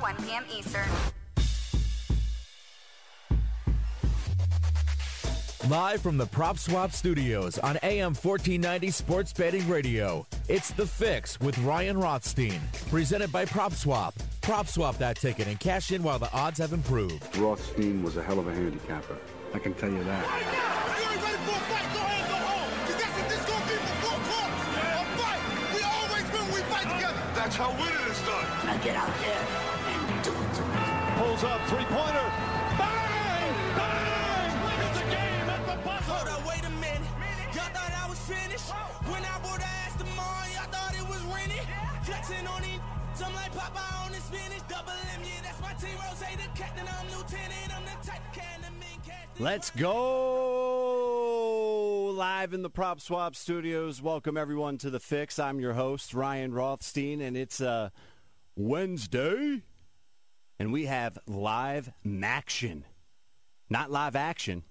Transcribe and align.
1 0.00 0.16
p.m. 0.22 0.44
Eastern. 0.56 0.88
Live 5.68 6.00
from 6.00 6.16
the 6.16 6.24
Prop 6.24 6.56
Swap 6.56 6.92
Studios 6.92 7.58
on 7.58 7.78
AM 7.82 8.14
1490 8.14 8.90
Sports 8.90 9.32
Betting 9.34 9.68
Radio, 9.68 10.26
it's 10.48 10.70
The 10.70 10.86
Fix 10.86 11.38
with 11.40 11.58
Ryan 11.58 11.98
Rothstein. 11.98 12.60
Presented 12.88 13.30
by 13.30 13.44
Prop 13.44 13.74
Swap. 13.74 14.14
Prop 14.40 14.66
Swap 14.66 14.96
that 14.96 15.16
ticket 15.16 15.46
and 15.46 15.60
cash 15.60 15.92
in 15.92 16.02
while 16.02 16.18
the 16.18 16.32
odds 16.32 16.58
have 16.58 16.72
improved. 16.72 17.36
Rothstein 17.36 18.02
was 18.02 18.16
a 18.16 18.22
hell 18.22 18.38
of 18.38 18.46
a 18.46 18.54
handicapper. 18.54 19.18
I 19.52 19.58
can 19.58 19.74
tell 19.74 19.90
you 19.90 20.02
that. 20.04 20.24
That's 27.34 27.56
how 27.56 27.70
winning 27.72 28.10
is 28.10 28.20
done. 28.22 28.66
Now 28.66 28.76
get 28.82 28.96
out 28.96 29.08
there 29.20 29.38
and 29.40 29.48
do 29.48 29.64
it. 29.64 29.67
Pulls 31.38 31.52
up, 31.52 31.62
three-pointer. 31.68 32.26
Bang! 32.78 33.54
Bang! 33.78 34.50
It's 34.90 34.98
a 34.98 35.02
game 35.04 35.46
at 35.46 35.62
the 35.66 35.76
buzzer. 35.86 36.10
Hold 36.10 36.28
up, 36.34 36.42
wait 36.48 36.64
a 36.64 36.70
minute. 36.82 36.98
Y'all 37.54 37.70
thought 37.70 37.94
I 37.94 38.08
was 38.10 38.18
finished. 38.18 38.66
When 39.06 39.22
I 39.22 39.38
would 39.46 39.62
have 39.62 39.86
asked 39.86 39.98
them 40.00 40.08
all, 40.18 40.42
y'all 40.50 40.66
thought 40.66 40.98
it 40.98 41.06
was 41.08 41.22
Rennie. 41.30 41.62
Flexing 42.02 42.44
on 42.44 42.62
these, 42.62 42.80
some 43.14 43.32
like 43.34 43.54
Popeye 43.54 44.04
on 44.04 44.10
the 44.10 44.18
spinach. 44.18 44.66
Double 44.66 44.90
M, 44.90 45.22
yeah, 45.22 45.42
that's 45.44 45.60
my 45.60 45.72
team. 45.74 45.94
Rose, 46.02 46.18
the 46.18 46.26
captain, 46.58 46.88
I'm 46.90 47.06
lieutenant. 47.16 47.70
I'm 47.70 47.84
the 47.84 47.94
type 48.04 48.18
of 48.18 48.34
can 48.34 48.62
the 48.62 48.72
men. 48.74 48.98
Let's 49.38 49.70
go 49.70 50.90
live 52.16 52.52
in 52.52 52.62
the 52.62 52.70
Prop 52.70 53.00
Swap 53.00 53.36
Studios. 53.36 54.02
Welcome 54.02 54.36
everyone 54.36 54.76
to 54.78 54.90
the 54.90 54.98
Fix. 54.98 55.38
I'm 55.38 55.60
your 55.60 55.74
host 55.74 56.14
Ryan 56.14 56.52
Rothstein, 56.52 57.20
and 57.20 57.36
it's 57.36 57.60
uh, 57.60 57.90
Wednesday, 58.56 59.62
and 60.58 60.72
we 60.72 60.86
have 60.86 61.18
live 61.26 61.90
action, 62.22 62.84
not 63.70 63.90
live 63.90 64.16
action, 64.16 64.64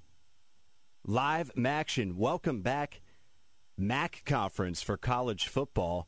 live 1.06 1.52
action. 1.66 2.18
Welcome 2.18 2.62
back, 2.62 3.02
MAC 3.78 4.24
conference 4.26 4.82
for 4.82 4.98
college 4.98 5.48
football. 5.48 6.08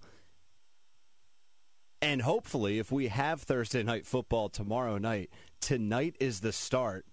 And 2.02 2.22
hopefully, 2.22 2.80
if 2.80 2.92
we 2.92 3.08
have 3.08 3.42
Thursday 3.42 3.84
night 3.84 4.06
football 4.06 4.50
tomorrow 4.50 4.98
night, 4.98 5.30
tonight 5.62 6.16
is 6.20 6.40
the 6.40 6.54
start 6.54 7.06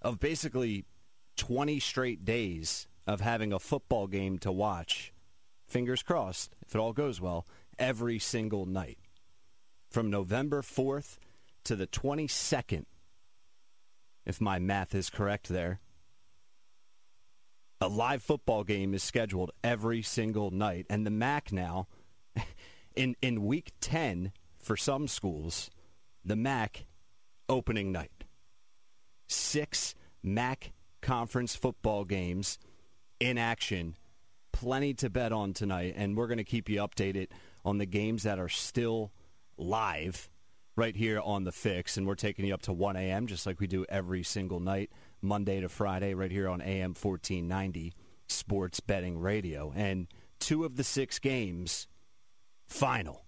of 0.00 0.20
basically 0.20 0.84
20 1.36 1.80
straight 1.80 2.24
days 2.24 2.86
of 3.06 3.20
having 3.20 3.52
a 3.52 3.58
football 3.58 4.06
game 4.06 4.38
to 4.38 4.52
watch. 4.52 5.12
Fingers 5.66 6.02
crossed, 6.02 6.54
if 6.66 6.74
it 6.74 6.78
all 6.78 6.92
goes 6.92 7.20
well, 7.20 7.46
every 7.78 8.18
single 8.18 8.66
night. 8.66 8.98
From 9.90 10.10
November 10.10 10.62
4th 10.62 11.18
to 11.64 11.76
the 11.76 11.86
22nd, 11.86 12.84
if 14.24 14.40
my 14.40 14.58
math 14.58 14.94
is 14.94 15.10
correct 15.10 15.48
there. 15.48 15.80
A 17.80 17.88
live 17.88 18.22
football 18.22 18.62
game 18.62 18.94
is 18.94 19.02
scheduled 19.02 19.50
every 19.64 20.02
single 20.02 20.50
night. 20.50 20.86
And 20.88 21.04
the 21.04 21.10
MAC 21.10 21.52
now, 21.52 21.88
in, 22.94 23.16
in 23.20 23.44
week 23.44 23.72
10 23.80 24.32
for 24.56 24.76
some 24.76 25.08
schools, 25.08 25.70
the 26.24 26.36
MAC 26.36 26.86
opening 27.48 27.90
night. 27.90 28.24
Six 29.26 29.94
MAC 30.22 30.72
conference 31.00 31.56
football 31.56 32.04
games 32.04 32.58
in 33.18 33.38
action. 33.38 33.96
Plenty 34.52 34.94
to 34.94 35.10
bet 35.10 35.32
on 35.32 35.52
tonight, 35.52 35.94
and 35.96 36.16
we're 36.16 36.28
going 36.28 36.38
to 36.38 36.44
keep 36.44 36.68
you 36.68 36.78
updated 36.78 37.28
on 37.64 37.78
the 37.78 37.86
games 37.86 38.22
that 38.22 38.38
are 38.38 38.48
still 38.48 39.10
live 39.56 40.28
right 40.76 40.96
here 40.96 41.20
on 41.20 41.44
the 41.44 41.52
fix. 41.52 41.96
And 41.96 42.06
we're 42.06 42.14
taking 42.14 42.44
you 42.44 42.54
up 42.54 42.62
to 42.62 42.72
1 42.72 42.96
a.m., 42.96 43.26
just 43.26 43.46
like 43.46 43.60
we 43.60 43.66
do 43.66 43.84
every 43.88 44.22
single 44.22 44.60
night, 44.60 44.90
Monday 45.20 45.60
to 45.60 45.68
Friday, 45.68 46.14
right 46.14 46.30
here 46.30 46.48
on 46.48 46.60
AM 46.60 46.90
1490 46.90 47.94
Sports 48.28 48.80
Betting 48.80 49.18
Radio. 49.18 49.72
And 49.74 50.08
two 50.38 50.64
of 50.64 50.76
the 50.76 50.84
six 50.84 51.18
games, 51.18 51.86
final. 52.66 53.24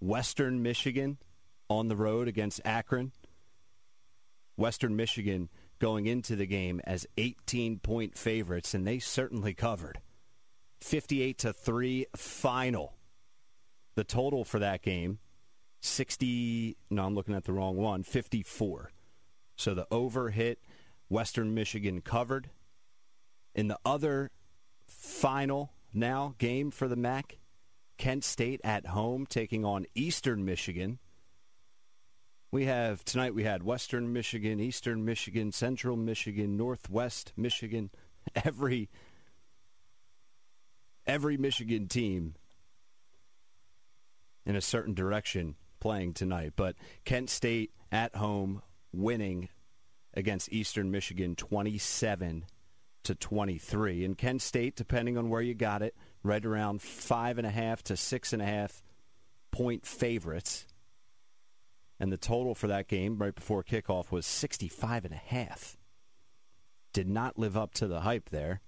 Western 0.00 0.62
Michigan 0.62 1.18
on 1.68 1.88
the 1.88 1.96
road 1.96 2.28
against 2.28 2.60
Akron. 2.64 3.12
Western 4.56 4.96
Michigan 4.96 5.48
going 5.78 6.06
into 6.06 6.36
the 6.36 6.46
game 6.46 6.80
as 6.84 7.06
18 7.16 7.78
point 7.78 8.16
favorites, 8.16 8.74
and 8.74 8.86
they 8.86 8.98
certainly 8.98 9.54
covered. 9.54 10.00
58 10.80 11.38
to 11.38 11.52
3 11.52 12.06
final. 12.16 12.94
The 13.94 14.04
total 14.04 14.44
for 14.44 14.58
that 14.58 14.82
game 14.82 15.18
60 15.80 16.76
no 16.90 17.04
I'm 17.04 17.14
looking 17.14 17.34
at 17.34 17.44
the 17.44 17.52
wrong 17.52 17.76
one 17.76 18.02
54 18.02 18.90
so 19.56 19.74
the 19.74 19.86
over 19.90 20.30
hit 20.30 20.58
Western 21.10 21.52
Michigan 21.52 22.00
covered. 22.00 22.48
In 23.54 23.68
the 23.68 23.78
other 23.84 24.30
final 24.86 25.72
now 25.92 26.34
game 26.38 26.70
for 26.70 26.88
the 26.88 26.96
MAC 26.96 27.38
Kent 27.98 28.24
State 28.24 28.60
at 28.64 28.86
home 28.86 29.26
taking 29.26 29.64
on 29.64 29.84
Eastern 29.94 30.44
Michigan. 30.44 30.98
We 32.52 32.64
have 32.64 33.04
tonight 33.04 33.34
we 33.34 33.44
had 33.44 33.62
Western 33.62 34.12
Michigan, 34.12 34.60
Eastern 34.60 35.04
Michigan, 35.04 35.52
Central 35.52 35.96
Michigan, 35.96 36.56
Northwest 36.56 37.32
Michigan, 37.36 37.90
every 38.44 38.88
every 41.06 41.36
Michigan 41.36 41.88
team 41.88 42.34
in 44.46 44.56
a 44.56 44.60
certain 44.60 44.94
direction 44.94 45.56
playing 45.80 46.14
tonight. 46.14 46.52
But 46.56 46.76
Kent 47.04 47.30
State 47.30 47.72
at 47.90 48.16
home 48.16 48.62
winning 48.92 49.48
against 50.14 50.52
Eastern 50.52 50.90
Michigan 50.90 51.34
27 51.36 52.44
to 53.04 53.14
23. 53.14 54.04
And 54.04 54.16
Kent 54.18 54.42
State, 54.42 54.76
depending 54.76 55.16
on 55.16 55.28
where 55.30 55.40
you 55.40 55.54
got 55.54 55.82
it, 55.82 55.94
right 56.22 56.44
around 56.44 56.82
five 56.82 57.38
and 57.38 57.46
a 57.46 57.50
half 57.50 57.82
to 57.84 57.96
six 57.96 58.32
and 58.32 58.42
a 58.42 58.46
half 58.46 58.82
point 59.50 59.86
favorites. 59.86 60.66
And 61.98 62.12
the 62.12 62.16
total 62.16 62.54
for 62.54 62.66
that 62.68 62.88
game 62.88 63.18
right 63.18 63.34
before 63.34 63.62
kickoff 63.62 64.10
was 64.10 64.26
65 64.26 65.04
and 65.04 65.14
a 65.14 65.18
half. 65.18 65.76
Did 66.92 67.08
not 67.08 67.38
live 67.38 67.56
up 67.56 67.74
to 67.74 67.86
the 67.86 68.00
hype 68.00 68.30
there. 68.30 68.60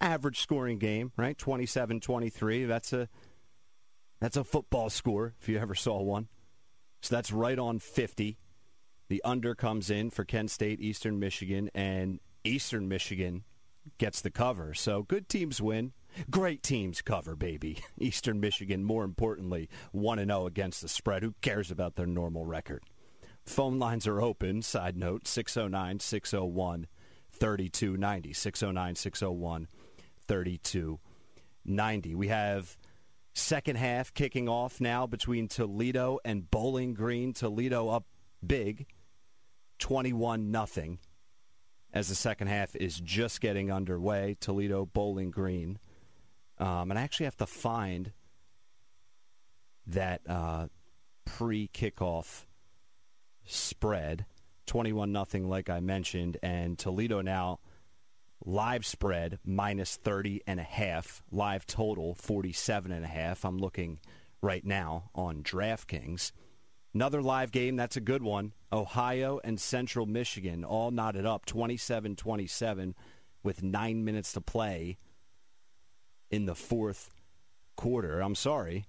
Average 0.00 0.40
scoring 0.40 0.78
game, 0.78 1.12
right? 1.16 1.36
27-23. 1.36 2.68
That's 2.68 2.92
a 2.92 3.08
that's 4.20 4.36
a 4.36 4.44
football 4.44 4.90
score 4.90 5.34
if 5.40 5.48
you 5.48 5.58
ever 5.58 5.74
saw 5.74 6.00
one. 6.02 6.28
So 7.00 7.14
that's 7.14 7.32
right 7.32 7.58
on 7.58 7.78
50. 7.78 8.38
The 9.08 9.22
under 9.24 9.54
comes 9.54 9.90
in 9.90 10.10
for 10.10 10.24
Kent 10.24 10.50
State, 10.50 10.80
Eastern 10.80 11.18
Michigan, 11.18 11.70
and 11.74 12.20
Eastern 12.44 12.88
Michigan 12.88 13.44
gets 13.96 14.20
the 14.20 14.30
cover. 14.30 14.74
So 14.74 15.02
good 15.02 15.28
teams 15.28 15.62
win. 15.62 15.92
Great 16.30 16.62
teams 16.62 17.00
cover, 17.00 17.36
baby. 17.36 17.78
Eastern 17.98 18.40
Michigan, 18.40 18.84
more 18.84 19.04
importantly, 19.04 19.68
1 19.92 20.18
0 20.18 20.46
against 20.46 20.82
the 20.82 20.88
spread. 20.88 21.22
Who 21.22 21.34
cares 21.40 21.70
about 21.70 21.96
their 21.96 22.06
normal 22.06 22.44
record? 22.44 22.82
Phone 23.46 23.78
lines 23.78 24.06
are 24.06 24.20
open. 24.20 24.62
Side 24.62 24.96
note 24.96 25.26
609 25.26 26.00
601 26.00 26.86
3290. 27.32 28.32
609 28.32 28.94
601 28.94 29.68
3290. 30.26 32.14
We 32.14 32.28
have 32.28 32.76
second 33.38 33.76
half 33.76 34.12
kicking 34.12 34.48
off 34.48 34.80
now 34.80 35.06
between 35.06 35.48
Toledo 35.48 36.18
and 36.24 36.50
Bowling 36.50 36.94
Green. 36.94 37.32
Toledo 37.32 37.88
up 37.88 38.04
big, 38.46 38.86
21 39.78 40.50
nothing. 40.50 40.98
As 41.92 42.08
the 42.08 42.14
second 42.14 42.48
half 42.48 42.76
is 42.76 43.00
just 43.00 43.40
getting 43.40 43.72
underway, 43.72 44.36
Toledo 44.40 44.84
Bowling 44.84 45.30
Green. 45.30 45.78
Um, 46.58 46.90
and 46.90 46.98
I 46.98 47.02
actually 47.02 47.24
have 47.24 47.36
to 47.38 47.46
find 47.46 48.12
that 49.86 50.20
uh, 50.28 50.66
pre-kickoff 51.24 52.44
spread, 53.46 54.26
21 54.66 55.12
nothing, 55.12 55.48
like 55.48 55.70
I 55.70 55.80
mentioned, 55.80 56.36
and 56.42 56.78
Toledo 56.78 57.22
now 57.22 57.60
live 58.48 58.86
spread 58.86 59.38
minus 59.44 59.96
30 59.96 60.40
and 60.46 60.58
a 60.58 60.64
half, 60.64 61.22
live 61.30 61.66
total 61.66 62.14
47 62.14 62.90
and 62.90 63.04
a 63.04 63.08
half. 63.08 63.44
I'm 63.44 63.58
looking 63.58 64.00
right 64.40 64.64
now 64.64 65.10
on 65.14 65.42
DraftKings. 65.42 66.32
Another 66.94 67.20
live 67.20 67.52
game, 67.52 67.76
that's 67.76 67.98
a 67.98 68.00
good 68.00 68.22
one. 68.22 68.54
Ohio 68.72 69.38
and 69.44 69.60
Central 69.60 70.06
Michigan 70.06 70.64
all 70.64 70.90
knotted 70.90 71.26
up 71.26 71.44
27-27 71.44 72.94
with 73.42 73.62
9 73.62 74.04
minutes 74.04 74.32
to 74.32 74.40
play 74.40 74.96
in 76.30 76.46
the 76.46 76.54
fourth 76.54 77.10
quarter. 77.76 78.20
I'm 78.20 78.34
sorry. 78.34 78.86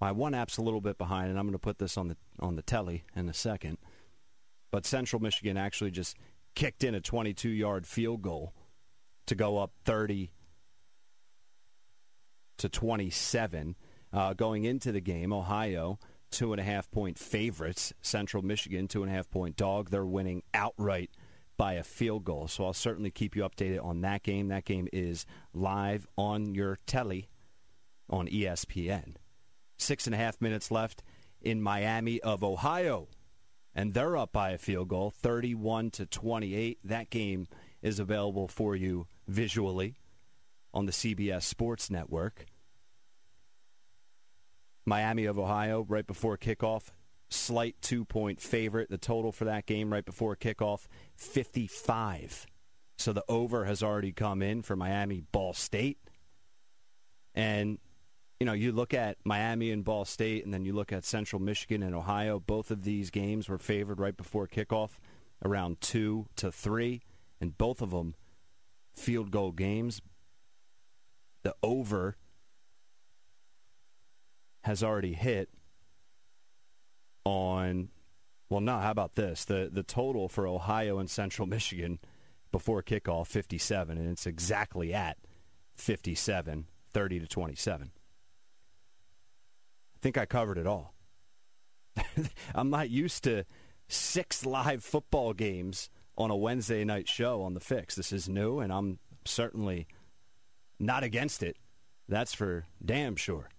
My 0.00 0.10
one 0.10 0.32
app's 0.32 0.56
a 0.56 0.62
little 0.62 0.80
bit 0.80 0.96
behind, 0.96 1.28
and 1.28 1.38
I'm 1.38 1.44
going 1.44 1.52
to 1.52 1.58
put 1.58 1.78
this 1.78 1.98
on 1.98 2.08
the 2.08 2.16
on 2.38 2.56
the 2.56 2.62
telly 2.62 3.04
in 3.14 3.28
a 3.28 3.34
second. 3.34 3.76
But 4.70 4.86
Central 4.86 5.20
Michigan 5.20 5.58
actually 5.58 5.90
just 5.90 6.16
kicked 6.54 6.84
in 6.84 6.94
a 6.94 7.00
22-yard 7.00 7.86
field 7.86 8.22
goal 8.22 8.54
to 9.26 9.34
go 9.34 9.58
up 9.58 9.72
30 9.84 10.32
to 12.58 12.68
27 12.68 13.76
uh, 14.12 14.34
going 14.34 14.64
into 14.64 14.92
the 14.92 15.00
game. 15.00 15.32
Ohio 15.32 15.98
two 16.30 16.52
and 16.52 16.60
a 16.60 16.64
half 16.64 16.90
point 16.90 17.18
favorites. 17.18 17.92
Central 18.00 18.42
Michigan, 18.42 18.88
two 18.88 19.02
and 19.02 19.10
a 19.10 19.14
half 19.14 19.30
point 19.30 19.56
dog. 19.56 19.90
They're 19.90 20.06
winning 20.06 20.42
outright 20.54 21.10
by 21.56 21.74
a 21.74 21.82
field 21.82 22.24
goal. 22.24 22.48
So 22.48 22.64
I'll 22.64 22.72
certainly 22.72 23.10
keep 23.10 23.36
you 23.36 23.42
updated 23.42 23.84
on 23.84 24.00
that 24.00 24.22
game. 24.22 24.48
That 24.48 24.64
game 24.64 24.88
is 24.92 25.26
live 25.52 26.06
on 26.16 26.54
your 26.54 26.78
telly 26.86 27.28
on 28.08 28.28
ESPN. 28.28 29.16
Six 29.76 30.06
and 30.06 30.14
a 30.14 30.18
half 30.18 30.40
minutes 30.40 30.70
left 30.70 31.02
in 31.40 31.62
Miami 31.62 32.20
of 32.20 32.42
Ohio. 32.42 33.08
And 33.74 33.94
they're 33.94 34.16
up 34.16 34.32
by 34.32 34.50
a 34.50 34.58
field 34.58 34.88
goal, 34.88 35.10
31 35.10 35.90
to 35.92 36.06
28. 36.06 36.78
That 36.84 37.10
game 37.10 37.46
is 37.82 37.98
available 37.98 38.48
for 38.48 38.74
you 38.74 39.06
visually 39.28 39.96
on 40.74 40.86
the 40.86 40.92
CBS 40.92 41.42
Sports 41.42 41.90
Network. 41.90 42.46
Miami 44.86 45.24
of 45.24 45.38
Ohio, 45.38 45.84
right 45.88 46.06
before 46.06 46.36
kickoff, 46.36 46.90
slight 47.28 47.76
two 47.80 48.04
point 48.04 48.40
favorite. 48.40 48.90
The 48.90 48.98
total 48.98 49.30
for 49.30 49.44
that 49.44 49.66
game 49.66 49.92
right 49.92 50.04
before 50.04 50.34
kickoff, 50.36 50.86
55. 51.16 52.46
So 52.98 53.12
the 53.12 53.24
over 53.28 53.64
has 53.64 53.82
already 53.82 54.12
come 54.12 54.42
in 54.42 54.62
for 54.62 54.76
Miami 54.76 55.22
Ball 55.32 55.54
State. 55.54 55.98
And, 57.34 57.78
you 58.40 58.46
know, 58.46 58.54
you 58.54 58.72
look 58.72 58.94
at 58.94 59.18
Miami 59.22 59.70
and 59.70 59.84
Ball 59.84 60.06
State, 60.06 60.46
and 60.46 60.52
then 60.52 60.64
you 60.64 60.72
look 60.72 60.92
at 60.92 61.04
Central 61.04 61.42
Michigan 61.42 61.82
and 61.82 61.94
Ohio. 61.94 62.40
Both 62.40 62.70
of 62.70 62.84
these 62.84 63.10
games 63.10 63.50
were 63.50 63.58
favored 63.58 64.00
right 64.00 64.16
before 64.16 64.48
kickoff, 64.48 64.92
around 65.44 65.82
two 65.82 66.26
to 66.36 66.50
three, 66.50 67.02
and 67.38 67.56
both 67.58 67.82
of 67.82 67.90
them 67.90 68.14
field 68.94 69.30
goal 69.30 69.52
games. 69.52 70.00
The 71.42 71.54
over 71.62 72.16
has 74.62 74.82
already 74.82 75.14
hit 75.14 75.50
on 77.24 77.88
well 78.48 78.60
no 78.60 78.78
how 78.78 78.90
about 78.90 79.14
this 79.14 79.44
the 79.44 79.70
the 79.72 79.82
total 79.82 80.28
for 80.28 80.46
Ohio 80.46 80.98
and 80.98 81.08
Central 81.08 81.46
Michigan 81.46 81.98
before 82.52 82.82
kickoff 82.82 83.26
57 83.26 83.96
and 83.96 84.08
it's 84.08 84.26
exactly 84.26 84.92
at 84.92 85.16
57 85.76 86.66
30 86.92 87.20
to 87.20 87.26
27 87.26 87.90
I 87.94 87.99
think 90.00 90.18
I 90.18 90.26
covered 90.26 90.58
it 90.58 90.66
all 90.66 90.94
I'm 92.54 92.70
not 92.70 92.90
used 92.90 93.24
to 93.24 93.44
six 93.88 94.46
live 94.46 94.84
football 94.84 95.32
games 95.32 95.90
on 96.16 96.30
a 96.30 96.36
Wednesday 96.36 96.84
night 96.84 97.08
show 97.08 97.42
on 97.42 97.54
the 97.54 97.60
fix 97.60 97.94
this 97.94 98.12
is 98.12 98.28
new 98.28 98.60
and 98.60 98.72
I'm 98.72 98.98
certainly 99.24 99.86
not 100.78 101.02
against 101.02 101.42
it 101.42 101.56
that's 102.08 102.34
for 102.34 102.66
damn 102.84 103.16
sure 103.16 103.50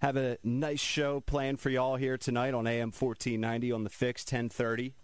have 0.00 0.16
a 0.16 0.38
nice 0.44 0.80
show 0.80 1.20
planned 1.20 1.58
for 1.58 1.70
y'all 1.70 1.96
here 1.96 2.16
tonight 2.16 2.54
on 2.54 2.66
AM 2.66 2.92
1490 2.92 3.72
on 3.72 3.82
the 3.82 3.90
fix 3.90 4.22
1030. 4.22 4.94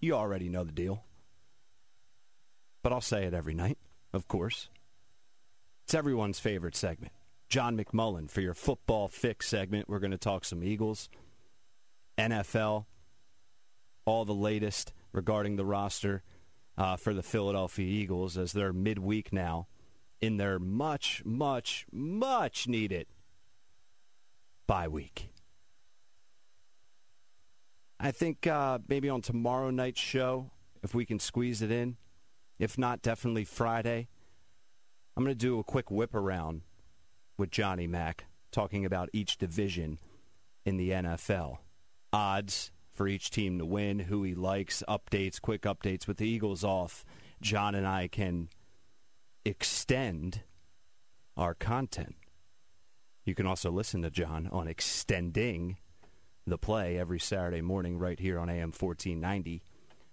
You 0.00 0.14
already 0.14 0.48
know 0.48 0.64
the 0.64 0.72
deal. 0.72 1.04
But 2.82 2.92
I'll 2.92 3.00
say 3.00 3.24
it 3.24 3.34
every 3.34 3.54
night, 3.54 3.78
of 4.12 4.26
course. 4.26 4.68
It's 5.84 5.94
everyone's 5.94 6.40
favorite 6.40 6.74
segment. 6.74 7.12
John 7.52 7.76
McMullen 7.76 8.30
for 8.30 8.40
your 8.40 8.54
football 8.54 9.08
fix 9.08 9.46
segment. 9.46 9.86
We're 9.86 9.98
going 9.98 10.12
to 10.12 10.16
talk 10.16 10.46
some 10.46 10.64
Eagles, 10.64 11.10
NFL, 12.16 12.86
all 14.06 14.24
the 14.24 14.32
latest 14.32 14.94
regarding 15.12 15.56
the 15.56 15.64
roster 15.66 16.22
uh, 16.78 16.96
for 16.96 17.12
the 17.12 17.22
Philadelphia 17.22 17.84
Eagles 17.84 18.38
as 18.38 18.54
they're 18.54 18.72
midweek 18.72 19.34
now 19.34 19.66
in 20.22 20.38
their 20.38 20.58
much, 20.58 21.20
much, 21.26 21.84
much 21.92 22.68
needed 22.68 23.06
bye 24.66 24.88
week. 24.88 25.28
I 28.00 28.12
think 28.12 28.46
uh, 28.46 28.78
maybe 28.88 29.10
on 29.10 29.20
tomorrow 29.20 29.68
night's 29.68 30.00
show, 30.00 30.52
if 30.82 30.94
we 30.94 31.04
can 31.04 31.18
squeeze 31.18 31.60
it 31.60 31.70
in. 31.70 31.98
If 32.58 32.78
not, 32.78 33.02
definitely 33.02 33.44
Friday. 33.44 34.08
I'm 35.14 35.22
going 35.22 35.36
to 35.36 35.38
do 35.38 35.58
a 35.58 35.64
quick 35.64 35.90
whip 35.90 36.14
around 36.14 36.62
with 37.42 37.50
Johnny 37.50 37.86
Mack, 37.86 38.24
talking 38.50 38.86
about 38.86 39.10
each 39.12 39.36
division 39.36 39.98
in 40.64 40.78
the 40.78 40.90
NFL. 40.90 41.58
Odds 42.12 42.72
for 42.92 43.06
each 43.06 43.30
team 43.30 43.58
to 43.58 43.66
win, 43.66 43.98
who 43.98 44.22
he 44.22 44.34
likes, 44.34 44.82
updates, 44.88 45.40
quick 45.40 45.62
updates. 45.62 46.06
With 46.06 46.16
the 46.16 46.28
Eagles 46.28 46.64
off, 46.64 47.04
John 47.42 47.74
and 47.74 47.86
I 47.86 48.08
can 48.08 48.48
extend 49.44 50.42
our 51.36 51.54
content 51.54 52.14
you 53.24 53.34
can 53.34 53.46
also 53.46 53.70
listen 53.70 54.02
to 54.02 54.10
John 54.10 54.48
on 54.50 54.66
extending 54.66 55.76
the 56.46 56.58
play 56.58 56.98
every 56.98 57.20
Saturday 57.20 57.60
morning 57.60 57.98
right 57.98 58.18
here 58.18 58.38
on 58.38 58.50
AM 58.50 58.72
1490 58.72 59.62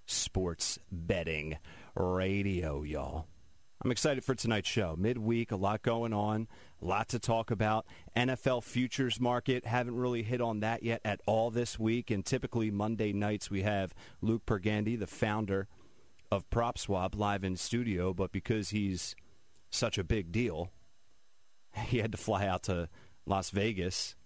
Sports 0.06 0.78
Betting 0.92 1.58
Radio, 1.96 2.84
y'all. 2.84 3.26
I'm 3.82 3.92
excited 3.92 4.26
for 4.26 4.36
tonight's 4.36 4.68
show. 4.68 4.96
Midweek, 4.98 5.52
a 5.52 5.56
lot 5.56 5.84
going 5.84 6.12
on, 6.12 6.50
a 6.82 6.86
lot 6.86 7.08
to 7.10 7.20
talk 7.20 7.50
about. 7.50 7.86
NFL 8.16 8.64
futures 8.64 9.22
market, 9.22 9.66
haven't 9.66 9.96
really 9.96 10.22
hit 10.22 10.42
on 10.42 10.60
that 10.60 10.84
yet 10.84 11.00
at 11.06 11.22
all 11.26 11.50
this 11.50 11.80
week. 11.80 12.12
And 12.12 12.26
typically 12.26 12.72
Monday 12.72 13.14
nights 13.14 13.50
we 13.50 13.62
have 13.62 13.94
Luke 14.22 14.46
Pergande, 14.46 15.00
the 15.00 15.08
founder 15.08 15.70
of 16.30 16.50
PropSwap, 16.50 17.16
live 17.16 17.46
in 17.46 17.56
studio. 17.56 18.14
But 18.14 18.34
because 18.34 18.72
he's 18.72 19.16
such 19.70 19.98
a 19.98 20.04
big 20.04 20.34
deal, 20.34 20.72
he 21.86 22.00
had 22.00 22.12
to 22.12 22.18
fly 22.18 22.46
out 22.46 22.64
to 22.64 22.90
Las 23.26 23.50
Vegas 23.52 24.18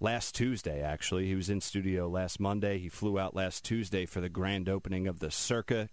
last 0.00 0.34
Tuesday, 0.34 0.80
actually. 0.80 1.26
He 1.26 1.34
was 1.34 1.50
in 1.50 1.60
studio 1.60 2.08
last 2.08 2.40
Monday. 2.40 2.78
He 2.78 2.88
flew 2.88 3.18
out 3.18 3.36
last 3.36 3.66
Tuesday 3.66 4.06
for 4.06 4.22
the 4.22 4.30
grand 4.30 4.66
opening 4.66 5.06
of 5.06 5.18
the 5.18 5.30
Circa 5.30 5.90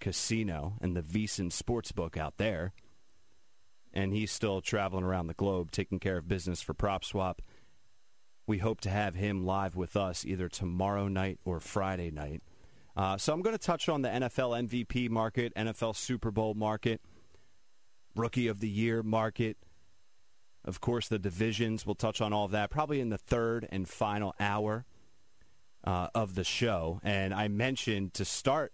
Casino 0.00 0.74
and 0.80 0.96
the 0.96 1.02
VSiN 1.02 1.50
Sportsbook 1.50 2.16
out 2.16 2.36
there. 2.36 2.72
And 3.92 4.12
he's 4.12 4.30
still 4.30 4.60
traveling 4.60 5.04
around 5.04 5.26
the 5.26 5.34
globe 5.34 5.70
taking 5.70 5.98
care 5.98 6.18
of 6.18 6.28
business 6.28 6.60
for 6.60 6.74
Prop 6.74 7.04
Swap. 7.04 7.40
We 8.46 8.58
hope 8.58 8.80
to 8.82 8.90
have 8.90 9.14
him 9.14 9.44
live 9.44 9.74
with 9.74 9.96
us 9.96 10.24
either 10.24 10.48
tomorrow 10.48 11.08
night 11.08 11.38
or 11.44 11.60
Friday 11.60 12.10
night. 12.10 12.42
Uh, 12.96 13.16
so 13.16 13.32
I'm 13.32 13.42
going 13.42 13.56
to 13.56 13.62
touch 13.62 13.88
on 13.88 14.02
the 14.02 14.08
NFL 14.08 14.68
MVP 14.68 15.10
market, 15.10 15.54
NFL 15.54 15.96
Super 15.96 16.30
Bowl 16.30 16.54
market, 16.54 17.00
Rookie 18.14 18.48
of 18.48 18.60
the 18.60 18.68
Year 18.68 19.02
market, 19.02 19.56
of 20.64 20.80
course, 20.80 21.08
the 21.08 21.18
divisions. 21.18 21.86
We'll 21.86 21.94
touch 21.94 22.20
on 22.20 22.32
all 22.32 22.46
of 22.46 22.50
that 22.50 22.70
probably 22.70 23.00
in 23.00 23.08
the 23.08 23.18
third 23.18 23.68
and 23.70 23.88
final 23.88 24.34
hour 24.40 24.84
uh, 25.84 26.08
of 26.14 26.34
the 26.34 26.44
show. 26.44 27.00
And 27.04 27.32
I 27.32 27.48
mentioned 27.48 28.14
to 28.14 28.24
start 28.24 28.72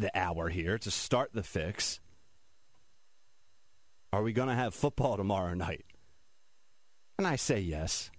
the 0.00 0.16
hour 0.18 0.48
here, 0.48 0.78
to 0.78 0.90
start 0.90 1.30
the 1.32 1.42
fix, 1.42 2.00
are 4.12 4.22
we 4.22 4.32
going 4.32 4.48
to 4.48 4.54
have 4.54 4.74
football 4.74 5.16
tomorrow 5.16 5.54
night? 5.54 5.84
And 7.18 7.26
I 7.26 7.36
say 7.36 7.60
yes. 7.60 8.10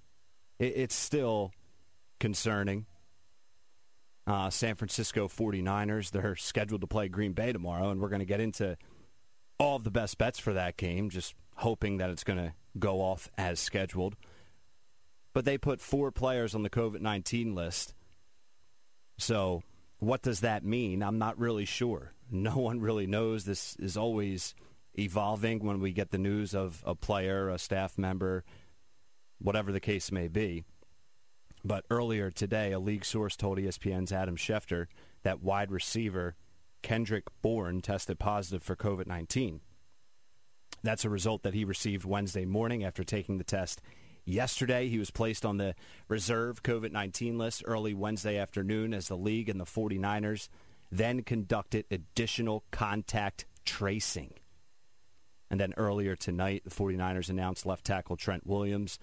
It, 0.60 0.74
it's 0.76 0.96
still 0.96 1.52
concerning. 2.20 2.86
Uh, 4.28 4.50
San 4.50 4.76
Francisco 4.76 5.28
49ers, 5.28 6.12
they're 6.12 6.36
scheduled 6.36 6.82
to 6.82 6.88
play 6.88 7.10
Green 7.10 7.34
Bay 7.34 7.52
tomorrow, 7.52 7.90
and 7.90 8.00
we're 8.00 8.10
going 8.10 8.20
to 8.20 8.26
get 8.26 8.40
into 8.40 8.78
all 9.58 9.76
of 9.76 9.84
the 9.84 9.92
best 9.92 10.18
bets 10.18 10.40
for 10.40 10.54
that 10.54 10.78
game. 10.78 11.10
Just 11.10 11.34
hoping 11.56 11.98
that 11.98 12.10
it's 12.10 12.24
going 12.24 12.40
to 12.40 12.54
go 12.78 13.02
off 13.02 13.30
as 13.38 13.60
scheduled. 13.60 14.16
But 15.34 15.46
they 15.46 15.58
put 15.58 15.82
four 15.82 16.12
players 16.12 16.54
on 16.54 16.64
the 16.64 16.70
COVID 16.70 17.02
19 17.02 17.56
list. 17.56 17.94
So, 19.18 19.64
what 20.02 20.24
does 20.24 20.40
that 20.40 20.66
mean? 20.66 21.04
I'm 21.04 21.20
not 21.20 21.40
really 21.40 21.64
sure. 21.66 22.12
No 22.32 22.58
one 22.58 22.82
really 22.82 23.06
knows. 23.06 23.46
This 23.46 23.76
is 23.78 23.96
always 23.96 24.56
evolving 24.98 25.64
when 25.64 25.80
we 25.80 25.94
get 25.94 26.10
the 26.10 26.18
news 26.18 26.56
of 26.56 26.84
a 26.86 26.96
player, 26.96 27.50
a 27.50 27.60
staff 27.60 28.00
member, 28.00 28.44
whatever 29.40 29.72
the 29.72 29.80
case 29.80 30.12
may 30.12 30.28
be. 30.28 30.64
But 31.64 31.86
earlier 31.92 32.32
today, 32.32 32.72
a 32.72 32.80
league 32.80 33.06
source 33.06 33.36
told 33.36 33.60
ESPN's 33.60 34.12
Adam 34.12 34.36
Schefter 34.38 34.88
that 35.22 35.44
wide 35.44 35.72
receiver 35.72 36.36
Kendrick 36.82 37.26
Bourne 37.44 37.82
tested 37.82 38.18
positive 38.18 38.64
for 38.64 38.76
COVID 38.76 39.06
19. 39.06 39.62
That's 40.82 41.06
a 41.06 41.12
result 41.12 41.44
that 41.44 41.54
he 41.54 41.64
received 41.64 42.06
Wednesday 42.06 42.46
morning 42.46 42.84
after 42.84 43.04
taking 43.04 43.38
the 43.38 43.44
test 43.44 43.84
yesterday. 44.32 44.88
He 44.88 45.00
was 45.00 45.12
placed 45.12 45.46
on 45.46 45.58
the 45.58 45.76
reserve 46.08 46.64
COVID 46.64 46.92
19 46.92 47.38
list 47.38 47.64
early 47.66 47.94
Wednesday 47.94 48.38
afternoon 48.38 48.94
as 48.94 49.08
the 49.08 49.18
league 49.18 49.50
and 49.50 49.60
the 49.60 49.66
49ers 49.66 50.50
then 50.92 51.24
conducted 51.24 51.86
additional 51.90 52.64
contact 52.72 53.46
tracing. 53.66 54.34
And 55.50 55.60
then 55.60 55.74
earlier 55.78 56.16
tonight, 56.16 56.64
the 56.64 56.70
49ers 56.70 57.30
announced 57.30 57.66
left 57.66 57.86
tackle 57.86 58.18
Trent 58.18 58.46
Williams, 58.46 59.00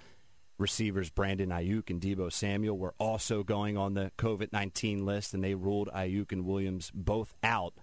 receivers 0.58 1.10
Brandon 1.10 1.50
Aiyuk 1.50 1.90
and 1.90 2.00
Deebo 2.00 2.32
Samuel 2.32 2.76
were 2.76 2.94
also 2.98 3.42
going 3.42 3.76
on 3.76 3.94
the 3.94 4.12
COVID 4.18 4.52
19 4.52 5.04
list, 5.04 5.34
and 5.34 5.42
they 5.42 5.54
ruled 5.54 5.88
Aiyuk 5.94 6.32
and 6.32 6.44
Williams 6.44 6.90
both 6.94 7.34
out 7.42 7.74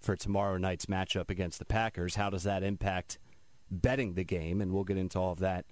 for 0.00 0.16
tomorrow 0.16 0.56
night's 0.56 0.86
matchup 0.86 1.30
against 1.30 1.58
the 1.58 1.64
Packers. 1.64 2.14
How 2.14 2.30
does 2.30 2.44
that 2.44 2.62
impact 2.62 3.18
betting 3.70 4.14
the 4.14 4.24
game, 4.24 4.60
and 4.60 4.72
we'll 4.72 4.84
get 4.84 4.96
into 4.96 5.18
all 5.18 5.32
of 5.32 5.40
that 5.40 5.64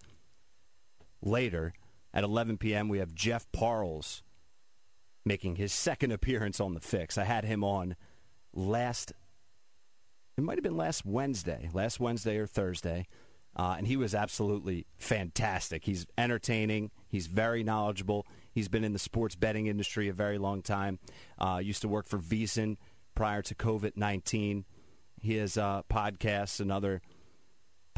later. 1.22 1.72
At 2.14 2.24
11 2.24 2.58
p.m., 2.58 2.88
we 2.88 2.98
have 2.98 3.14
Jeff 3.14 3.50
Parles 3.52 4.22
making 5.24 5.56
his 5.56 5.72
second 5.72 6.10
appearance 6.10 6.58
on 6.58 6.74
the 6.74 6.80
fix. 6.80 7.18
I 7.18 7.24
had 7.24 7.44
him 7.44 7.62
on 7.62 7.96
last, 8.52 9.12
it 10.36 10.42
might 10.42 10.56
have 10.56 10.64
been 10.64 10.76
last 10.76 11.04
Wednesday, 11.04 11.68
last 11.72 12.00
Wednesday 12.00 12.38
or 12.38 12.46
Thursday, 12.46 13.06
uh, 13.54 13.74
and 13.76 13.86
he 13.86 13.96
was 13.96 14.14
absolutely 14.14 14.86
fantastic. 14.96 15.84
He's 15.84 16.06
entertaining, 16.16 16.90
he's 17.08 17.26
very 17.26 17.62
knowledgeable. 17.62 18.26
He's 18.52 18.68
been 18.68 18.84
in 18.84 18.92
the 18.92 18.98
sports 18.98 19.36
betting 19.36 19.66
industry 19.66 20.08
a 20.08 20.12
very 20.12 20.38
long 20.38 20.62
time. 20.62 20.98
Uh, 21.38 21.60
used 21.62 21.82
to 21.82 21.88
work 21.88 22.06
for 22.06 22.18
VSiN 22.18 22.76
prior 23.14 23.42
to 23.42 23.54
COVID 23.54 23.96
19. 23.96 24.64
He 25.20 25.36
has 25.36 25.58
uh, 25.58 25.82
podcasts 25.90 26.60
and 26.60 26.72
other 26.72 27.02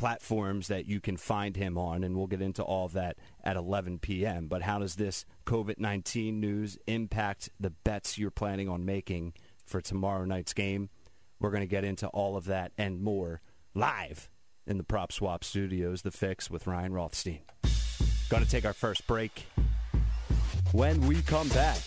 platforms 0.00 0.68
that 0.68 0.86
you 0.86 0.98
can 0.98 1.18
find 1.18 1.56
him 1.56 1.76
on, 1.76 2.02
and 2.02 2.16
we'll 2.16 2.26
get 2.26 2.40
into 2.40 2.62
all 2.62 2.86
of 2.86 2.94
that 2.94 3.18
at 3.44 3.54
11 3.54 3.98
p.m. 3.98 4.46
But 4.46 4.62
how 4.62 4.78
does 4.78 4.94
this 4.94 5.26
COVID 5.44 5.78
19 5.78 6.40
news 6.40 6.78
impact 6.86 7.50
the 7.60 7.68
bets 7.68 8.16
you're 8.16 8.30
planning 8.30 8.66
on 8.66 8.86
making 8.86 9.34
for 9.66 9.82
tomorrow 9.82 10.24
night's 10.24 10.54
game? 10.54 10.88
We're 11.38 11.50
going 11.50 11.60
to 11.60 11.66
get 11.66 11.84
into 11.84 12.06
all 12.08 12.38
of 12.38 12.46
that 12.46 12.72
and 12.78 13.02
more 13.02 13.42
live 13.74 14.30
in 14.66 14.78
the 14.78 14.84
Prop 14.84 15.12
Swap 15.12 15.44
studios, 15.44 16.00
The 16.00 16.10
Fix 16.10 16.50
with 16.50 16.66
Ryan 16.66 16.94
Rothstein. 16.94 17.42
Going 18.30 18.42
to 18.42 18.48
take 18.48 18.64
our 18.64 18.72
first 18.72 19.06
break. 19.06 19.44
When 20.72 21.06
we 21.06 21.20
come 21.20 21.50
back, 21.50 21.78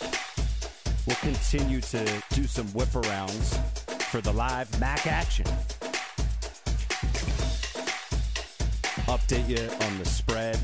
we'll 1.04 1.16
continue 1.16 1.80
to 1.80 2.22
do 2.30 2.44
some 2.44 2.68
whip 2.68 2.90
arounds 2.90 3.58
for 4.02 4.20
the 4.20 4.32
live 4.32 4.78
MAC 4.78 5.08
action. 5.08 5.46
Update 9.14 9.48
you 9.48 9.86
on 9.86 9.98
the 9.98 10.04
spread, 10.04 10.58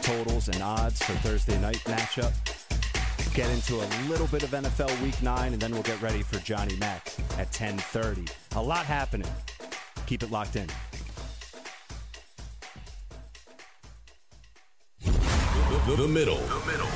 totals, 0.00 0.48
and 0.48 0.62
odds 0.62 1.02
for 1.02 1.12
Thursday 1.26 1.60
night 1.60 1.82
matchup. 1.84 2.32
Get 3.34 3.50
into 3.50 3.74
a 3.74 3.88
little 4.08 4.26
bit 4.28 4.42
of 4.42 4.50
NFL 4.50 5.02
Week 5.02 5.22
9, 5.22 5.52
and 5.52 5.60
then 5.60 5.72
we'll 5.72 5.82
get 5.82 6.00
ready 6.00 6.22
for 6.22 6.38
Johnny 6.38 6.74
Mack 6.76 7.12
at 7.32 7.48
1030. 7.48 8.24
A 8.56 8.62
lot 8.62 8.86
happening. 8.86 9.28
Keep 10.06 10.22
it 10.22 10.30
locked 10.30 10.56
in. 10.56 10.68
The, 15.02 15.96
the, 15.96 16.08
middle. 16.08 16.38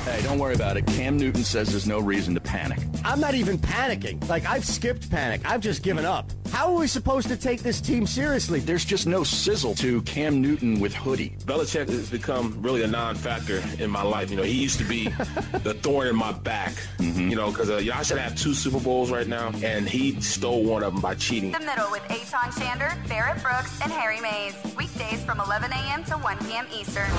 Hey, 0.03 0.23
don't 0.23 0.39
worry 0.39 0.55
about 0.55 0.77
it. 0.77 0.87
Cam 0.87 1.15
Newton 1.15 1.43
says 1.43 1.69
there's 1.69 1.85
no 1.85 1.99
reason 1.99 2.33
to 2.33 2.41
panic. 2.41 2.79
I'm 3.05 3.19
not 3.19 3.35
even 3.35 3.59
panicking. 3.59 4.27
Like, 4.27 4.47
I've 4.47 4.65
skipped 4.65 5.11
panic. 5.11 5.41
I've 5.45 5.61
just 5.61 5.83
given 5.83 6.05
up. 6.05 6.31
How 6.51 6.73
are 6.73 6.79
we 6.79 6.87
supposed 6.87 7.27
to 7.27 7.37
take 7.37 7.61
this 7.61 7.79
team 7.79 8.07
seriously? 8.07 8.59
There's 8.59 8.83
just 8.83 9.05
no 9.07 9.23
sizzle 9.23 9.75
to 9.75 10.01
Cam 10.01 10.41
Newton 10.41 10.79
with 10.79 10.93
hoodie. 10.93 11.35
Belichick 11.45 11.89
has 11.89 12.09
become 12.09 12.59
really 12.61 12.81
a 12.83 12.87
non-factor 12.87 13.63
in 13.77 13.89
my 13.89 14.01
life. 14.01 14.31
You 14.31 14.37
know, 14.37 14.43
he 14.43 14.61
used 14.61 14.79
to 14.79 14.83
be 14.85 15.07
the 15.63 15.75
thorn 15.81 16.07
in 16.07 16.15
my 16.15 16.31
back. 16.31 16.73
Mm-hmm. 16.97 17.29
You 17.29 17.35
know, 17.35 17.51
because 17.51 17.69
uh, 17.69 17.77
you 17.77 17.91
know, 17.91 17.97
I 17.97 18.03
should 18.03 18.17
have 18.17 18.35
two 18.35 18.53
Super 18.53 18.79
Bowls 18.79 19.11
right 19.11 19.27
now, 19.27 19.51
and 19.63 19.87
he 19.87 20.19
stole 20.21 20.63
one 20.63 20.83
of 20.83 20.93
them 20.93 21.01
by 21.01 21.15
cheating. 21.15 21.51
The 21.51 21.59
Middle 21.59 21.91
with 21.91 22.03
Aton 22.05 22.51
Shander, 22.51 23.07
Barrett 23.07 23.41
Brooks, 23.41 23.79
and 23.81 23.91
Harry 23.91 24.19
Mayes. 24.19 24.55
Weekdays 24.75 25.23
from 25.23 25.39
11 25.39 25.71
a.m. 25.71 26.03
to 26.05 26.15
1 26.15 26.37
p.m. 26.39 26.65
Eastern. 26.73 27.09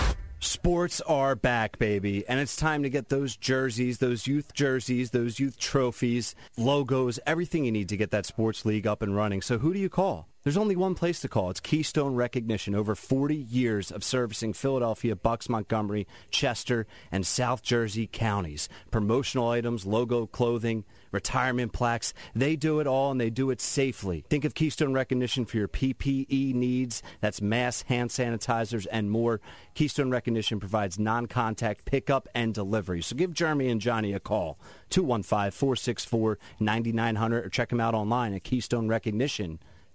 Sports 0.42 1.02
are 1.02 1.37
back, 1.37 1.78
baby, 1.78 2.26
and 2.26 2.40
it's 2.40 2.56
time 2.56 2.82
to 2.82 2.88
get 2.88 3.11
those 3.11 3.37
jerseys, 3.37 3.99
those 3.99 4.26
youth 4.26 4.54
jerseys, 4.54 5.11
those 5.11 5.38
youth 5.38 5.59
trophies, 5.59 6.35
logos, 6.56 7.20
everything 7.26 7.66
you 7.66 7.70
need 7.70 7.90
to 7.90 7.97
get 7.99 8.11
that 8.12 8.25
sports 8.25 8.64
league 8.64 8.87
up 8.87 9.02
and 9.02 9.14
running. 9.14 9.42
So 9.42 9.59
who 9.59 9.75
do 9.75 9.78
you 9.78 9.90
call? 9.90 10.28
There's 10.42 10.56
only 10.56 10.75
one 10.75 10.94
place 10.94 11.20
to 11.20 11.28
call. 11.28 11.50
It's 11.50 11.61
Keystone 11.61 12.14
Recognition. 12.14 12.75
Over 12.75 12.94
40 12.94 13.37
years 13.37 13.92
of 13.92 14.02
servicing 14.02 14.54
Philadelphia, 14.54 15.14
Bucks, 15.14 15.50
Montgomery, 15.50 16.06
Chester, 16.30 16.87
and 17.12 17.26
South 17.26 17.62
Jersey 17.62 18.09
counties. 18.11 18.66
Promotional 18.90 19.50
items, 19.50 19.85
logo 19.85 20.26
clothing, 20.26 20.85
retirement 21.12 21.75
plaques. 21.75 22.14
They 22.35 22.56
do 22.56 22.80
it 22.80 22.87
all 22.87 23.11
and 23.11 23.20
they 23.20 23.28
do 23.28 23.50
it 23.50 23.61
safely. 23.61 24.25
Think 24.30 24.47
of 24.47 24.54
Keystone 24.54 24.94
Recognition 24.94 25.44
for 25.44 25.59
your 25.59 25.68
PPE 25.68 26.54
needs. 26.54 27.02
That's 27.20 27.42
mass 27.42 27.82
hand 27.82 28.09
sanitizers 28.09 28.87
and 28.90 29.11
more. 29.11 29.42
Keystone 29.75 30.11
Recognition 30.11 30.59
provides 30.59 30.99
non-contact 30.99 31.85
pickup 31.85 32.30
and 32.35 32.54
delivery. 32.54 33.02
So 33.02 33.14
give 33.14 33.35
Jeremy 33.35 33.68
and 33.68 33.78
Johnny 33.78 34.14
a 34.14 34.20
call. 34.20 34.59
215-464-9900 34.88 37.44
or 37.44 37.50
check 37.50 37.68
them 37.68 37.80
out 37.80 37.94
online 37.94 38.32
at 38.32 38.42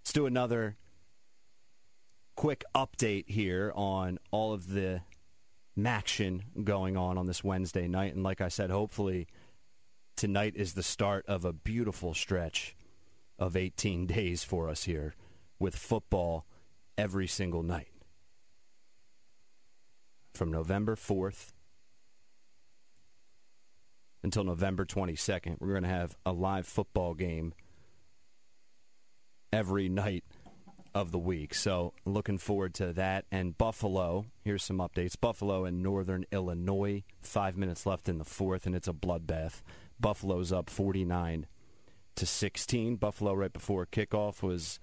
let's 0.00 0.12
do 0.12 0.26
another 0.26 0.76
quick 2.34 2.64
update 2.74 3.28
here 3.28 3.72
on 3.74 4.18
all 4.30 4.52
of 4.52 4.70
the 4.70 5.02
Maction 5.78 6.42
going 6.64 6.96
on 6.96 7.18
on 7.18 7.26
this 7.26 7.44
Wednesday 7.44 7.86
night. 7.86 8.14
And 8.14 8.22
like 8.22 8.40
I 8.40 8.48
said, 8.48 8.70
hopefully 8.70 9.26
tonight 10.16 10.54
is 10.56 10.72
the 10.72 10.82
start 10.82 11.26
of 11.26 11.44
a 11.44 11.52
beautiful 11.52 12.14
stretch 12.14 12.74
of 13.38 13.56
18 13.56 14.06
days 14.06 14.42
for 14.42 14.70
us 14.70 14.84
here 14.84 15.14
with 15.58 15.76
football 15.76 16.46
every 16.96 17.26
single 17.26 17.62
night 17.62 17.88
from 20.36 20.50
November 20.52 20.94
4th 20.94 21.52
until 24.22 24.44
November 24.44 24.84
22nd. 24.84 25.56
We're 25.60 25.72
going 25.72 25.82
to 25.82 25.88
have 25.88 26.16
a 26.26 26.32
live 26.32 26.66
football 26.66 27.14
game 27.14 27.54
every 29.52 29.88
night 29.88 30.24
of 30.94 31.12
the 31.12 31.18
week. 31.18 31.54
So, 31.54 31.92
looking 32.04 32.38
forward 32.38 32.74
to 32.74 32.92
that. 32.94 33.24
And 33.30 33.56
Buffalo, 33.56 34.26
here's 34.44 34.64
some 34.64 34.78
updates. 34.78 35.14
Buffalo 35.18 35.64
and 35.64 35.82
Northern 35.82 36.24
Illinois, 36.32 37.04
five 37.20 37.56
minutes 37.56 37.86
left 37.86 38.08
in 38.08 38.18
the 38.18 38.24
fourth, 38.24 38.66
and 38.66 38.74
it's 38.74 38.88
a 38.88 38.92
bloodbath. 38.92 39.62
Buffalo's 39.98 40.52
up 40.52 40.68
49 40.68 41.46
to 42.16 42.26
16. 42.26 42.96
Buffalo, 42.96 43.34
right 43.34 43.52
before 43.52 43.86
kickoff, 43.86 44.42
was 44.42 44.78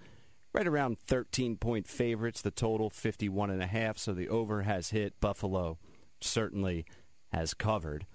right 0.54 0.68
around 0.68 1.00
13 1.00 1.58
point 1.58 1.88
favorites. 1.88 2.42
The 2.42 2.52
total 2.52 2.90
51 2.90 3.50
and 3.50 3.62
a 3.62 3.68
half. 3.68 3.98
So 3.98 4.14
the 4.14 4.30
over 4.30 4.62
has 4.62 4.92
hit. 4.92 5.20
Buffalo 5.20 5.78
certainly 6.22 6.86
has 7.32 7.54
covered. 7.54 8.06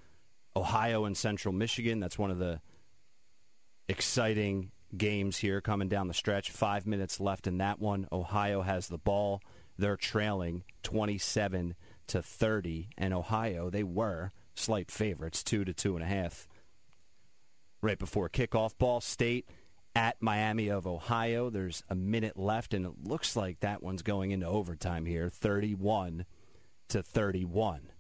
Ohio 0.57 1.05
and 1.05 1.17
Central 1.17 1.53
Michigan. 1.53 2.01
That's 2.01 2.19
one 2.19 2.31
of 2.31 2.39
the 2.39 2.61
exciting 3.89 4.71
games 4.97 5.39
here 5.39 5.61
coming 5.61 5.89
down 5.89 6.09
the 6.09 6.15
stretch. 6.15 6.51
Five 6.51 6.87
minutes 6.87 7.21
left 7.21 7.47
in 7.47 7.59
that 7.59 7.81
one. 7.81 8.09
Ohio 8.11 8.63
has 8.63 8.89
the 8.89 8.99
ball. 8.99 9.43
They're 9.77 9.97
trailing 9.97 10.65
27 10.83 11.75
to 12.09 12.23
30, 12.23 12.89
and 12.97 13.15
Ohio 13.15 13.71
they 13.71 13.85
were 13.85 14.33
slight 14.55 14.91
favorites, 14.91 15.45
two 15.45 15.65
to 15.65 15.73
two 15.73 15.95
and 15.95 16.03
a 16.03 16.09
half. 16.09 16.49
Right 17.81 17.99
before 17.99 18.29
kickoff, 18.29 18.77
Ball 18.77 19.01
State 19.01 19.49
at 19.99 20.23
Miami 20.23 20.69
of 20.69 20.87
Ohio. 20.87 21.51
There's 21.51 21.83
a 21.91 21.97
minute 21.97 22.39
left, 22.39 22.73
and 22.73 22.87
it 22.87 22.93
looks 23.03 23.35
like 23.35 23.59
that 23.59 23.83
one's 23.83 24.03
going 24.03 24.31
into 24.31 24.47
overtime 24.47 25.07
here, 25.07 25.29
31 25.29 26.25
to 26.91 27.03
31. 27.03 27.91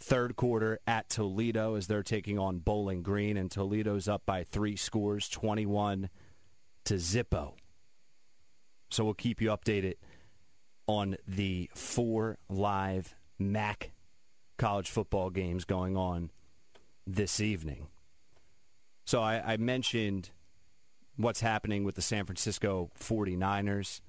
Third 0.00 0.36
quarter 0.36 0.80
at 0.86 1.08
Toledo 1.08 1.76
as 1.76 1.86
they're 1.86 2.02
taking 2.02 2.38
on 2.38 2.58
Bowling 2.58 3.02
Green, 3.02 3.38
and 3.38 3.50
Toledo's 3.50 4.06
up 4.06 4.26
by 4.26 4.44
three 4.44 4.76
scores, 4.76 5.30
21 5.30 6.10
to 6.84 6.94
Zippo. 6.94 7.54
So 8.90 9.02
we'll 9.02 9.14
keep 9.14 9.40
you 9.40 9.48
updated 9.48 9.94
on 10.86 11.16
the 11.26 11.70
four 11.74 12.36
live 12.50 13.14
MAC 13.38 13.92
college 14.58 14.90
football 14.90 15.30
games 15.30 15.64
going 15.64 15.96
on 15.96 16.30
this 17.06 17.40
evening. 17.40 17.86
So 19.06 19.22
I, 19.22 19.54
I 19.54 19.56
mentioned 19.56 20.32
what's 21.16 21.40
happening 21.40 21.84
with 21.84 21.94
the 21.94 22.02
San 22.02 22.24
Francisco 22.24 22.90
49ers. 22.98 24.00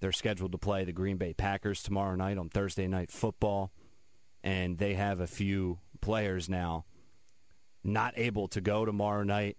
They're 0.00 0.12
scheduled 0.12 0.52
to 0.52 0.58
play 0.58 0.84
the 0.84 0.92
Green 0.92 1.16
Bay 1.16 1.34
Packers 1.34 1.82
tomorrow 1.82 2.16
night 2.16 2.38
on 2.38 2.48
Thursday 2.48 2.86
Night 2.86 3.10
Football, 3.10 3.70
and 4.42 4.78
they 4.78 4.94
have 4.94 5.20
a 5.20 5.26
few 5.26 5.78
players 6.00 6.48
now 6.48 6.84
not 7.82 8.14
able 8.16 8.48
to 8.48 8.60
go 8.60 8.84
tomorrow 8.84 9.22
night. 9.22 9.56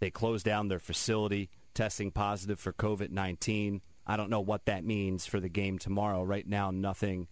They 0.00 0.10
closed 0.10 0.46
down 0.46 0.68
their 0.68 0.78
facility, 0.78 1.50
testing 1.74 2.10
positive 2.10 2.58
for 2.58 2.72
COVID 2.72 3.10
19. 3.10 3.82
I 4.06 4.16
don't 4.16 4.30
know 4.30 4.40
what 4.40 4.66
that 4.66 4.84
means 4.84 5.26
for 5.26 5.40
the 5.40 5.48
game 5.48 5.78
tomorrow. 5.78 6.22
Right 6.22 6.46
now, 6.46 6.70
nothing 6.70 7.28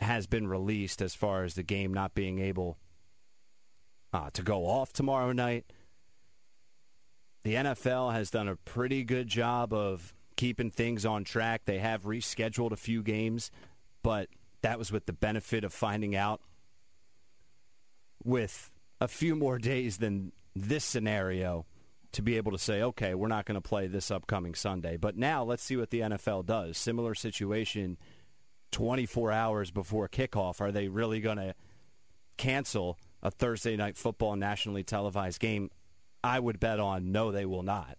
has 0.00 0.26
been 0.26 0.48
released 0.48 1.00
as 1.00 1.14
far 1.14 1.44
as 1.44 1.54
the 1.54 1.62
game 1.62 1.92
not 1.92 2.14
being 2.14 2.38
able 2.38 2.78
uh, 4.12 4.30
to 4.32 4.42
go 4.42 4.66
off 4.66 4.92
tomorrow 4.92 5.32
night 5.32 5.66
the 7.46 7.54
NFL 7.54 8.12
has 8.12 8.28
done 8.28 8.48
a 8.48 8.56
pretty 8.56 9.04
good 9.04 9.28
job 9.28 9.72
of 9.72 10.12
keeping 10.34 10.68
things 10.68 11.06
on 11.06 11.22
track. 11.22 11.62
They 11.64 11.78
have 11.78 12.02
rescheduled 12.02 12.72
a 12.72 12.76
few 12.76 13.04
games, 13.04 13.52
but 14.02 14.28
that 14.62 14.80
was 14.80 14.90
with 14.90 15.06
the 15.06 15.12
benefit 15.12 15.62
of 15.62 15.72
finding 15.72 16.16
out 16.16 16.40
with 18.24 18.72
a 19.00 19.06
few 19.06 19.36
more 19.36 19.60
days 19.60 19.98
than 19.98 20.32
this 20.56 20.84
scenario 20.84 21.66
to 22.10 22.20
be 22.20 22.36
able 22.36 22.50
to 22.50 22.58
say, 22.58 22.82
okay, 22.82 23.14
we're 23.14 23.28
not 23.28 23.44
going 23.44 23.54
to 23.54 23.60
play 23.60 23.86
this 23.86 24.10
upcoming 24.10 24.56
Sunday. 24.56 24.96
But 24.96 25.16
now 25.16 25.44
let's 25.44 25.62
see 25.62 25.76
what 25.76 25.90
the 25.90 26.00
NFL 26.00 26.46
does. 26.46 26.76
Similar 26.76 27.14
situation 27.14 27.96
24 28.72 29.30
hours 29.30 29.70
before 29.70 30.08
kickoff. 30.08 30.60
Are 30.60 30.72
they 30.72 30.88
really 30.88 31.20
going 31.20 31.38
to 31.38 31.54
cancel 32.38 32.98
a 33.22 33.30
Thursday 33.30 33.76
night 33.76 33.96
football 33.96 34.34
nationally 34.34 34.82
televised 34.82 35.38
game? 35.38 35.70
I 36.26 36.40
would 36.40 36.58
bet 36.58 36.80
on 36.80 37.12
no, 37.12 37.30
they 37.30 37.46
will 37.46 37.62
not. 37.62 37.96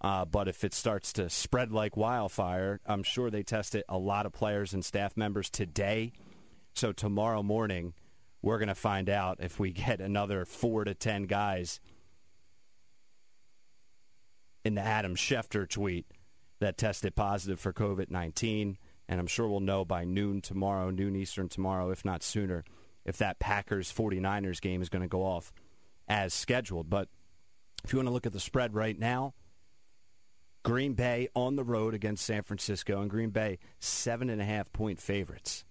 Uh, 0.00 0.24
but 0.24 0.48
if 0.48 0.64
it 0.64 0.74
starts 0.74 1.12
to 1.14 1.30
spread 1.30 1.72
like 1.72 1.96
wildfire, 1.96 2.80
I'm 2.84 3.04
sure 3.04 3.30
they 3.30 3.44
tested 3.44 3.84
a 3.88 3.96
lot 3.96 4.26
of 4.26 4.32
players 4.32 4.74
and 4.74 4.84
staff 4.84 5.16
members 5.16 5.48
today. 5.48 6.12
So 6.74 6.92
tomorrow 6.92 7.42
morning, 7.42 7.94
we're 8.42 8.58
going 8.58 8.68
to 8.68 8.74
find 8.74 9.08
out 9.08 9.38
if 9.40 9.58
we 9.60 9.70
get 9.86 10.00
another 10.00 10.44
four 10.44 10.84
to 10.84 10.92
ten 10.92 11.22
guys 11.22 11.80
in 14.64 14.74
the 14.74 14.82
Adam 14.82 15.14
Schefter 15.14 15.68
tweet 15.68 16.06
that 16.58 16.76
tested 16.76 17.14
positive 17.14 17.60
for 17.60 17.72
COVID 17.72 18.10
19. 18.10 18.76
And 19.08 19.20
I'm 19.20 19.26
sure 19.26 19.46
we'll 19.46 19.60
know 19.60 19.84
by 19.84 20.04
noon 20.04 20.40
tomorrow, 20.40 20.90
noon 20.90 21.14
Eastern 21.14 21.48
tomorrow, 21.48 21.90
if 21.90 22.04
not 22.04 22.22
sooner, 22.22 22.64
if 23.04 23.18
that 23.18 23.38
Packers 23.38 23.92
49ers 23.92 24.60
game 24.60 24.82
is 24.82 24.88
going 24.88 25.02
to 25.02 25.08
go 25.08 25.22
off 25.22 25.52
as 26.08 26.34
scheduled. 26.34 26.90
But 26.90 27.08
if 27.84 27.92
you 27.92 27.98
want 27.98 28.08
to 28.08 28.12
look 28.12 28.26
at 28.26 28.32
the 28.32 28.40
spread 28.40 28.74
right 28.74 28.98
now, 28.98 29.34
Green 30.64 30.94
Bay 30.94 31.28
on 31.34 31.56
the 31.56 31.64
road 31.64 31.94
against 31.94 32.24
San 32.24 32.42
Francisco, 32.42 33.00
and 33.00 33.10
Green 33.10 33.30
Bay 33.30 33.58
seven 33.80 34.30
and 34.30 34.40
a 34.40 34.44
half 34.44 34.72
point 34.72 34.98
favorites. 35.00 35.64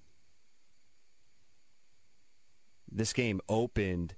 This 2.92 3.12
game 3.12 3.42
opened. 3.50 4.16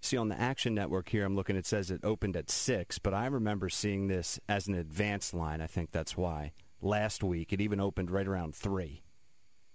See 0.00 0.16
on 0.16 0.30
the 0.30 0.40
Action 0.40 0.74
Network 0.74 1.10
here, 1.10 1.26
I'm 1.26 1.36
looking. 1.36 1.56
It 1.56 1.66
says 1.66 1.90
it 1.90 2.00
opened 2.02 2.34
at 2.34 2.50
six, 2.50 2.98
but 2.98 3.12
I 3.12 3.26
remember 3.26 3.68
seeing 3.68 4.08
this 4.08 4.40
as 4.48 4.66
an 4.66 4.74
advanced 4.74 5.34
line. 5.34 5.60
I 5.60 5.66
think 5.66 5.90
that's 5.90 6.16
why 6.16 6.52
last 6.80 7.22
week 7.22 7.52
it 7.52 7.60
even 7.60 7.78
opened 7.78 8.10
right 8.10 8.26
around 8.26 8.54
three. 8.54 9.02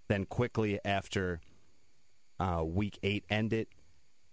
Then 0.08 0.24
quickly 0.24 0.80
after 0.84 1.40
uh, 2.40 2.64
week 2.64 2.98
eight 3.04 3.24
ended, 3.30 3.68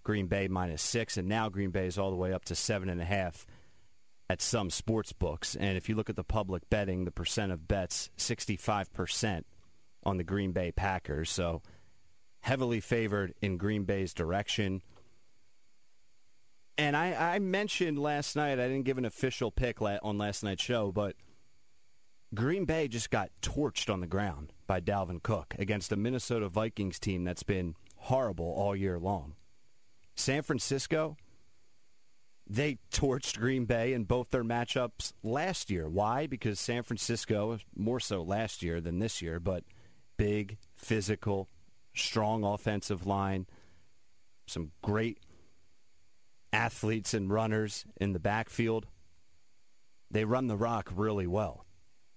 Green 0.03 0.27
Bay 0.27 0.47
minus 0.47 0.81
six, 0.81 1.17
and 1.17 1.27
now 1.27 1.49
Green 1.49 1.71
Bay 1.71 1.87
is 1.87 1.97
all 1.97 2.11
the 2.11 2.17
way 2.17 2.33
up 2.33 2.45
to 2.45 2.55
seven 2.55 2.89
and 2.89 3.01
a 3.01 3.05
half 3.05 3.45
at 4.29 4.41
some 4.41 4.69
sports 4.69 5.13
books. 5.13 5.55
And 5.55 5.77
if 5.77 5.89
you 5.89 5.95
look 5.95 6.09
at 6.09 6.15
the 6.15 6.23
public 6.23 6.69
betting, 6.69 7.05
the 7.05 7.11
percent 7.11 7.51
of 7.51 7.67
bets, 7.67 8.09
65% 8.17 9.43
on 10.03 10.17
the 10.17 10.23
Green 10.23 10.51
Bay 10.51 10.71
Packers. 10.71 11.29
So 11.29 11.61
heavily 12.41 12.79
favored 12.79 13.33
in 13.41 13.57
Green 13.57 13.83
Bay's 13.83 14.13
direction. 14.13 14.81
And 16.77 16.97
I, 16.97 17.35
I 17.35 17.39
mentioned 17.39 17.99
last 17.99 18.35
night, 18.35 18.59
I 18.59 18.67
didn't 18.67 18.83
give 18.83 18.97
an 18.97 19.05
official 19.05 19.51
pick 19.51 19.81
on 19.81 20.17
last 20.17 20.43
night's 20.43 20.63
show, 20.63 20.91
but 20.91 21.15
Green 22.33 22.65
Bay 22.65 22.87
just 22.87 23.11
got 23.11 23.29
torched 23.41 23.93
on 23.93 24.01
the 24.01 24.07
ground 24.07 24.51
by 24.65 24.81
Dalvin 24.81 25.21
Cook 25.21 25.53
against 25.59 25.91
a 25.91 25.95
Minnesota 25.95 26.49
Vikings 26.49 26.99
team 26.99 27.23
that's 27.23 27.43
been 27.43 27.75
horrible 27.97 28.51
all 28.57 28.75
year 28.75 28.97
long. 28.97 29.35
San 30.15 30.43
Francisco, 30.43 31.17
They 32.47 32.79
torched 32.91 33.39
Green 33.39 33.65
Bay 33.65 33.93
in 33.93 34.03
both 34.03 34.29
their 34.29 34.43
matchups 34.43 35.13
last 35.23 35.71
year. 35.71 35.87
Why? 35.87 36.27
Because 36.27 36.59
San 36.59 36.83
Francisco, 36.83 37.57
more 37.75 37.99
so 37.99 38.21
last 38.21 38.61
year 38.61 38.81
than 38.81 38.99
this 38.99 39.21
year, 39.21 39.39
but 39.39 39.63
big, 40.17 40.57
physical, 40.75 41.47
strong 41.95 42.43
offensive 42.43 43.05
line, 43.07 43.47
some 44.45 44.71
great 44.81 45.19
athletes 46.51 47.13
and 47.13 47.31
runners 47.31 47.85
in 47.99 48.13
the 48.13 48.19
backfield. 48.19 48.87
They 50.11 50.25
run 50.25 50.47
the 50.47 50.57
rock 50.57 50.91
really 50.93 51.27
well. 51.27 51.65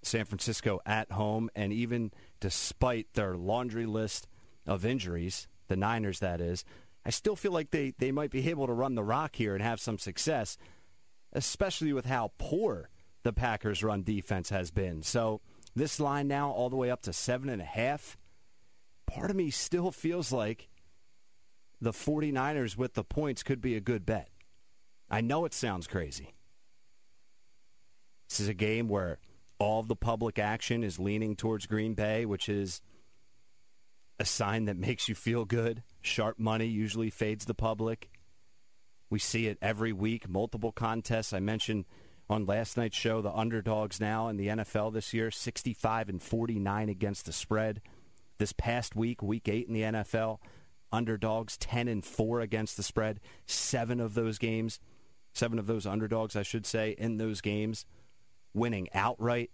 San 0.02 0.24
Francisco 0.24 0.80
at 0.84 1.12
home, 1.12 1.50
and 1.54 1.72
even 1.72 2.12
despite 2.40 3.14
their 3.14 3.36
laundry 3.36 3.86
list 3.86 4.28
of 4.66 4.84
injuries, 4.84 5.48
the 5.68 5.76
Niners, 5.76 6.20
that 6.20 6.40
is, 6.40 6.64
I 7.06 7.10
still 7.10 7.36
feel 7.36 7.52
like 7.52 7.70
they, 7.70 7.94
they 7.96 8.10
might 8.10 8.32
be 8.32 8.50
able 8.50 8.66
to 8.66 8.72
run 8.72 8.96
the 8.96 9.04
rock 9.04 9.36
here 9.36 9.54
and 9.54 9.62
have 9.62 9.78
some 9.78 9.96
success, 9.96 10.58
especially 11.32 11.92
with 11.92 12.04
how 12.04 12.32
poor 12.36 12.90
the 13.22 13.32
Packers' 13.32 13.84
run 13.84 14.02
defense 14.02 14.50
has 14.50 14.72
been. 14.72 15.04
So 15.04 15.40
this 15.76 16.00
line 16.00 16.26
now 16.26 16.50
all 16.50 16.68
the 16.68 16.74
way 16.74 16.90
up 16.90 17.02
to 17.02 17.12
seven 17.12 17.48
and 17.48 17.62
a 17.62 17.66
half. 17.66 18.16
Part 19.06 19.30
of 19.30 19.36
me 19.36 19.50
still 19.50 19.92
feels 19.92 20.32
like 20.32 20.68
the 21.80 21.92
49ers 21.92 22.76
with 22.76 22.94
the 22.94 23.04
points 23.04 23.44
could 23.44 23.60
be 23.60 23.76
a 23.76 23.80
good 23.80 24.04
bet. 24.04 24.28
I 25.08 25.20
know 25.20 25.44
it 25.44 25.54
sounds 25.54 25.86
crazy. 25.86 26.34
This 28.28 28.40
is 28.40 28.48
a 28.48 28.54
game 28.54 28.88
where 28.88 29.20
all 29.60 29.84
the 29.84 29.94
public 29.94 30.40
action 30.40 30.82
is 30.82 30.98
leaning 30.98 31.36
towards 31.36 31.66
Green 31.66 31.94
Bay, 31.94 32.26
which 32.26 32.48
is 32.48 32.80
a 34.18 34.24
sign 34.24 34.64
that 34.66 34.76
makes 34.76 35.08
you 35.08 35.14
feel 35.14 35.44
good. 35.44 35.82
Sharp 36.00 36.38
money 36.38 36.66
usually 36.66 37.10
fades 37.10 37.44
the 37.44 37.54
public. 37.54 38.10
We 39.10 39.18
see 39.18 39.46
it 39.46 39.58
every 39.62 39.92
week, 39.92 40.28
multiple 40.28 40.72
contests. 40.72 41.32
I 41.32 41.40
mentioned 41.40 41.84
on 42.28 42.46
last 42.46 42.76
night's 42.76 42.96
show 42.96 43.20
the 43.20 43.32
underdogs 43.32 44.00
now 44.00 44.28
in 44.28 44.36
the 44.36 44.48
NFL 44.48 44.92
this 44.92 45.14
year, 45.14 45.30
65 45.30 46.08
and 46.08 46.22
49 46.22 46.88
against 46.88 47.26
the 47.26 47.32
spread. 47.32 47.80
This 48.38 48.52
past 48.52 48.96
week, 48.96 49.22
week 49.22 49.48
8 49.48 49.68
in 49.68 49.74
the 49.74 49.82
NFL, 49.82 50.38
underdogs 50.92 51.56
10 51.56 51.88
and 51.88 52.04
4 52.04 52.40
against 52.40 52.76
the 52.76 52.82
spread. 52.82 53.20
7 53.46 54.00
of 54.00 54.14
those 54.14 54.38
games, 54.38 54.80
7 55.34 55.58
of 55.58 55.66
those 55.66 55.86
underdogs, 55.86 56.36
I 56.36 56.42
should 56.42 56.66
say, 56.66 56.94
in 56.98 57.16
those 57.18 57.40
games 57.40 57.86
winning 58.52 58.88
outright. 58.92 59.50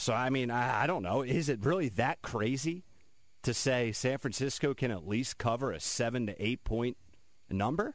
So, 0.00 0.14
I 0.14 0.30
mean, 0.30 0.50
I, 0.50 0.84
I, 0.84 0.86
don't 0.86 1.02
know. 1.02 1.20
Is 1.20 1.50
it 1.50 1.64
really 1.64 1.90
that 1.90 2.22
crazy 2.22 2.84
to 3.42 3.52
say 3.52 3.92
San 3.92 4.16
Francisco 4.16 4.72
can 4.72 4.90
at 4.90 5.06
least 5.06 5.36
cover 5.36 5.72
a 5.72 5.78
7 5.78 6.26
to 6.26 6.42
8 6.42 6.64
point 6.64 6.96
number? 7.50 7.94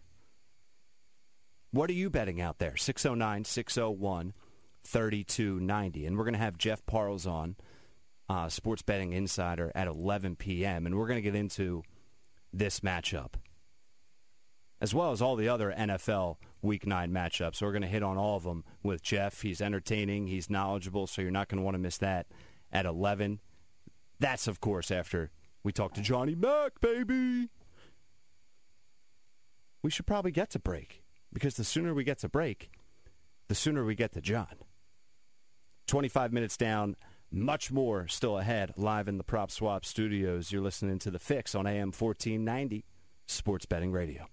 What 1.72 1.90
are 1.90 1.94
you 1.94 2.12
betting 2.12 2.40
out 2.40 2.60
there? 2.60 2.78
609 2.78 3.44
601 3.44 4.34
3290. 4.84 6.06
And 6.06 6.16
we're 6.16 6.24
going 6.26 6.34
to 6.34 6.40
have 6.40 6.60
Jeff 6.60 6.86
Parles 6.86 7.26
on, 7.26 7.56
uh, 8.30 8.50
Sports 8.50 8.84
Betting 8.84 9.12
Insider, 9.12 9.72
at 9.74 9.88
11 9.88 10.36
p.m. 10.36 10.86
And 10.86 10.96
we're 10.96 11.08
going 11.08 11.18
to 11.18 11.22
get 11.24 11.36
into 11.36 11.82
this 12.54 12.82
matchup 12.82 13.34
as 14.86 14.94
well 14.94 15.12
as 15.12 15.20
all 15.20 15.36
the 15.36 15.50
other 15.50 15.74
NFL 15.76 16.36
Week 16.62 16.86
9 16.86 17.12
matchups. 17.12 17.56
So 17.56 17.66
we're 17.66 17.72
going 17.72 17.82
to 17.82 17.88
hit 17.88 18.04
on 18.04 18.20
all 18.20 18.38
of 18.38 18.44
them 18.44 18.64
with 18.84 19.02
Jeff. 19.02 19.42
He's 19.42 19.60
entertaining, 19.60 20.28
he's 20.28 20.48
knowledgeable, 20.48 21.08
so 21.08 21.24
you're 21.24 21.32
not 21.32 21.48
going 21.48 21.58
to 21.58 21.64
want 21.64 21.74
to 21.74 21.80
miss 21.80 21.98
that 21.98 22.28
at 22.72 22.86
11. 22.86 23.40
That's, 24.20 24.48
of 24.48 24.62
course, 24.62 24.92
after 24.92 25.32
we 25.64 25.72
talk 25.72 25.96
to 25.96 26.02
Johnny 26.02 26.36
Mack, 26.36 26.80
baby. 26.82 27.50
We 29.82 29.90
should 29.90 30.06
probably 30.06 30.30
get 30.30 30.52
to 30.52 30.60
break 30.60 31.02
because 31.34 31.56
the 31.56 31.64
sooner 31.64 31.92
we 31.92 32.04
get 32.04 32.20
to 32.20 32.30
break, 32.30 32.70
the 33.48 33.56
sooner 33.56 33.84
we 33.84 33.96
get 33.96 34.14
to 34.14 34.22
John. 34.22 34.54
25 35.88 36.32
minutes 36.32 36.58
down, 36.58 36.96
much 37.32 37.72
more 37.72 38.08
still 38.08 38.38
ahead, 38.38 38.72
live 38.78 39.08
in 39.08 39.18
the 39.18 39.24
Prop 39.24 39.50
Swap 39.50 39.84
studios. 39.84 40.52
You're 40.52 40.62
listening 40.62 41.00
to 41.00 41.10
The 41.10 41.18
Fix 41.18 41.56
on 41.56 41.66
AM 41.66 41.92
1490, 41.92 42.86
Sports 43.26 43.66
Betting 43.66 43.92
Radio. 43.92 44.28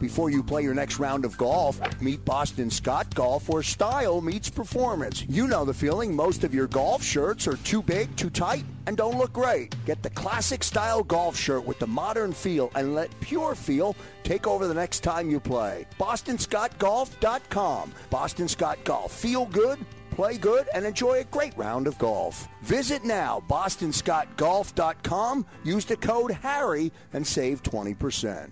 Before 0.00 0.30
you 0.30 0.42
play 0.42 0.62
your 0.62 0.74
next 0.74 0.98
round 0.98 1.24
of 1.24 1.36
golf, 1.36 1.80
meet 2.00 2.24
Boston 2.24 2.70
Scott 2.70 3.14
Golf 3.14 3.48
where 3.48 3.62
style 3.62 4.20
meets 4.20 4.50
performance. 4.50 5.24
You 5.28 5.46
know 5.46 5.64
the 5.64 5.74
feeling. 5.74 6.14
Most 6.14 6.44
of 6.44 6.54
your 6.54 6.66
golf 6.66 7.02
shirts 7.02 7.46
are 7.46 7.56
too 7.58 7.82
big, 7.82 8.14
too 8.16 8.30
tight, 8.30 8.64
and 8.86 8.96
don't 8.96 9.18
look 9.18 9.32
great. 9.32 9.74
Get 9.84 10.02
the 10.02 10.10
classic 10.10 10.64
style 10.64 11.02
golf 11.02 11.36
shirt 11.36 11.64
with 11.64 11.78
the 11.78 11.86
modern 11.86 12.32
feel 12.32 12.70
and 12.74 12.94
let 12.94 13.08
pure 13.20 13.54
feel 13.54 13.94
take 14.24 14.46
over 14.46 14.66
the 14.66 14.74
next 14.74 15.00
time 15.00 15.30
you 15.30 15.40
play. 15.40 15.86
BostonScottGolf.com. 15.98 17.92
Boston 18.10 18.48
Scott 18.48 18.78
Golf. 18.84 19.12
Feel 19.12 19.46
good, 19.46 19.78
play 20.10 20.36
good, 20.38 20.68
and 20.74 20.84
enjoy 20.84 21.20
a 21.20 21.24
great 21.24 21.56
round 21.56 21.86
of 21.86 21.98
golf. 21.98 22.48
Visit 22.62 23.04
now, 23.04 23.42
BostonScottGolf.com. 23.48 25.46
Use 25.64 25.84
the 25.84 25.96
code 25.96 26.30
HARRY 26.30 26.92
and 27.12 27.26
save 27.26 27.62
20%. 27.62 28.50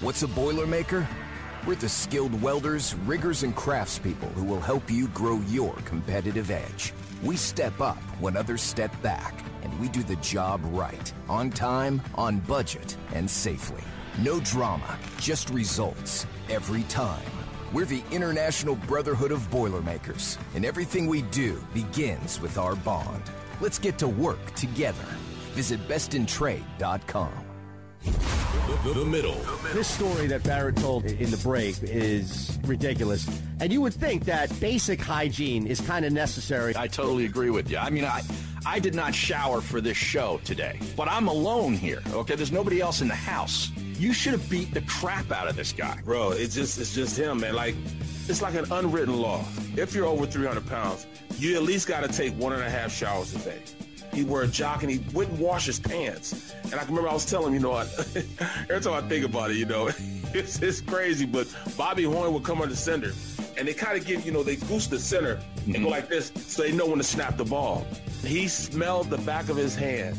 What's 0.00 0.22
a 0.22 0.28
Boilermaker? 0.28 1.04
We're 1.66 1.74
the 1.74 1.88
skilled 1.88 2.40
welders, 2.40 2.94
riggers, 3.04 3.42
and 3.42 3.52
craftspeople 3.56 4.30
who 4.34 4.44
will 4.44 4.60
help 4.60 4.88
you 4.88 5.08
grow 5.08 5.40
your 5.48 5.74
competitive 5.84 6.52
edge. 6.52 6.92
We 7.20 7.34
step 7.34 7.80
up 7.80 7.98
when 8.20 8.36
others 8.36 8.62
step 8.62 8.92
back, 9.02 9.44
and 9.64 9.80
we 9.80 9.88
do 9.88 10.04
the 10.04 10.14
job 10.16 10.60
right, 10.66 11.12
on 11.28 11.50
time, 11.50 12.00
on 12.14 12.38
budget, 12.38 12.96
and 13.12 13.28
safely. 13.28 13.82
No 14.20 14.38
drama, 14.38 14.96
just 15.18 15.50
results, 15.50 16.28
every 16.48 16.84
time. 16.84 17.26
We're 17.72 17.84
the 17.84 18.04
International 18.12 18.76
Brotherhood 18.76 19.32
of 19.32 19.50
Boilermakers, 19.50 20.38
and 20.54 20.64
everything 20.64 21.08
we 21.08 21.22
do 21.22 21.60
begins 21.74 22.40
with 22.40 22.56
our 22.56 22.76
bond. 22.76 23.24
Let's 23.60 23.80
get 23.80 23.98
to 23.98 24.06
work 24.06 24.54
together. 24.54 25.08
Visit 25.54 25.88
bestintrade.com. 25.88 27.32
The, 28.84 28.92
the, 28.94 29.04
middle. 29.04 29.34
This 29.72 29.88
story 29.88 30.26
that 30.28 30.42
Barrett 30.42 30.76
told 30.76 31.04
in 31.04 31.30
the 31.30 31.36
break 31.38 31.82
is 31.82 32.58
ridiculous. 32.64 33.28
And 33.60 33.72
you 33.72 33.80
would 33.80 33.94
think 33.94 34.24
that 34.24 34.58
basic 34.60 35.00
hygiene 35.00 35.66
is 35.66 35.80
kind 35.80 36.04
of 36.04 36.12
necessary. 36.12 36.74
I 36.76 36.86
totally 36.86 37.24
agree 37.24 37.50
with 37.50 37.70
you. 37.70 37.78
I 37.78 37.90
mean, 37.90 38.04
I, 38.04 38.22
I 38.66 38.78
did 38.78 38.94
not 38.94 39.14
shower 39.14 39.60
for 39.60 39.80
this 39.80 39.96
show 39.96 40.40
today, 40.44 40.78
but 40.96 41.08
I'm 41.08 41.28
alone 41.28 41.74
here. 41.74 42.02
Okay, 42.12 42.34
there's 42.34 42.52
nobody 42.52 42.80
else 42.80 43.00
in 43.00 43.08
the 43.08 43.14
house. 43.14 43.70
You 43.98 44.12
should 44.12 44.32
have 44.32 44.48
beat 44.48 44.72
the 44.74 44.82
crap 44.82 45.30
out 45.30 45.48
of 45.48 45.56
this 45.56 45.72
guy, 45.72 45.98
bro. 46.04 46.30
It's 46.32 46.54
just, 46.54 46.78
it's 46.78 46.94
just 46.94 47.18
him, 47.18 47.40
man. 47.40 47.54
Like, 47.54 47.74
it's 48.28 48.42
like 48.42 48.54
an 48.54 48.70
unwritten 48.70 49.20
law. 49.20 49.44
If 49.76 49.94
you're 49.94 50.06
over 50.06 50.26
300 50.26 50.66
pounds, 50.66 51.06
you 51.38 51.56
at 51.56 51.62
least 51.62 51.88
got 51.88 52.02
to 52.04 52.08
take 52.08 52.32
one 52.34 52.52
and 52.52 52.62
a 52.62 52.70
half 52.70 52.92
showers 52.92 53.34
a 53.34 53.38
day. 53.38 53.62
He 54.12 54.24
wore 54.24 54.42
a 54.42 54.48
jock 54.48 54.82
and 54.82 54.90
he 54.90 54.98
wouldn't 55.12 55.38
wash 55.38 55.66
his 55.66 55.78
pants. 55.78 56.54
And 56.64 56.74
I 56.74 56.78
can 56.78 56.88
remember 56.88 57.10
I 57.10 57.14
was 57.14 57.24
telling 57.24 57.48
him, 57.48 57.54
you 57.54 57.60
know, 57.60 57.70
what? 57.70 57.88
every 58.70 58.80
time 58.80 58.92
I 58.92 59.08
think 59.08 59.24
about 59.24 59.50
it, 59.50 59.56
you 59.56 59.66
know, 59.66 59.86
it's, 60.34 60.60
it's 60.62 60.80
crazy. 60.80 61.26
But 61.26 61.54
Bobby 61.76 62.04
Hoying 62.04 62.32
would 62.34 62.44
come 62.44 62.60
on 62.60 62.68
the 62.68 62.76
center, 62.76 63.12
and 63.56 63.68
they 63.68 63.74
kind 63.74 63.98
of 63.98 64.06
give, 64.06 64.24
you 64.24 64.32
know, 64.32 64.42
they 64.42 64.56
goose 64.56 64.86
the 64.86 64.98
center 64.98 65.36
mm-hmm. 65.36 65.74
and 65.74 65.84
go 65.84 65.90
like 65.90 66.08
this, 66.08 66.32
so 66.34 66.62
they 66.62 66.72
know 66.72 66.86
when 66.86 66.98
to 66.98 67.04
snap 67.04 67.36
the 67.36 67.44
ball. 67.44 67.86
He 68.24 68.48
smelled 68.48 69.10
the 69.10 69.18
back 69.18 69.48
of 69.48 69.56
his 69.56 69.74
hand. 69.74 70.16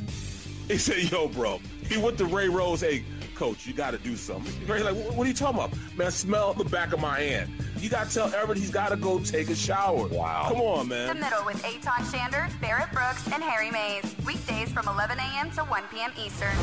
He 0.68 0.78
said, 0.78 1.12
"Yo, 1.12 1.28
bro." 1.28 1.60
He 1.88 1.98
went 1.98 2.18
to 2.20 2.26
Ray 2.26 2.48
Rhodes, 2.48 2.82
"Hey, 2.82 3.04
coach, 3.40 3.66
you 3.66 3.74
got 3.74 3.92
to 3.92 3.98
do 3.98 4.16
something." 4.16 4.68
Ray's 4.68 4.84
like, 4.84 4.96
"What 4.96 5.26
are 5.26 5.28
you 5.28 5.34
talking 5.34 5.58
about, 5.58 5.98
man? 5.98 6.12
Smell 6.12 6.54
the 6.54 6.66
back 6.66 6.94
of 6.94 7.00
my 7.00 7.20
hand." 7.20 7.52
You 7.80 7.90
got 7.90 8.10
to 8.10 8.14
tell 8.14 8.34
Everett 8.36 8.58
he's 8.58 8.72
got 8.72 8.90
to 8.90 8.98
go 8.98 9.20
take 9.20 9.50
a 9.50 9.56
shower. 9.56 10.08
Wow. 10.08 10.50
Come 10.50 10.62
on, 10.62 10.88
man. 10.90 11.08
The 11.08 11.22
Middle 11.24 11.46
with 11.46 11.64
Aton 11.64 12.04
Shander, 12.12 12.50
Barrett 12.60 12.92
Brooks, 12.92 13.26
and 13.32 13.42
Harry 13.42 13.72
Mayes. 13.72 14.16
Weekdays 14.26 14.72
from 14.72 14.88
11 14.88 15.18
a.m. 15.18 15.50
to 15.52 15.62
1 15.64 15.84
p.m. 15.92 16.12
Eastern. 16.20 16.56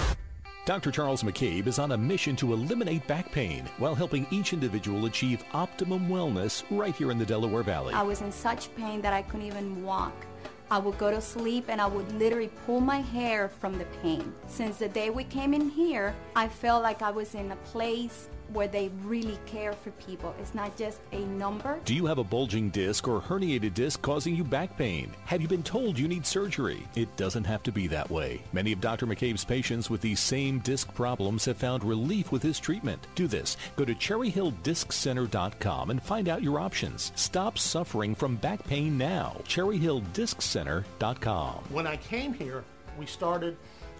Dr. 0.66 0.90
Charles 0.90 1.22
McCabe 1.22 1.68
is 1.68 1.78
on 1.78 1.92
a 1.92 1.96
mission 1.96 2.34
to 2.36 2.52
eliminate 2.52 3.06
back 3.06 3.30
pain 3.30 3.64
while 3.78 3.94
helping 3.94 4.26
each 4.32 4.52
individual 4.52 5.06
achieve 5.06 5.44
optimum 5.54 6.08
wellness 6.08 6.64
right 6.70 6.94
here 6.94 7.12
in 7.12 7.18
the 7.18 7.24
Delaware 7.24 7.62
Valley. 7.62 7.94
I 7.94 8.02
was 8.02 8.20
in 8.20 8.32
such 8.32 8.74
pain 8.74 9.00
that 9.00 9.12
I 9.12 9.22
couldn't 9.22 9.46
even 9.46 9.84
walk. 9.84 10.26
I 10.70 10.78
would 10.78 10.98
go 10.98 11.10
to 11.10 11.20
sleep 11.20 11.66
and 11.68 11.80
I 11.80 11.86
would 11.86 12.10
literally 12.18 12.50
pull 12.66 12.80
my 12.80 13.00
hair 13.00 13.48
from 13.48 13.78
the 13.78 13.84
pain. 14.02 14.34
Since 14.48 14.78
the 14.78 14.88
day 14.88 15.10
we 15.10 15.24
came 15.24 15.54
in 15.54 15.70
here, 15.70 16.14
I 16.34 16.48
felt 16.48 16.82
like 16.82 17.02
I 17.02 17.10
was 17.10 17.34
in 17.34 17.52
a 17.52 17.56
place 17.56 18.28
where 18.52 18.68
they 18.68 18.90
really 19.02 19.38
care 19.46 19.72
for 19.72 19.90
people. 19.92 20.34
It's 20.40 20.54
not 20.54 20.76
just 20.76 21.00
a 21.12 21.20
number. 21.20 21.80
Do 21.84 21.94
you 21.94 22.06
have 22.06 22.18
a 22.18 22.24
bulging 22.24 22.70
disc 22.70 23.06
or 23.08 23.20
herniated 23.20 23.74
disc 23.74 24.00
causing 24.02 24.36
you 24.36 24.44
back 24.44 24.76
pain? 24.76 25.10
Have 25.24 25.42
you 25.42 25.48
been 25.48 25.62
told 25.62 25.98
you 25.98 26.08
need 26.08 26.26
surgery? 26.26 26.86
It 26.94 27.14
doesn't 27.16 27.44
have 27.44 27.62
to 27.64 27.72
be 27.72 27.86
that 27.88 28.10
way. 28.10 28.40
Many 28.52 28.72
of 28.72 28.80
Dr. 28.80 29.06
McCabe's 29.06 29.44
patients 29.44 29.90
with 29.90 30.00
these 30.00 30.20
same 30.20 30.60
disc 30.60 30.92
problems 30.94 31.44
have 31.44 31.56
found 31.56 31.84
relief 31.84 32.30
with 32.32 32.42
his 32.42 32.60
treatment. 32.60 33.06
Do 33.14 33.26
this. 33.26 33.56
Go 33.76 33.84
to 33.84 33.94
cherryhilldisccenter.com 33.94 35.90
and 35.90 36.02
find 36.02 36.28
out 36.28 36.42
your 36.42 36.60
options. 36.60 37.12
Stop 37.14 37.58
suffering 37.58 38.14
from 38.14 38.36
back 38.36 38.64
pain 38.66 38.96
now. 38.96 39.36
cherryhilldisccenter.com. 39.44 41.64
When 41.70 41.86
I 41.86 41.96
came 41.96 42.32
here, 42.32 42.64
we 42.98 43.06
started, 43.06 43.56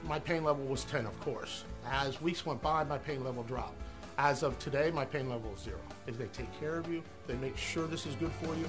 my 0.07 0.19
pain 0.19 0.45
level 0.45 0.65
was 0.65 0.85
10, 0.85 1.07
of 1.07 1.19
course. 1.21 1.65
As 1.91 2.21
weeks 2.21 2.47
went 2.47 2.63
by, 2.63 2.85
my 2.85 2.99
pain 2.99 3.25
level 3.25 3.43
dropped. 3.43 3.75
As 4.19 4.43
of 4.43 4.59
today, 4.59 4.91
my 4.91 5.05
pain 5.05 5.29
level 5.29 5.53
is 5.55 5.61
zero. 5.61 5.79
If 6.07 6.17
they 6.17 6.27
take 6.27 6.51
care 6.59 6.79
of 6.79 6.91
you, 6.91 7.03
they 7.27 7.37
make 7.37 7.57
sure 7.57 7.87
this 7.87 8.07
is 8.07 8.15
good 8.17 8.33
for 8.43 8.55
you. 8.55 8.67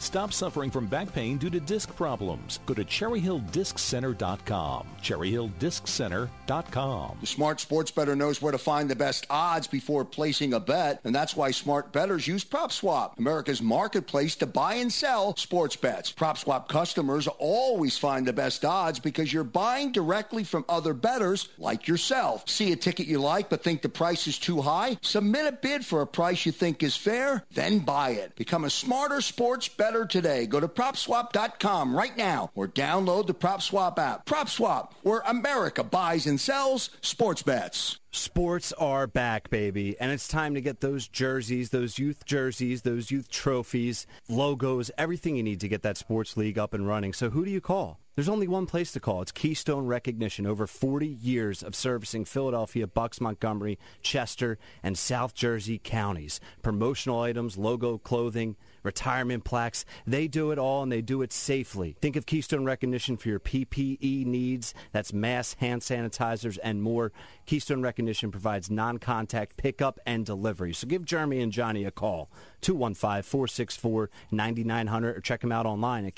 Stop 0.00 0.32
suffering 0.32 0.70
from 0.70 0.86
back 0.86 1.12
pain 1.12 1.36
due 1.36 1.50
to 1.50 1.60
disc 1.60 1.94
problems. 1.94 2.60
Go 2.64 2.72
to 2.72 2.84
cherryhilldisccenter.com. 2.84 4.86
cherryhilldisccenter.com. 5.02 7.18
The 7.20 7.26
smart 7.26 7.60
sports 7.60 7.90
better 7.90 8.16
knows 8.16 8.40
where 8.40 8.52
to 8.52 8.56
find 8.56 8.88
the 8.88 8.96
best 8.96 9.26
odds 9.28 9.66
before 9.66 10.06
placing 10.06 10.54
a 10.54 10.60
bet, 10.60 11.02
and 11.04 11.14
that's 11.14 11.36
why 11.36 11.50
smart 11.50 11.92
bettors 11.92 12.26
use 12.26 12.46
PropSwap, 12.46 13.18
America's 13.18 13.60
marketplace 13.60 14.36
to 14.36 14.46
buy 14.46 14.72
and 14.74 14.90
sell 14.90 15.36
sports 15.36 15.76
bets. 15.76 16.10
PropSwap 16.10 16.68
customers 16.68 17.28
always 17.38 17.98
find 17.98 18.26
the 18.26 18.32
best 18.32 18.64
odds 18.64 18.98
because 18.98 19.30
you're 19.30 19.44
buying 19.44 19.92
directly 19.92 20.44
from 20.44 20.64
other 20.66 20.94
bettors 20.94 21.50
like 21.58 21.86
yourself. 21.86 22.48
See 22.48 22.72
a 22.72 22.76
ticket 22.76 23.06
you 23.06 23.18
like 23.18 23.50
but 23.50 23.62
think 23.62 23.82
the 23.82 23.90
price 23.90 24.26
is 24.26 24.38
too 24.38 24.62
high? 24.62 24.96
Submit 25.02 25.46
a 25.46 25.52
bid 25.52 25.84
for 25.84 26.00
a 26.00 26.06
price 26.06 26.46
you 26.46 26.52
think 26.52 26.82
is 26.82 26.96
fair, 26.96 27.44
then 27.52 27.80
buy 27.80 27.99
it. 28.08 28.34
Become 28.34 28.64
a 28.64 28.70
smarter 28.70 29.20
sports 29.20 29.68
bettor 29.68 30.06
today. 30.06 30.46
Go 30.46 30.58
to 30.58 30.66
PropSwap.com 30.66 31.94
right 31.94 32.16
now 32.16 32.50
or 32.54 32.66
download 32.66 33.26
the 33.26 33.34
PropSwap 33.34 33.98
app. 33.98 34.26
PropSwap, 34.26 34.92
where 35.02 35.20
America 35.20 35.84
buys 35.84 36.26
and 36.26 36.40
sells 36.40 36.90
sports 37.02 37.42
bets. 37.42 37.98
Sports 38.12 38.72
are 38.72 39.06
back, 39.06 39.50
baby, 39.50 39.96
and 40.00 40.10
it's 40.10 40.26
time 40.26 40.54
to 40.54 40.60
get 40.60 40.80
those 40.80 41.06
jerseys, 41.06 41.70
those 41.70 41.96
youth 41.96 42.24
jerseys, 42.24 42.82
those 42.82 43.12
youth 43.12 43.30
trophies, 43.30 44.04
logos, 44.28 44.90
everything 44.98 45.36
you 45.36 45.44
need 45.44 45.60
to 45.60 45.68
get 45.68 45.82
that 45.82 45.96
sports 45.96 46.36
league 46.36 46.58
up 46.58 46.74
and 46.74 46.88
running. 46.88 47.12
So 47.12 47.30
who 47.30 47.44
do 47.44 47.52
you 47.52 47.60
call? 47.60 47.99
There's 48.16 48.28
only 48.28 48.48
one 48.48 48.66
place 48.66 48.90
to 48.92 49.00
call. 49.00 49.22
It's 49.22 49.30
Keystone 49.30 49.86
Recognition. 49.86 50.44
Over 50.44 50.66
40 50.66 51.06
years 51.06 51.62
of 51.62 51.76
servicing 51.76 52.24
Philadelphia, 52.24 52.88
Bucks, 52.88 53.20
Montgomery, 53.20 53.78
Chester, 54.02 54.58
and 54.82 54.98
South 54.98 55.32
Jersey 55.32 55.80
counties. 55.82 56.40
Promotional 56.60 57.20
items, 57.20 57.56
logo 57.56 57.98
clothing, 57.98 58.56
retirement 58.82 59.44
plaques. 59.44 59.84
They 60.08 60.26
do 60.26 60.50
it 60.50 60.58
all 60.58 60.82
and 60.82 60.90
they 60.90 61.02
do 61.02 61.22
it 61.22 61.32
safely. 61.32 61.94
Think 62.00 62.16
of 62.16 62.26
Keystone 62.26 62.64
Recognition 62.64 63.16
for 63.16 63.28
your 63.28 63.38
PPE 63.38 64.26
needs. 64.26 64.74
That's 64.90 65.12
mass 65.12 65.54
hand 65.54 65.82
sanitizers 65.82 66.58
and 66.64 66.82
more. 66.82 67.12
Keystone 67.46 67.80
Recognition 67.80 68.32
provides 68.32 68.72
non-contact 68.72 69.56
pickup 69.56 70.00
and 70.04 70.26
delivery. 70.26 70.72
So 70.72 70.88
give 70.88 71.04
Jeremy 71.04 71.40
and 71.40 71.52
Johnny 71.52 71.84
a 71.84 71.92
call. 71.92 72.28
215-464-9900 72.62 75.04
or 75.04 75.20
check 75.20 75.42
them 75.42 75.52
out 75.52 75.64
online 75.64 76.06
at 76.06 76.16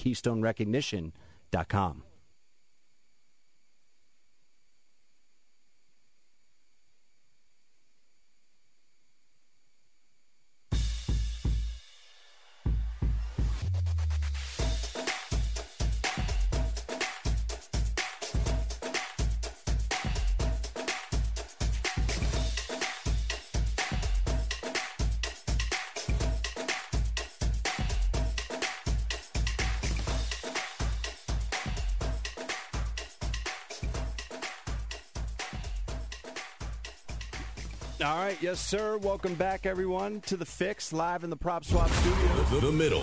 keystonerecognition.com. 1.53 2.12
All 38.05 38.17
right, 38.17 38.37
yes, 38.43 38.59
sir. 38.59 38.97
Welcome 38.97 39.35
back, 39.35 39.65
everyone, 39.65 40.23
to 40.23 40.37
the 40.37 40.45
Fix 40.45 40.93
live 40.93 41.23
in 41.23 41.31
the 41.31 41.37
Prop 41.37 41.65
Swap 41.65 41.89
studio. 41.89 42.43
The, 42.45 42.67
the 42.67 42.73
middle. 42.73 43.03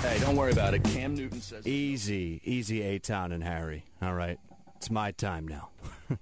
Hey, 0.00 0.18
don't 0.18 0.34
worry 0.34 0.52
about 0.52 0.72
it. 0.72 0.82
Cam 0.82 1.14
Newton 1.14 1.42
says 1.42 1.66
Easy, 1.66 2.40
easy, 2.42 2.80
A 2.80 2.98
Town 2.98 3.32
and 3.32 3.44
Harry. 3.44 3.84
All 4.00 4.14
right, 4.14 4.38
it's 4.76 4.90
my 4.90 5.12
time 5.12 5.46
now. 5.46 5.68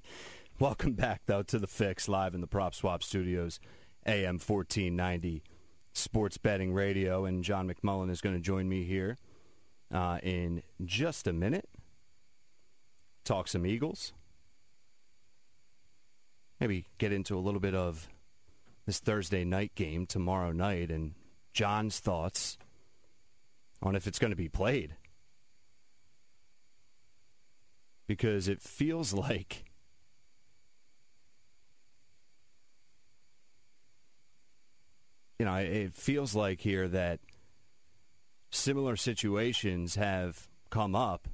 Welcome 0.58 0.94
back, 0.94 1.22
though, 1.26 1.44
to 1.44 1.60
the 1.60 1.68
Fix 1.68 2.08
live 2.08 2.34
in 2.34 2.40
the 2.40 2.48
Prop 2.48 2.74
Swap 2.74 3.04
studios, 3.04 3.60
AM 4.04 4.40
1490 4.40 5.44
Sports 5.92 6.38
Betting 6.38 6.72
Radio, 6.72 7.24
and 7.24 7.44
John 7.44 7.70
McMullen 7.72 8.10
is 8.10 8.20
going 8.20 8.34
to 8.34 8.42
join 8.42 8.68
me 8.68 8.82
here 8.82 9.18
uh, 9.94 10.18
in 10.24 10.64
just 10.84 11.28
a 11.28 11.32
minute. 11.32 11.68
Talk 13.24 13.46
some 13.46 13.64
Eagles. 13.64 14.12
Maybe 16.60 16.86
get 16.98 17.12
into 17.12 17.36
a 17.36 17.40
little 17.40 17.60
bit 17.60 17.74
of 17.74 18.08
this 18.86 18.98
Thursday 18.98 19.44
night 19.44 19.74
game 19.74 20.06
tomorrow 20.06 20.50
night 20.50 20.90
and 20.90 21.14
John's 21.52 22.00
thoughts 22.00 22.58
on 23.82 23.94
if 23.94 24.06
it's 24.06 24.18
going 24.18 24.30
to 24.30 24.36
be 24.36 24.48
played. 24.48 24.96
Because 28.06 28.48
it 28.48 28.62
feels 28.62 29.12
like 29.12 29.64
you 35.38 35.46
know, 35.46 35.54
it 35.54 35.94
feels 35.94 36.34
like 36.34 36.60
here 36.60 36.88
that 36.88 37.20
similar 38.50 38.96
situations 38.96 39.94
have 39.94 40.48
come 40.70 40.96
up 40.96 41.28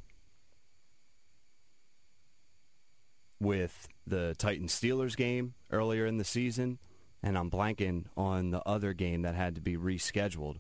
with 3.41 3.89
the 4.07 4.35
Titans 4.39 4.73
Steelers 4.73 5.17
game 5.17 5.55
earlier 5.71 6.07
in 6.07 6.19
the 6.19 6.25
season, 6.25 6.79
and 7.23 7.39
I'm 7.39 7.51
blanking 7.51 8.05
on 8.17 8.51
the 8.51 8.63
other 8.67 8.93
game 8.93 9.23
that 9.23 9.35
had 9.35 9.55
to 9.55 9.61
be 9.61 9.77
rescheduled. 9.77 10.59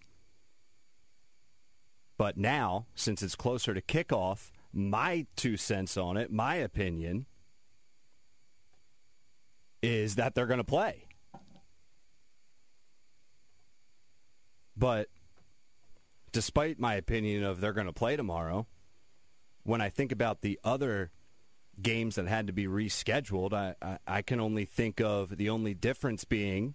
But 2.17 2.37
now, 2.37 2.87
since 2.95 3.23
it's 3.23 3.35
closer 3.35 3.75
to 3.75 3.83
kickoff, 3.83 4.51
my 4.73 5.27
two 5.37 5.57
cents 5.57 5.97
on 5.97 6.17
it, 6.17 6.31
my 6.33 6.55
opinion, 6.57 7.27
is 9.83 10.15
that 10.15 10.35
they're 10.35 10.47
going 10.47 10.59
to 10.59 10.65
play. 10.65 11.07
But 14.77 15.09
despite 16.33 16.79
my 16.79 16.95
opinion 16.95 17.45
of 17.45 17.61
they're 17.61 17.73
going 17.73 17.87
to 17.87 17.93
play 17.93 18.17
tomorrow, 18.17 18.67
when 19.63 19.81
I 19.81 19.89
think 19.89 20.13
about 20.13 20.41
the 20.41 20.59
other 20.65 21.11
games 21.83 22.17
that 22.17 22.27
had 22.27 22.47
to 22.47 22.53
be 22.53 22.67
rescheduled, 22.67 23.53
I, 23.53 23.75
I, 23.83 23.99
I, 24.07 24.23
can 24.23 24.41
only 24.41 24.65
think 24.65 25.01
of 25.01 25.37
the 25.37 25.51
only 25.51 25.75
difference 25.75 26.25
being 26.25 26.75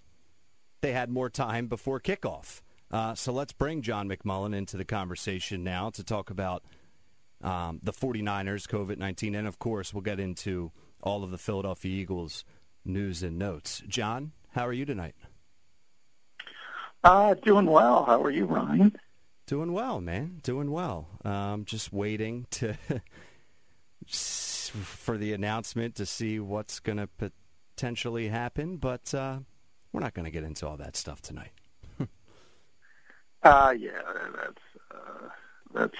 they 0.81 0.93
had 0.93 1.09
more 1.09 1.29
time 1.29 1.67
before 1.67 1.99
kickoff. 1.99 2.61
Uh, 2.91 3.13
so 3.13 3.31
let's 3.31 3.53
bring 3.53 3.81
John 3.81 4.09
McMullen 4.09 4.55
into 4.55 4.77
the 4.77 4.85
conversation 4.85 5.63
now 5.63 5.89
to 5.91 6.03
talk 6.03 6.29
about 6.29 6.63
um, 7.43 7.79
the 7.83 7.93
49ers, 7.93 8.67
COVID 8.67 8.97
19, 8.97 9.35
and 9.35 9.47
of 9.47 9.59
course, 9.59 9.93
we'll 9.93 10.01
get 10.01 10.19
into 10.19 10.71
all 11.01 11.23
of 11.23 11.31
the 11.31 11.37
Philadelphia 11.37 11.91
Eagles 11.91 12.43
news 12.83 13.23
and 13.23 13.37
notes. 13.37 13.81
John, 13.87 14.31
how 14.51 14.67
are 14.67 14.73
you 14.73 14.85
tonight? 14.85 15.15
Uh, 17.03 17.33
doing 17.35 17.65
well. 17.65 18.03
How 18.03 18.21
are 18.21 18.31
you, 18.31 18.45
Ryan? 18.45 18.97
Doing 19.45 19.71
well, 19.71 20.01
man. 20.01 20.39
Doing 20.43 20.71
well. 20.71 21.07
Um, 21.23 21.63
just 21.65 21.93
waiting 21.93 22.45
to 22.51 22.75
for 24.69 25.17
the 25.17 25.33
announcement 25.33 25.95
to 25.95 26.05
see 26.05 26.39
what's 26.39 26.79
going 26.79 26.97
to 26.97 27.09
potentially 27.75 28.29
happen, 28.29 28.77
but 28.77 29.13
uh, 29.13 29.39
we're 29.91 30.01
not 30.01 30.13
going 30.13 30.25
to 30.25 30.31
get 30.31 30.43
into 30.43 30.67
all 30.67 30.77
that 30.77 30.95
stuff 30.95 31.21
tonight. 31.21 31.51
uh, 33.43 33.73
yeah, 33.77 33.91
that's 34.35 34.91
uh, 34.91 35.27
that's 35.73 35.97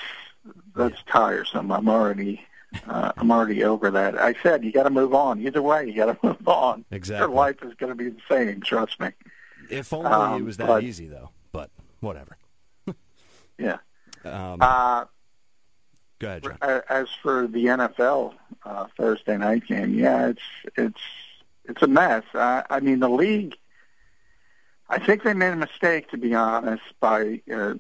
that's 0.75 1.03
yeah. 1.07 1.13
tiresome. 1.13 1.71
I'm 1.71 1.89
already 1.89 2.41
uh, 2.87 3.11
I'm 3.17 3.31
already 3.31 3.63
over 3.63 3.89
that. 3.91 4.19
I 4.19 4.35
said 4.43 4.63
you 4.63 4.71
got 4.71 4.83
to 4.83 4.89
move 4.89 5.13
on. 5.13 5.41
Either 5.41 5.61
way, 5.61 5.87
you 5.87 5.93
got 5.93 6.21
to 6.21 6.27
move 6.27 6.47
on. 6.47 6.85
Exactly. 6.91 7.27
Your 7.27 7.35
life 7.35 7.57
is 7.63 7.73
going 7.75 7.91
to 7.91 7.95
be 7.95 8.09
the 8.09 8.21
same. 8.29 8.61
Trust 8.61 8.99
me. 8.99 9.09
If 9.69 9.93
only 9.93 10.09
um, 10.11 10.41
it 10.41 10.45
was 10.45 10.57
that 10.57 10.67
but, 10.67 10.83
easy, 10.83 11.07
though. 11.07 11.29
But 11.51 11.71
whatever. 11.99 12.37
yeah. 13.57 13.77
Um, 14.23 14.57
uh, 14.61 15.05
go 16.19 16.27
ahead, 16.27 16.43
John. 16.43 16.81
As 16.89 17.07
for 17.21 17.47
the 17.47 17.65
NFL 17.65 18.33
uh, 18.63 18.87
Thursday 18.97 19.37
night 19.37 19.65
game, 19.67 19.93
yeah, 19.93 20.27
it's 20.27 20.41
it's 20.75 21.01
it's 21.65 21.81
a 21.81 21.87
mess. 21.87 22.23
I, 22.33 22.63
I 22.69 22.79
mean, 22.79 22.99
the 22.99 23.09
league. 23.09 23.55
I 24.91 24.97
think 24.97 25.23
they 25.23 25.33
made 25.33 25.53
a 25.53 25.55
mistake, 25.55 26.09
to 26.11 26.17
be 26.17 26.33
honest, 26.33 26.81
by 26.99 27.41
uh, 27.53 27.75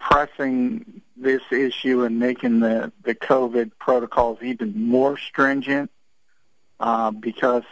pressing 0.00 1.00
this 1.16 1.42
issue 1.52 2.04
and 2.04 2.18
making 2.18 2.60
the 2.60 2.92
the 3.04 3.14
COVID 3.14 3.72
protocols 3.78 4.38
even 4.42 4.88
more 4.88 5.16
stringent. 5.16 5.90
Uh, 6.78 7.10
because 7.10 7.64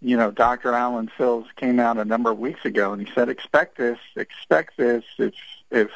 you 0.00 0.16
know, 0.16 0.30
Dr. 0.30 0.72
Alan 0.72 1.10
Sills 1.16 1.46
came 1.56 1.80
out 1.80 1.98
a 1.98 2.04
number 2.04 2.30
of 2.30 2.38
weeks 2.38 2.64
ago 2.64 2.92
and 2.92 3.06
he 3.06 3.12
said, 3.14 3.28
expect 3.28 3.78
this, 3.78 3.98
expect 4.16 4.76
this. 4.76 5.04
If, 5.18 5.34
if 5.70 5.90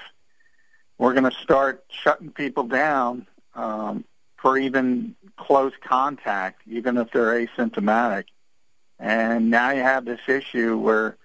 we're 1.02 1.14
going 1.14 1.28
to 1.28 1.36
start 1.42 1.84
shutting 1.88 2.30
people 2.30 2.62
down 2.62 3.26
um, 3.56 4.04
for 4.36 4.56
even 4.56 5.16
close 5.36 5.72
contact, 5.82 6.62
even 6.68 6.96
if 6.96 7.10
they're 7.10 7.44
asymptomatic. 7.44 8.26
And 9.00 9.50
now 9.50 9.72
you 9.72 9.82
have 9.82 10.04
this 10.04 10.20
issue 10.28 10.78
where 10.78 11.16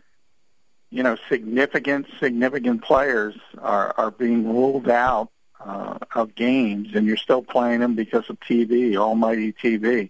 you 0.89 1.03
know, 1.03 1.15
significant 1.29 2.07
significant 2.19 2.81
players 2.81 3.35
are 3.59 3.93
are 3.97 4.09
being 4.09 4.47
ruled 4.47 4.89
out 4.89 5.29
uh, 5.63 5.99
of 6.15 6.33
games, 6.33 6.95
and 6.95 7.05
you're 7.05 7.17
still 7.17 7.43
playing 7.43 7.81
them 7.81 7.93
because 7.93 8.27
of 8.31 8.39
TV, 8.39 8.95
almighty 8.95 9.53
TV. 9.53 10.09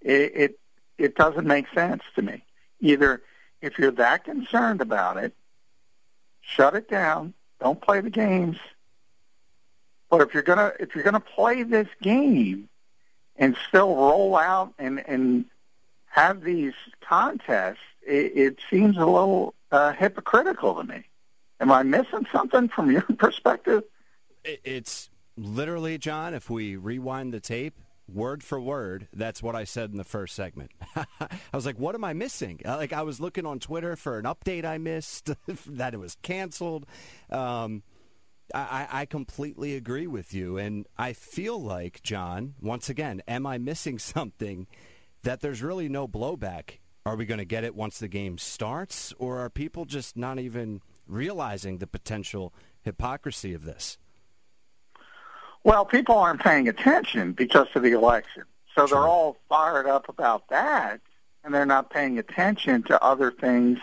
It, 0.00 0.32
it 0.34 0.60
it 0.98 1.14
doesn't 1.14 1.46
make 1.46 1.66
sense 1.74 2.02
to 2.16 2.22
me. 2.22 2.42
Either 2.80 3.22
if 3.62 3.78
you're 3.78 3.92
that 3.92 4.24
concerned 4.24 4.80
about 4.80 5.16
it, 5.16 5.32
shut 6.40 6.74
it 6.74 6.88
down. 6.88 7.34
Don't 7.60 7.80
play 7.80 8.00
the 8.00 8.10
games. 8.10 8.56
But 10.10 10.22
if 10.22 10.34
you're 10.34 10.42
gonna 10.42 10.72
if 10.78 10.94
you're 10.94 11.04
gonna 11.04 11.20
play 11.20 11.62
this 11.62 11.88
game 12.00 12.68
and 13.36 13.56
still 13.68 13.94
roll 13.94 14.36
out 14.36 14.72
and 14.78 15.02
and 15.06 15.46
have 16.06 16.42
these 16.42 16.74
contests, 17.00 17.78
it, 18.06 18.32
it 18.36 18.58
seems 18.70 18.96
a 18.96 19.04
little 19.04 19.54
uh, 19.70 19.92
hypocritical 19.92 20.74
to 20.76 20.84
me. 20.84 21.04
Am 21.60 21.70
I 21.70 21.82
missing 21.82 22.26
something 22.32 22.68
from 22.68 22.90
your 22.90 23.02
perspective? 23.18 23.82
It's 24.44 25.10
literally, 25.36 25.98
John, 25.98 26.34
if 26.34 26.48
we 26.48 26.76
rewind 26.76 27.34
the 27.34 27.40
tape, 27.40 27.74
word 28.08 28.42
for 28.42 28.60
word, 28.60 29.08
that's 29.12 29.42
what 29.42 29.56
I 29.56 29.64
said 29.64 29.90
in 29.90 29.96
the 29.96 30.04
first 30.04 30.34
segment. 30.34 30.70
I 30.96 31.06
was 31.52 31.66
like, 31.66 31.78
what 31.78 31.94
am 31.94 32.04
I 32.04 32.12
missing? 32.12 32.60
Uh, 32.64 32.76
Like, 32.76 32.92
I 32.92 33.02
was 33.02 33.20
looking 33.20 33.44
on 33.44 33.58
Twitter 33.58 33.96
for 33.96 34.18
an 34.18 34.24
update 34.24 34.64
I 34.64 34.78
missed, 34.78 35.30
that 35.66 35.94
it 35.94 35.98
was 35.98 36.16
canceled. 36.22 36.86
Um, 37.30 37.82
I, 38.54 38.86
I 38.90 39.06
completely 39.06 39.74
agree 39.74 40.06
with 40.06 40.32
you. 40.32 40.56
And 40.58 40.86
I 40.96 41.12
feel 41.12 41.60
like, 41.60 42.02
John, 42.02 42.54
once 42.60 42.88
again, 42.88 43.22
am 43.26 43.46
I 43.46 43.58
missing 43.58 43.98
something 44.00 44.66
that 45.22 45.40
there's 45.40 45.62
really 45.62 45.88
no 45.88 46.06
blowback? 46.06 46.78
Are 47.04 47.16
we 47.16 47.26
going 47.26 47.38
to 47.38 47.44
get 47.44 47.64
it 47.64 47.74
once 47.74 47.98
the 47.98 48.08
game 48.08 48.38
starts? 48.38 49.12
Or 49.18 49.38
are 49.38 49.50
people 49.50 49.84
just 49.84 50.16
not 50.16 50.38
even 50.38 50.80
realizing 51.06 51.78
the 51.78 51.86
potential 51.86 52.52
hypocrisy 52.82 53.54
of 53.54 53.64
this? 53.64 53.98
Well, 55.62 55.84
people 55.84 56.16
aren't 56.16 56.40
paying 56.40 56.68
attention 56.68 57.32
because 57.32 57.66
of 57.74 57.82
the 57.82 57.92
election. 57.92 58.44
So 58.76 58.86
they're 58.86 58.98
all 58.98 59.36
fired 59.48 59.86
up 59.86 60.08
about 60.08 60.48
that, 60.48 61.00
and 61.42 61.52
they're 61.52 61.66
not 61.66 61.90
paying 61.90 62.18
attention 62.18 62.82
to 62.84 63.02
other 63.02 63.32
things 63.32 63.78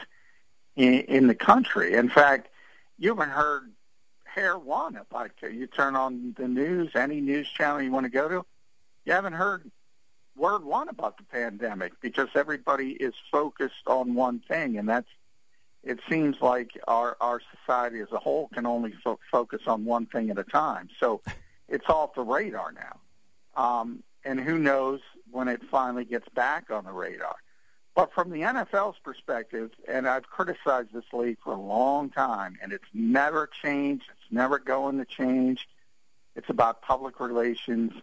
in, 0.75 1.01
in 1.01 1.27
the 1.27 1.35
country. 1.35 1.95
In 1.95 2.09
fact, 2.09 2.47
you 2.97 3.09
haven't 3.09 3.31
heard 3.31 3.72
If 4.35 5.13
I 5.13 5.29
you 5.47 5.67
turn 5.67 5.95
on 5.95 6.35
the 6.37 6.47
news, 6.47 6.91
any 6.95 7.21
news 7.21 7.47
channel 7.47 7.81
you 7.81 7.91
want 7.91 8.05
to 8.05 8.09
go 8.09 8.27
to, 8.27 8.45
you 9.05 9.13
haven't 9.13 9.33
heard 9.33 9.69
word 10.35 10.63
one 10.63 10.89
about 10.89 11.17
the 11.17 11.23
pandemic 11.23 11.93
because 12.01 12.29
everybody 12.35 12.91
is 12.91 13.13
focused 13.31 13.87
on 13.87 14.15
one 14.15 14.39
thing, 14.39 14.77
and 14.77 14.87
that's. 14.87 15.07
It 15.83 15.99
seems 16.09 16.37
like 16.41 16.79
our 16.87 17.17
our 17.19 17.41
society 17.59 17.99
as 17.99 18.07
a 18.13 18.17
whole 18.17 18.47
can 18.53 18.65
only 18.65 18.93
fo- 19.03 19.19
focus 19.29 19.63
on 19.67 19.83
one 19.83 20.05
thing 20.05 20.29
at 20.29 20.37
a 20.37 20.45
time. 20.45 20.87
So 20.97 21.21
it's 21.67 21.89
off 21.89 22.15
the 22.15 22.21
radar 22.21 22.71
now. 22.71 22.99
Um, 23.61 24.01
and 24.23 24.39
who 24.39 24.57
knows 24.57 25.01
when 25.29 25.49
it 25.49 25.61
finally 25.69 26.05
gets 26.05 26.29
back 26.29 26.71
on 26.71 26.85
the 26.85 26.93
radar. 26.93 27.35
But 27.95 28.13
from 28.13 28.31
the 28.31 28.41
NFL's 28.41 28.97
perspective, 29.03 29.71
and 29.87 30.07
I've 30.07 30.23
criticized 30.23 30.93
this 30.93 31.03
league 31.11 31.37
for 31.43 31.53
a 31.53 31.59
long 31.59 32.09
time, 32.09 32.57
and 32.61 32.71
it's 32.71 32.87
never 32.93 33.49
changed. 33.61 34.05
It's 34.09 34.22
never 34.33 34.59
going 34.59 34.97
to 34.97 35.05
change. 35.05 35.67
It's 36.35 36.49
about 36.49 36.81
public 36.81 37.19
relations 37.19 37.93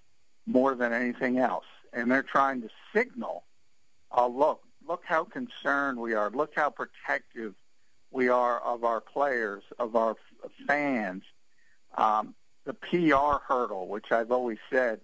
more 0.47 0.75
than 0.75 0.93
anything 0.93 1.39
else. 1.39 1.67
And 1.93 2.11
they're 2.11 2.23
trying 2.23 2.63
to 2.63 2.69
signal, 2.95 3.45
uh, 4.17 4.27
look, 4.27 4.63
look 4.87 5.03
how 5.05 5.25
concerned 5.25 5.99
we 5.99 6.15
are. 6.15 6.31
Look 6.31 6.53
how 6.55 6.71
protective 6.71 7.55
we 8.11 8.29
are 8.29 8.61
of 8.61 8.85
our 8.85 9.01
players, 9.01 9.63
of 9.79 9.97
our 9.97 10.17
fans. 10.67 11.25
Um, 11.97 12.35
the 12.65 12.75
PR 12.75 13.43
hurdle, 13.47 13.89
which 13.89 14.13
I've 14.13 14.31
always 14.31 14.59
said 14.71 15.01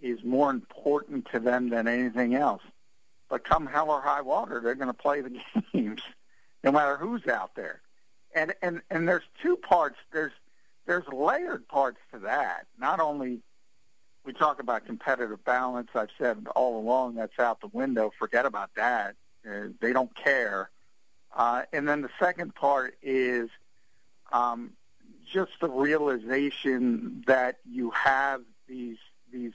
is 0.00 0.22
more 0.22 0.50
important 0.50 1.26
to 1.32 1.40
them 1.40 1.70
than 1.70 1.88
anything 1.88 2.34
else. 2.34 2.62
But 3.28 3.44
come 3.44 3.66
hell 3.66 3.90
or 3.90 4.00
high 4.00 4.22
water, 4.22 4.60
they're 4.62 4.74
going 4.74 4.88
to 4.88 4.94
play 4.94 5.20
the 5.20 5.38
games, 5.72 6.00
no 6.62 6.72
matter 6.72 6.96
who's 6.96 7.26
out 7.26 7.54
there. 7.54 7.80
And 8.34 8.54
and 8.62 8.82
and 8.90 9.08
there's 9.08 9.24
two 9.42 9.56
parts. 9.56 9.96
There's 10.12 10.32
there's 10.88 11.06
layered 11.12 11.68
parts 11.68 11.98
to 12.12 12.20
that. 12.20 12.66
Not 12.80 12.98
only 12.98 13.40
we 14.24 14.32
talk 14.32 14.58
about 14.58 14.86
competitive 14.86 15.44
balance. 15.44 15.90
I've 15.94 16.08
said 16.18 16.46
all 16.56 16.80
along 16.80 17.16
that's 17.16 17.38
out 17.38 17.60
the 17.60 17.68
window. 17.68 18.10
Forget 18.18 18.46
about 18.46 18.70
that. 18.74 19.14
Uh, 19.48 19.68
they 19.80 19.92
don't 19.92 20.14
care. 20.16 20.70
Uh, 21.36 21.62
and 21.74 21.86
then 21.86 22.00
the 22.00 22.08
second 22.18 22.54
part 22.54 22.96
is 23.02 23.50
um, 24.32 24.72
just 25.30 25.52
the 25.60 25.68
realization 25.68 27.22
that 27.26 27.58
you 27.70 27.90
have 27.90 28.40
these 28.66 28.96
these 29.30 29.52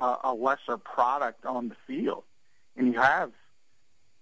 uh, 0.00 0.16
a 0.24 0.34
lesser 0.34 0.76
product 0.76 1.46
on 1.46 1.68
the 1.68 1.76
field, 1.86 2.24
and 2.76 2.92
you 2.92 3.00
have 3.00 3.30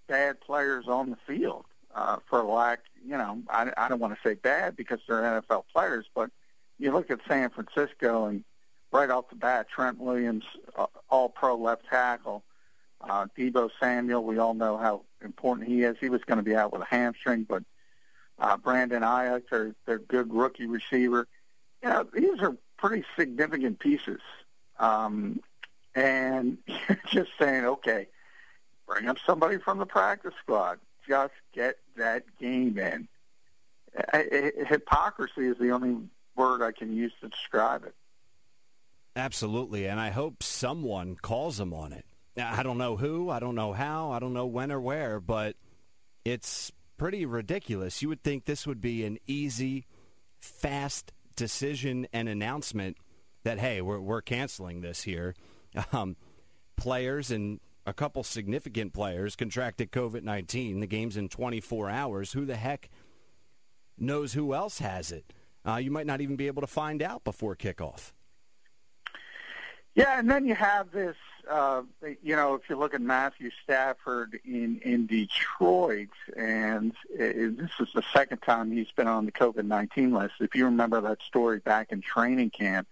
bad 0.09 0.41
players 0.43 0.89
on 0.89 1.09
the 1.09 1.17
field. 1.27 1.65
Uh, 1.95 2.17
for 2.29 2.43
lack, 2.43 2.81
you 3.07 3.17
know, 3.17 3.41
I, 3.49 3.71
I 3.77 3.89
don't 3.89 4.01
want 4.01 4.15
to 4.15 4.29
say 4.29 4.35
bad 4.35 4.75
because 4.77 4.99
they're 5.07 5.23
NFL 5.23 5.65
players, 5.73 6.07
but 6.13 6.31
you 6.79 6.91
look 6.91 7.11
at 7.11 7.21
San 7.29 7.51
Francisco 7.51 8.27
and 8.27 8.43
right 8.91 9.11
off 9.11 9.29
the 9.29 9.37
bat, 9.37 9.69
Trent 9.69 9.99
Williams, 10.01 10.45
uh, 10.77 10.87
All-Pro 11.09 11.57
left 11.57 11.87
tackle, 11.89 12.43
uh, 13.01 13.27
Deebo 13.39 13.71
Samuel. 13.79 14.25
We 14.25 14.39
all 14.39 14.55
know 14.55 14.77
how 14.77 15.03
important 15.23 15.69
he 15.69 15.83
is. 15.83 15.97
He 16.01 16.09
was 16.09 16.23
going 16.25 16.39
to 16.39 16.43
be 16.43 16.57
out 16.57 16.73
with 16.73 16.83
a 16.83 16.87
hamstring, 16.87 17.45
but 17.45 17.63
uh, 18.39 18.57
Brandon 18.57 19.03
Aiyuk, 19.03 19.49
their 19.51 19.75
their 19.87 19.99
good 19.99 20.33
rookie 20.33 20.67
receiver. 20.67 21.29
You 21.83 21.89
know, 21.91 22.07
these 22.13 22.41
are 22.41 22.57
pretty 22.77 23.05
significant 23.17 23.79
pieces. 23.79 24.21
Um, 24.79 25.41
and 25.95 26.59
you're 26.67 27.01
just 27.09 27.31
saying, 27.39 27.65
okay, 27.65 28.09
bring 28.87 29.09
up 29.09 29.19
somebody 29.25 29.59
from 29.59 29.79
the 29.79 29.87
practice 29.87 30.35
squad. 30.43 30.79
Just 31.07 31.35
get 31.53 31.77
that 31.97 32.25
game 32.39 32.79
in. 32.79 33.09
Hypocrisy 34.67 35.47
is 35.47 35.59
the 35.59 35.71
only 35.71 35.97
word 36.37 36.63
I 36.63 36.73
can 36.73 36.95
use 36.95 37.13
to 37.21 37.29
describe 37.29 37.85
it. 37.85 37.95
Absolutely, 39.17 39.87
and 39.87 40.01
I 40.01 40.11
hope 40.11 40.43
someone 40.43 41.17
calls 41.17 41.59
them 41.59 41.73
on 41.73 41.93
it. 41.93 42.05
I 42.37 42.65
don't 42.65 42.79
know 42.79 42.97
who, 42.97 43.31
I 43.31 43.39
don't 43.39 43.55
know 43.55 43.73
how, 43.73 44.11
I 44.11 44.19
don't 44.19 44.33
know 44.33 44.47
when 44.47 44.73
or 44.73 44.81
where, 44.81 45.21
but 45.21 45.55
it's 46.25 46.73
pretty 46.97 47.25
ridiculous. 47.25 48.03
You 48.03 48.09
would 48.09 48.25
think 48.25 48.45
this 48.45 48.67
would 48.67 48.81
be 48.81 49.05
an 49.05 49.19
easy, 49.27 49.87
fast 50.41 51.13
decision 51.37 52.09
and 52.13 52.29
announcement 52.29 52.97
that 53.45 53.59
hey, 53.59 53.81
we're 53.81 54.01
we're 54.01 54.23
canceling 54.23 54.81
this 54.81 55.03
here. 55.03 55.35
Um, 55.93 56.15
players 56.77 57.33
and 57.33 57.59
a 57.87 57.93
couple 57.93 58.23
significant 58.23 58.93
players 58.93 59.37
contracted 59.37 59.93
COVID 59.93 60.23
nineteen. 60.23 60.81
The 60.81 60.87
game's 60.87 61.17
in 61.17 61.29
twenty 61.29 61.61
four 61.61 61.91
hours. 61.91 62.33
Who 62.33 62.45
the 62.45 62.57
heck 62.57 62.89
knows 63.99 64.33
who 64.33 64.55
else 64.55 64.79
has 64.79 65.13
it? 65.13 65.33
Uh, 65.67 65.77
you 65.77 65.91
might 65.91 66.07
not 66.07 66.21
even 66.21 66.37
be 66.37 66.47
able 66.47 66.63
to 66.63 66.67
find 66.67 67.03
out 67.03 67.25
before 67.25 67.57
kickoff. 67.57 68.13
Yeah, 69.95 70.19
and 70.19 70.31
then 70.31 70.45
you 70.47 70.55
have 70.55 70.91
this. 70.91 71.17
Uh, 71.49 71.83
you 72.23 72.35
know, 72.35 72.55
if 72.55 72.63
you 72.71 72.77
look 72.77 72.95
at 72.95 73.03
Matthew 73.03 73.51
Stafford 73.63 74.41
in 74.45 74.81
in 74.83 75.07
Detroit, 75.07 76.09
and 76.37 76.95
it, 77.11 77.59
this 77.59 77.71
is 77.79 77.89
the 77.95 78.03
second 78.13 78.39
time 78.39 78.73
he's 78.73 78.91
been 78.93 79.07
on 79.07 79.27
the 79.27 79.33
COVID 79.33 79.65
nineteen 79.67 80.13
list. 80.13 80.35
If 80.41 80.55
you 80.55 80.65
remember 80.65 81.01
that 81.03 81.21
story 81.23 81.59
back 81.59 81.93
in 81.93 82.01
training 82.01 82.51
camp, 82.51 82.89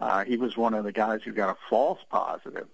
uh, 0.00 0.24
he 0.24 0.38
was 0.38 0.56
one 0.56 0.72
of 0.72 0.84
the 0.84 0.92
guys 0.92 1.20
who 1.22 1.32
got 1.32 1.50
a 1.50 1.58
false 1.68 2.00
positive, 2.10 2.68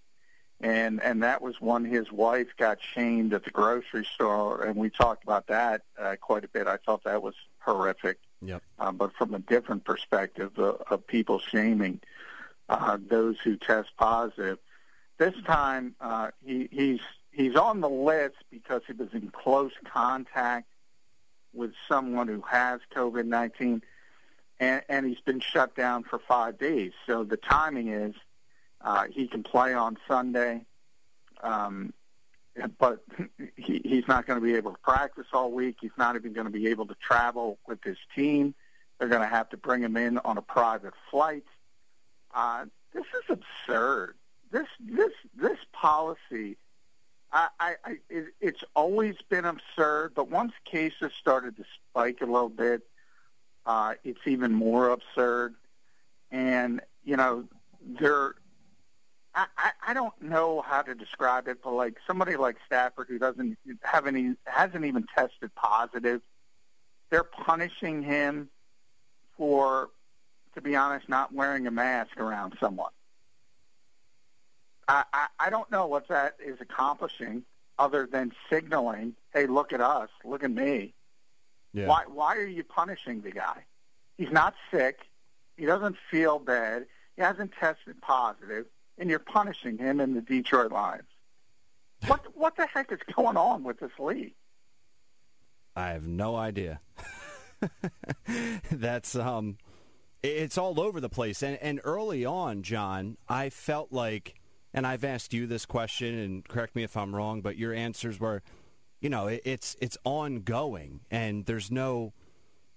and 0.60 1.02
and 1.02 1.22
that 1.22 1.42
was 1.42 1.60
when 1.60 1.84
his 1.84 2.10
wife 2.10 2.48
got 2.56 2.78
shamed 2.94 3.34
at 3.34 3.44
the 3.44 3.50
grocery 3.50 4.06
store, 4.14 4.62
and 4.62 4.76
we 4.76 4.90
talked 4.90 5.22
about 5.22 5.46
that 5.48 5.82
uh, 5.98 6.16
quite 6.20 6.44
a 6.44 6.48
bit. 6.48 6.66
I 6.66 6.78
thought 6.78 7.04
that 7.04 7.22
was 7.22 7.34
horrific. 7.58 8.18
Yep. 8.42 8.62
Uh, 8.78 8.92
but 8.92 9.12
from 9.16 9.34
a 9.34 9.38
different 9.38 9.84
perspective 9.84 10.58
of, 10.58 10.82
of 10.90 11.06
people 11.06 11.38
shaming 11.38 12.00
uh, 12.68 12.98
those 13.08 13.38
who 13.40 13.56
test 13.56 13.90
positive. 13.96 14.58
This 15.18 15.34
time, 15.46 15.94
uh, 16.00 16.30
he, 16.44 16.68
he's 16.70 17.00
he's 17.32 17.56
on 17.56 17.80
the 17.80 17.88
list 17.88 18.36
because 18.50 18.82
he 18.86 18.92
was 18.92 19.08
in 19.12 19.30
close 19.30 19.72
contact 19.84 20.68
with 21.54 21.72
someone 21.88 22.28
who 22.28 22.42
has 22.42 22.80
COVID 22.94 23.24
nineteen, 23.24 23.82
and, 24.60 24.82
and 24.88 25.06
he's 25.06 25.20
been 25.20 25.40
shut 25.40 25.74
down 25.74 26.04
for 26.04 26.18
five 26.18 26.58
days. 26.58 26.92
So 27.06 27.24
the 27.24 27.38
timing 27.38 27.88
is 27.88 28.14
uh, 28.86 29.04
he 29.12 29.26
can 29.26 29.42
play 29.42 29.74
on 29.74 29.98
Sunday, 30.06 30.64
um, 31.42 31.92
but 32.78 33.02
he, 33.56 33.82
he's 33.84 34.06
not 34.06 34.26
going 34.28 34.40
to 34.40 34.44
be 34.44 34.54
able 34.54 34.70
to 34.70 34.78
practice 34.78 35.26
all 35.32 35.50
week. 35.50 35.78
He's 35.80 35.90
not 35.98 36.14
even 36.14 36.32
going 36.32 36.46
to 36.46 36.52
be 36.52 36.68
able 36.68 36.86
to 36.86 36.94
travel 36.94 37.58
with 37.66 37.82
his 37.82 37.98
team. 38.14 38.54
They're 38.98 39.08
going 39.08 39.22
to 39.22 39.28
have 39.28 39.48
to 39.50 39.56
bring 39.56 39.82
him 39.82 39.96
in 39.96 40.18
on 40.18 40.38
a 40.38 40.42
private 40.42 40.94
flight. 41.10 41.42
Uh, 42.32 42.66
this 42.94 43.02
is 43.02 43.38
absurd. 43.68 44.14
This 44.52 44.68
this 44.80 45.12
this 45.34 45.58
policy. 45.72 46.56
I, 47.32 47.48
I, 47.58 47.74
I 47.84 47.96
it, 48.08 48.26
it's 48.40 48.62
always 48.76 49.16
been 49.28 49.44
absurd, 49.44 50.12
but 50.14 50.30
once 50.30 50.52
cases 50.64 51.10
started 51.20 51.56
to 51.56 51.64
spike 51.90 52.20
a 52.20 52.26
little 52.26 52.48
bit, 52.48 52.82
uh, 53.66 53.94
it's 54.04 54.20
even 54.26 54.52
more 54.52 54.90
absurd. 54.90 55.56
And 56.30 56.80
you 57.04 57.16
know, 57.16 57.44
there, 57.84 58.36
I, 59.36 59.70
I, 59.88 59.94
don't 59.94 60.14
know 60.22 60.62
how 60.62 60.80
to 60.80 60.94
describe 60.94 61.46
it, 61.46 61.58
but 61.62 61.74
like 61.74 61.98
somebody 62.06 62.36
like 62.36 62.56
Stafford 62.64 63.08
who 63.08 63.18
doesn't 63.18 63.58
have 63.82 64.06
any, 64.06 64.34
hasn't 64.46 64.86
even 64.86 65.06
tested 65.14 65.54
positive, 65.54 66.22
they're 67.10 67.22
punishing 67.22 68.02
him 68.02 68.48
for, 69.36 69.90
to 70.54 70.62
be 70.62 70.74
honest, 70.74 71.10
not 71.10 71.34
wearing 71.34 71.66
a 71.66 71.70
mask 71.70 72.18
around 72.18 72.56
someone. 72.58 72.90
I, 74.88 75.04
I, 75.12 75.26
I 75.38 75.50
don't 75.50 75.70
know 75.70 75.86
what 75.86 76.08
that 76.08 76.36
is 76.42 76.58
accomplishing 76.62 77.42
other 77.78 78.08
than 78.10 78.32
signaling, 78.50 79.14
hey, 79.34 79.46
look 79.46 79.74
at 79.74 79.82
us, 79.82 80.08
look 80.24 80.44
at 80.44 80.50
me. 80.50 80.94
Yeah. 81.74 81.88
Why, 81.88 82.04
why 82.06 82.36
are 82.36 82.46
you 82.46 82.64
punishing 82.64 83.20
the 83.20 83.32
guy? 83.32 83.64
He's 84.16 84.30
not 84.30 84.54
sick. 84.70 85.00
He 85.58 85.66
doesn't 85.66 85.96
feel 86.10 86.38
bad. 86.38 86.86
He 87.16 87.22
hasn't 87.22 87.52
tested 87.52 88.00
positive, 88.00 88.64
and 88.98 89.10
you're 89.10 89.18
punishing 89.18 89.78
him 89.78 90.00
in 90.00 90.14
the 90.14 90.20
Detroit 90.20 90.72
Lions. 90.72 91.08
What, 92.06 92.20
what 92.34 92.56
the 92.56 92.66
heck 92.66 92.92
is 92.92 92.98
going 93.14 93.36
on 93.36 93.64
with 93.64 93.80
this 93.80 93.92
league? 93.98 94.34
I 95.74 95.88
have 95.88 96.06
no 96.06 96.36
idea. 96.36 96.80
That's 98.70 99.14
um, 99.14 99.58
it's 100.22 100.58
all 100.58 100.80
over 100.80 101.00
the 101.00 101.08
place. 101.08 101.42
And 101.42 101.58
and 101.58 101.80
early 101.84 102.24
on, 102.24 102.62
John, 102.62 103.18
I 103.28 103.50
felt 103.50 103.92
like, 103.92 104.34
and 104.72 104.86
I've 104.86 105.04
asked 105.04 105.34
you 105.34 105.46
this 105.46 105.66
question, 105.66 106.18
and 106.18 106.48
correct 106.48 106.74
me 106.74 106.82
if 106.82 106.96
I'm 106.96 107.14
wrong, 107.14 107.42
but 107.42 107.56
your 107.56 107.74
answers 107.74 108.18
were, 108.18 108.42
you 109.00 109.10
know, 109.10 109.26
it, 109.26 109.42
it's 109.44 109.76
it's 109.80 109.98
ongoing, 110.04 111.00
and 111.10 111.44
there's 111.44 111.70
no 111.70 112.14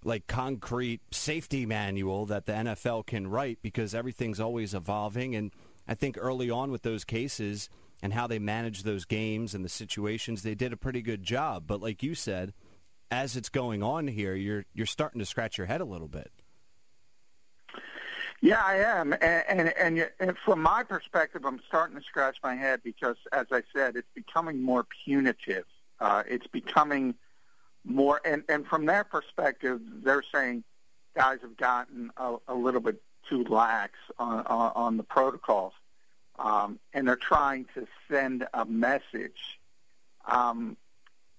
like 0.03 0.27
concrete 0.27 1.01
safety 1.11 1.65
manual 1.65 2.25
that 2.25 2.45
the 2.45 2.53
NFL 2.53 3.05
can 3.05 3.27
write 3.27 3.59
because 3.61 3.93
everything's 3.93 4.39
always 4.39 4.73
evolving. 4.73 5.35
And 5.35 5.51
I 5.89 5.95
think 5.95 6.17
early 6.17 6.49
on 6.49 6.71
with 6.71 6.83
those 6.83 7.03
cases 7.03 7.69
and 8.01 8.13
how 8.13 8.27
they 8.27 8.39
manage 8.39 8.83
those 8.83 9.03
games 9.03 9.53
and 9.53 9.65
the 9.65 9.69
situations, 9.69 10.43
they 10.43 10.55
did 10.55 10.71
a 10.71 10.77
pretty 10.77 11.01
good 11.01 11.23
job. 11.23 11.63
But 11.67 11.81
like 11.81 12.01
you 12.01 12.15
said 12.15 12.53
as 13.11 13.35
it's 13.35 13.49
going 13.49 13.83
on 13.83 14.07
here, 14.07 14.35
you're 14.35 14.65
you're 14.73 14.85
starting 14.85 15.19
to 15.19 15.25
scratch 15.25 15.57
your 15.57 15.67
head 15.67 15.81
a 15.81 15.85
little 15.85 16.07
bit. 16.07 16.31
Yeah, 18.41 18.61
I 18.63 18.75
am, 18.75 19.13
and 19.13 19.43
and, 19.49 19.73
and, 19.77 20.09
and 20.19 20.37
from 20.45 20.61
my 20.61 20.83
perspective, 20.83 21.43
I'm 21.45 21.59
starting 21.67 21.97
to 21.97 22.03
scratch 22.03 22.37
my 22.43 22.55
head 22.55 22.81
because, 22.83 23.17
as 23.33 23.47
I 23.51 23.63
said, 23.75 23.95
it's 23.95 24.07
becoming 24.15 24.61
more 24.61 24.85
punitive. 25.03 25.65
Uh, 25.99 26.23
it's 26.27 26.47
becoming 26.47 27.15
more, 27.83 28.21
and 28.23 28.43
and 28.47 28.65
from 28.65 28.85
their 28.85 29.03
perspective, 29.03 29.81
they're 30.03 30.23
saying 30.33 30.63
guys 31.17 31.39
have 31.41 31.57
gotten 31.57 32.11
a, 32.15 32.35
a 32.47 32.53
little 32.53 32.79
bit 32.79 33.01
too 33.29 33.43
lax 33.43 33.93
on 34.17 34.45
on, 34.45 34.71
on 34.75 34.97
the 34.97 35.03
protocols, 35.03 35.73
um, 36.39 36.79
and 36.93 37.07
they're 37.07 37.15
trying 37.15 37.65
to 37.75 37.85
send 38.09 38.47
a 38.53 38.65
message. 38.65 39.59
Um, 40.25 40.77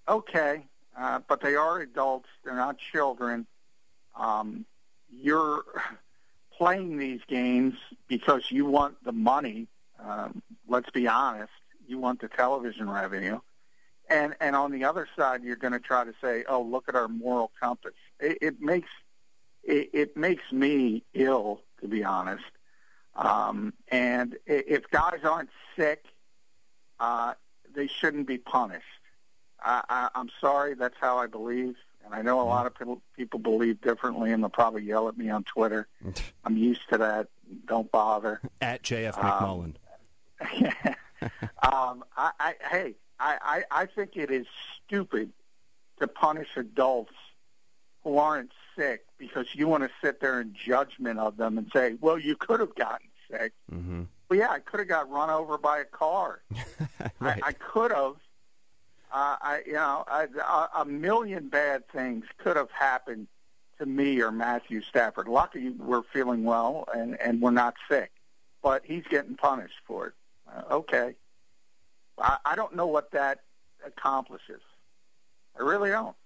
okay, 0.06 0.66
uh, 0.96 1.20
but 1.26 1.40
they 1.40 1.56
are 1.56 1.80
adults; 1.80 2.28
they're 2.44 2.54
not 2.54 2.76
children. 2.78 3.46
Um, 4.14 4.66
you're 5.10 5.64
playing 6.56 6.98
these 6.98 7.20
games 7.26 7.74
because 8.08 8.50
you 8.50 8.66
want 8.66 9.02
the 9.04 9.12
money. 9.12 9.68
Um, 9.98 10.42
let's 10.68 10.90
be 10.90 11.08
honest; 11.08 11.52
you 11.88 11.98
want 11.98 12.20
the 12.20 12.28
television 12.28 12.88
revenue, 12.88 13.40
and 14.08 14.34
and 14.40 14.54
on 14.54 14.70
the 14.70 14.84
other 14.84 15.08
side, 15.16 15.42
you're 15.42 15.56
going 15.56 15.72
to 15.72 15.80
try 15.80 16.04
to 16.04 16.14
say, 16.22 16.44
"Oh, 16.46 16.62
look 16.62 16.88
at 16.88 16.94
our 16.94 17.08
moral 17.08 17.50
compass." 17.58 17.94
It, 18.18 18.38
it 18.42 18.60
makes 18.60 18.90
it, 19.62 19.90
it 19.92 20.16
makes 20.16 20.52
me 20.52 21.04
ill, 21.14 21.62
to 21.80 21.88
be 21.88 22.04
honest. 22.04 22.44
Um, 23.16 23.74
and 23.88 24.36
if 24.46 24.88
guys 24.90 25.20
aren't 25.24 25.50
sick, 25.76 26.04
uh, 26.98 27.34
they 27.74 27.86
shouldn't 27.86 28.26
be 28.26 28.38
punished. 28.38 28.84
I, 29.62 29.82
I, 29.88 30.08
I'm 30.14 30.30
sorry, 30.40 30.74
that's 30.74 30.96
how 31.00 31.18
I 31.18 31.26
believe, 31.26 31.76
and 32.04 32.14
I 32.14 32.22
know 32.22 32.40
a 32.40 32.44
lot 32.44 32.66
of 32.66 32.74
people, 32.74 33.02
people 33.16 33.38
believe 33.38 33.80
differently, 33.80 34.32
and 34.32 34.42
they'll 34.42 34.48
probably 34.50 34.82
yell 34.82 35.08
at 35.08 35.18
me 35.18 35.28
on 35.28 35.44
Twitter. 35.44 35.86
I'm 36.44 36.56
used 36.56 36.88
to 36.90 36.98
that. 36.98 37.28
Don't 37.66 37.90
bother. 37.90 38.40
At 38.60 38.84
JF 38.84 39.18
Um, 39.18 39.74
McMullen. 40.40 40.94
um, 41.62 42.04
I, 42.16 42.30
I, 42.38 42.54
hey, 42.70 42.94
I, 43.18 43.64
I, 43.70 43.82
I 43.82 43.86
think 43.86 44.16
it 44.16 44.30
is 44.30 44.46
stupid 44.86 45.32
to 46.00 46.06
punish 46.06 46.48
adults 46.56 47.12
who 48.04 48.16
aren't 48.16 48.52
sick 48.78 49.04
because 49.20 49.46
you 49.52 49.68
want 49.68 49.84
to 49.84 49.90
sit 50.02 50.20
there 50.20 50.40
in 50.40 50.54
judgment 50.66 51.20
of 51.20 51.36
them 51.36 51.58
and 51.58 51.70
say, 51.72 51.96
well, 52.00 52.18
you 52.18 52.34
could 52.34 52.58
have 52.58 52.74
gotten 52.74 53.06
sick. 53.30 53.52
Mm-hmm. 53.72 54.04
Well, 54.28 54.38
yeah, 54.38 54.50
I 54.50 54.58
could 54.58 54.80
have 54.80 54.88
got 54.88 55.08
run 55.10 55.30
over 55.30 55.58
by 55.58 55.78
a 55.78 55.84
car. 55.84 56.40
Right. 57.18 57.40
I, 57.42 57.48
I 57.48 57.52
could 57.52 57.92
have. 57.92 58.14
Uh, 59.12 59.36
I, 59.42 59.60
you 59.66 59.74
know, 59.74 60.04
I, 60.08 60.26
a, 60.74 60.80
a 60.82 60.84
million 60.86 61.48
bad 61.48 61.86
things 61.88 62.24
could 62.38 62.56
have 62.56 62.70
happened 62.70 63.26
to 63.78 63.86
me 63.86 64.20
or 64.20 64.30
Matthew 64.30 64.80
Stafford. 64.82 65.28
Lucky 65.28 65.70
we're 65.70 66.02
feeling 66.12 66.44
well 66.44 66.88
and 66.94 67.20
and 67.20 67.42
we're 67.42 67.50
not 67.50 67.74
sick, 67.90 68.10
but 68.62 68.82
he's 68.84 69.04
getting 69.10 69.34
punished 69.36 69.74
for 69.86 70.08
it. 70.08 70.12
Uh, 70.50 70.74
okay, 70.74 71.14
I, 72.18 72.38
I 72.44 72.56
don't 72.56 72.74
know 72.74 72.86
what 72.86 73.10
that 73.10 73.40
accomplishes. 73.84 74.62
I 75.58 75.62
really 75.62 75.90
don't. 75.90 76.16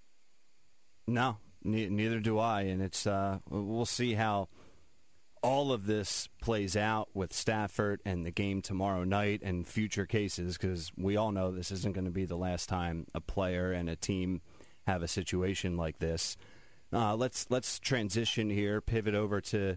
No, 1.06 1.36
ne- 1.64 1.88
neither 1.88 2.20
do 2.20 2.38
I, 2.38 2.62
and 2.62 2.82
it's 2.82 3.06
uh, 3.06 3.38
we'll 3.48 3.86
see 3.86 4.14
how 4.14 4.48
all 5.42 5.72
of 5.72 5.86
this 5.86 6.28
plays 6.40 6.74
out 6.76 7.08
with 7.12 7.32
Stafford 7.32 8.00
and 8.06 8.24
the 8.24 8.30
game 8.30 8.62
tomorrow 8.62 9.04
night 9.04 9.42
and 9.42 9.66
future 9.66 10.06
cases 10.06 10.56
because 10.56 10.90
we 10.96 11.16
all 11.16 11.32
know 11.32 11.50
this 11.50 11.70
isn't 11.70 11.94
going 11.94 12.06
to 12.06 12.10
be 12.10 12.24
the 12.24 12.36
last 12.36 12.66
time 12.68 13.06
a 13.14 13.20
player 13.20 13.70
and 13.70 13.90
a 13.90 13.96
team 13.96 14.40
have 14.86 15.02
a 15.02 15.08
situation 15.08 15.76
like 15.76 15.98
this. 15.98 16.36
Uh, 16.92 17.14
let's 17.14 17.46
let's 17.50 17.78
transition 17.78 18.48
here, 18.48 18.80
pivot 18.80 19.14
over 19.14 19.40
to 19.40 19.76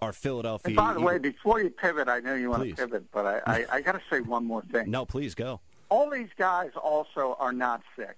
our 0.00 0.12
Philadelphia. 0.12 0.70
And 0.70 0.76
by 0.76 0.94
the 0.94 1.00
way, 1.00 1.18
before 1.18 1.60
you 1.60 1.70
pivot, 1.70 2.08
I 2.08 2.20
know 2.20 2.34
you 2.34 2.50
want 2.50 2.62
Please. 2.62 2.76
to 2.76 2.86
pivot, 2.86 3.04
but 3.12 3.26
I, 3.26 3.40
I, 3.46 3.66
I 3.72 3.80
got 3.80 3.92
to 3.92 4.00
say 4.10 4.20
one 4.20 4.44
more 4.44 4.62
thing. 4.62 4.90
no, 4.90 5.04
please 5.04 5.34
go. 5.34 5.60
all 5.90 6.08
these 6.10 6.30
guys 6.36 6.70
also 6.80 7.36
are 7.38 7.52
not 7.52 7.82
sick. 7.96 8.16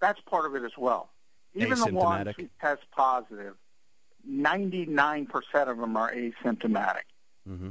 That's 0.00 0.20
part 0.22 0.46
of 0.46 0.56
it 0.56 0.64
as 0.64 0.72
well. 0.76 1.10
Even 1.54 1.78
the 1.78 1.92
ones 1.92 2.28
who 2.36 2.48
test 2.60 2.82
positive, 2.96 3.54
99% 4.28 5.28
of 5.68 5.78
them 5.78 5.96
are 5.96 6.12
asymptomatic. 6.12 7.02
Mm-hmm. 7.48 7.70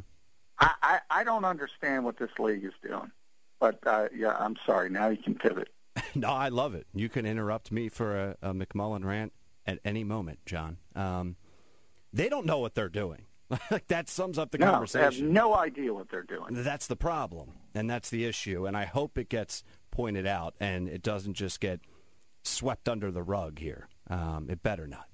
I, 0.60 0.72
I, 0.82 1.00
I 1.10 1.24
don't 1.24 1.46
understand 1.46 2.06
what 2.06 2.18
this 2.18 2.30
league 2.38 2.64
is 2.64 2.74
doing. 2.88 3.12
But, 3.60 3.80
uh, 3.86 4.08
yeah, 4.16 4.36
I'm 4.40 4.56
sorry. 4.66 4.90
Now 4.90 5.10
you 5.10 5.18
can 5.18 5.36
pivot. 5.36 5.70
No, 6.16 6.30
I 6.30 6.50
love 6.50 6.74
it. 6.74 6.88
You 6.94 7.08
can 7.10 7.26
interrupt 7.26 7.72
me 7.72 7.88
for 7.88 8.18
a, 8.18 8.36
a 8.42 8.54
McMullen 8.54 9.06
rant 9.06 9.32
at 9.66 9.80
any 9.86 10.04
moment, 10.04 10.40
John. 10.46 10.78
Um, 10.96 11.36
they 12.12 12.28
don't 12.28 12.46
know 12.46 12.60
what 12.60 12.76
they're 12.76 12.90
doing. 12.90 13.26
like 13.70 13.88
that 13.88 14.10
sums 14.10 14.38
up 14.38 14.52
the 14.52 14.58
no, 14.58 14.66
they 14.66 14.72
have 14.72 14.74
conversation. 14.74 15.34
no 15.34 15.56
idea 15.56 15.94
what 15.94 16.10
they're 16.10 16.24
doing. 16.24 16.48
That's 16.50 16.88
the 16.88 16.96
problem, 16.96 17.52
and 17.74 17.90
that's 17.90 18.10
the 18.10 18.26
issue. 18.26 18.66
And 18.66 18.76
I 18.76 18.86
hope 18.86 19.18
it 19.18 19.30
gets 19.30 19.64
pointed 19.92 20.26
out, 20.26 20.56
and 20.60 20.88
it 20.88 21.02
doesn't 21.04 21.34
just 21.34 21.60
get 21.60 21.82
swept 22.44 22.90
under 22.90 23.12
the 23.12 23.24
rug 23.24 23.60
here. 23.60 23.88
Um, 24.10 24.48
it 24.50 24.64
better 24.64 24.88
not. 24.88 25.08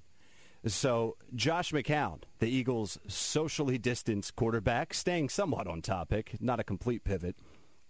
So, 0.66 1.16
Josh 1.34 1.70
McCown, 1.72 2.22
the 2.40 2.48
Eagles' 2.48 2.98
socially 3.06 3.78
distanced 3.78 4.34
quarterback, 4.34 4.92
staying 4.92 5.28
somewhat 5.28 5.68
on 5.68 5.82
topic, 5.82 6.36
not 6.40 6.58
a 6.58 6.64
complete 6.64 7.04
pivot. 7.04 7.36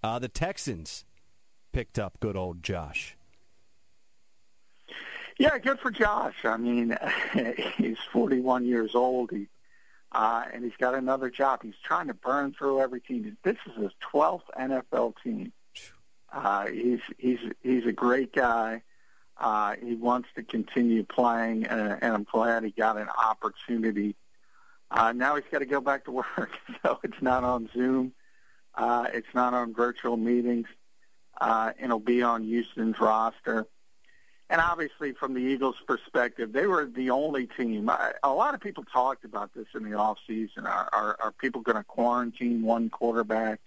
Uh, 0.03 0.19
the 0.19 0.29
Texans 0.29 1.05
picked 1.73 1.99
up 1.99 2.21
good 2.21 2.37
old 2.37 2.63
Josh. 2.63 3.17
Yeah, 5.39 5.57
good 5.59 5.79
for 5.79 5.91
Josh. 5.91 6.45
I 6.45 6.57
mean, 6.57 6.97
he's 7.77 7.99
41 8.13 8.67
years 8.67 8.95
old. 8.95 9.31
He 9.31 9.49
uh, 10.13 10.45
and 10.53 10.65
he's 10.65 10.77
got 10.79 10.95
another 10.95 11.31
job. 11.31 11.63
He's 11.63 11.75
trying 11.85 12.07
to 12.07 12.15
burn 12.15 12.55
through 12.55 12.81
every 12.81 13.01
team. 13.01 13.37
This 13.43 13.57
is 13.67 13.83
his 13.83 13.93
12th 14.13 14.43
NFL 14.59 15.15
team. 15.23 15.53
Uh, 16.33 16.67
he's 16.67 17.01
he's 17.17 17.39
he's 17.63 17.87
a 17.87 17.93
great 17.93 18.35
guy. 18.35 18.83
Uh, 19.39 19.75
he 19.81 19.95
wants 19.95 20.29
to 20.35 20.43
continue 20.43 21.05
playing, 21.05 21.65
and, 21.67 21.99
and 22.03 22.13
I'm 22.13 22.25
glad 22.25 22.65
he 22.65 22.71
got 22.71 22.97
an 22.97 23.09
opportunity. 23.09 24.17
Uh, 24.91 25.13
now 25.13 25.37
he's 25.37 25.45
got 25.51 25.61
to 25.61 25.67
go 25.67 25.81
back 25.81 26.05
to 26.07 26.11
work, 26.39 26.51
so 26.83 26.99
it's 27.03 27.23
not 27.23 27.45
on 27.45 27.69
Zoom. 27.73 28.13
Uh, 28.75 29.07
it's 29.13 29.29
not 29.35 29.55
on 29.55 29.75
virtual 29.75 30.17
meetings. 30.17 30.67
Uh, 31.41 31.73
it'll 31.81 32.01
be 32.01 32.23
on 32.23 32.43
Houston's 32.43 32.99
roster. 32.99 33.67
And 34.51 34.61
obviously, 34.61 35.13
from 35.13 35.35
the 35.35 35.41
Eagles' 35.41 35.77
perspective, 35.87 36.53
they 36.53 36.67
were 36.67 36.87
the 36.87 37.11
only 37.11 37.47
team. 37.47 37.91
I, 37.91 38.13
a 38.23 38.33
lot 38.33 38.55
of 38.55 38.61
people 38.61 38.85
talked 38.85 39.25
about 39.25 39.53
this 39.55 39.67
in 39.75 39.89
the 39.89 39.97
off 39.97 40.19
season. 40.27 40.67
Are, 40.67 40.89
are, 40.93 41.17
are 41.21 41.33
people 41.33 41.61
going 41.61 41.77
to 41.77 41.85
quarantine 41.85 42.63
one 42.63 42.89
quarterback? 42.89 43.61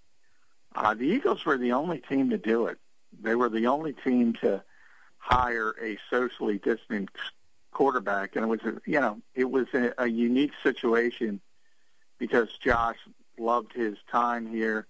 Uh, 0.74 0.96
the 0.96 1.04
Eagles 1.04 1.46
were 1.46 1.58
the 1.58 1.74
only 1.74 2.00
team 2.00 2.32
to 2.32 2.38
do 2.38 2.66
it. 2.66 2.80
They 3.22 3.36
were 3.36 3.50
the 3.50 3.68
only 3.68 3.94
team 3.94 4.34
to 4.42 4.64
hire 5.22 5.76
a 5.82 5.98
socially 6.10 6.58
distant 6.58 7.10
quarterback, 7.72 8.36
and 8.36 8.44
it 8.44 8.48
was 8.48 8.60
a, 8.62 8.82
you 8.86 9.00
know 9.00 9.22
it 9.34 9.50
was 9.50 9.68
a, 9.74 9.94
a 9.98 10.08
unique 10.08 10.52
situation 10.64 11.40
because 12.18 12.50
Josh 12.62 12.98
loved 13.38 13.74
his 13.74 13.98
time 14.12 14.48
here. 14.48 14.88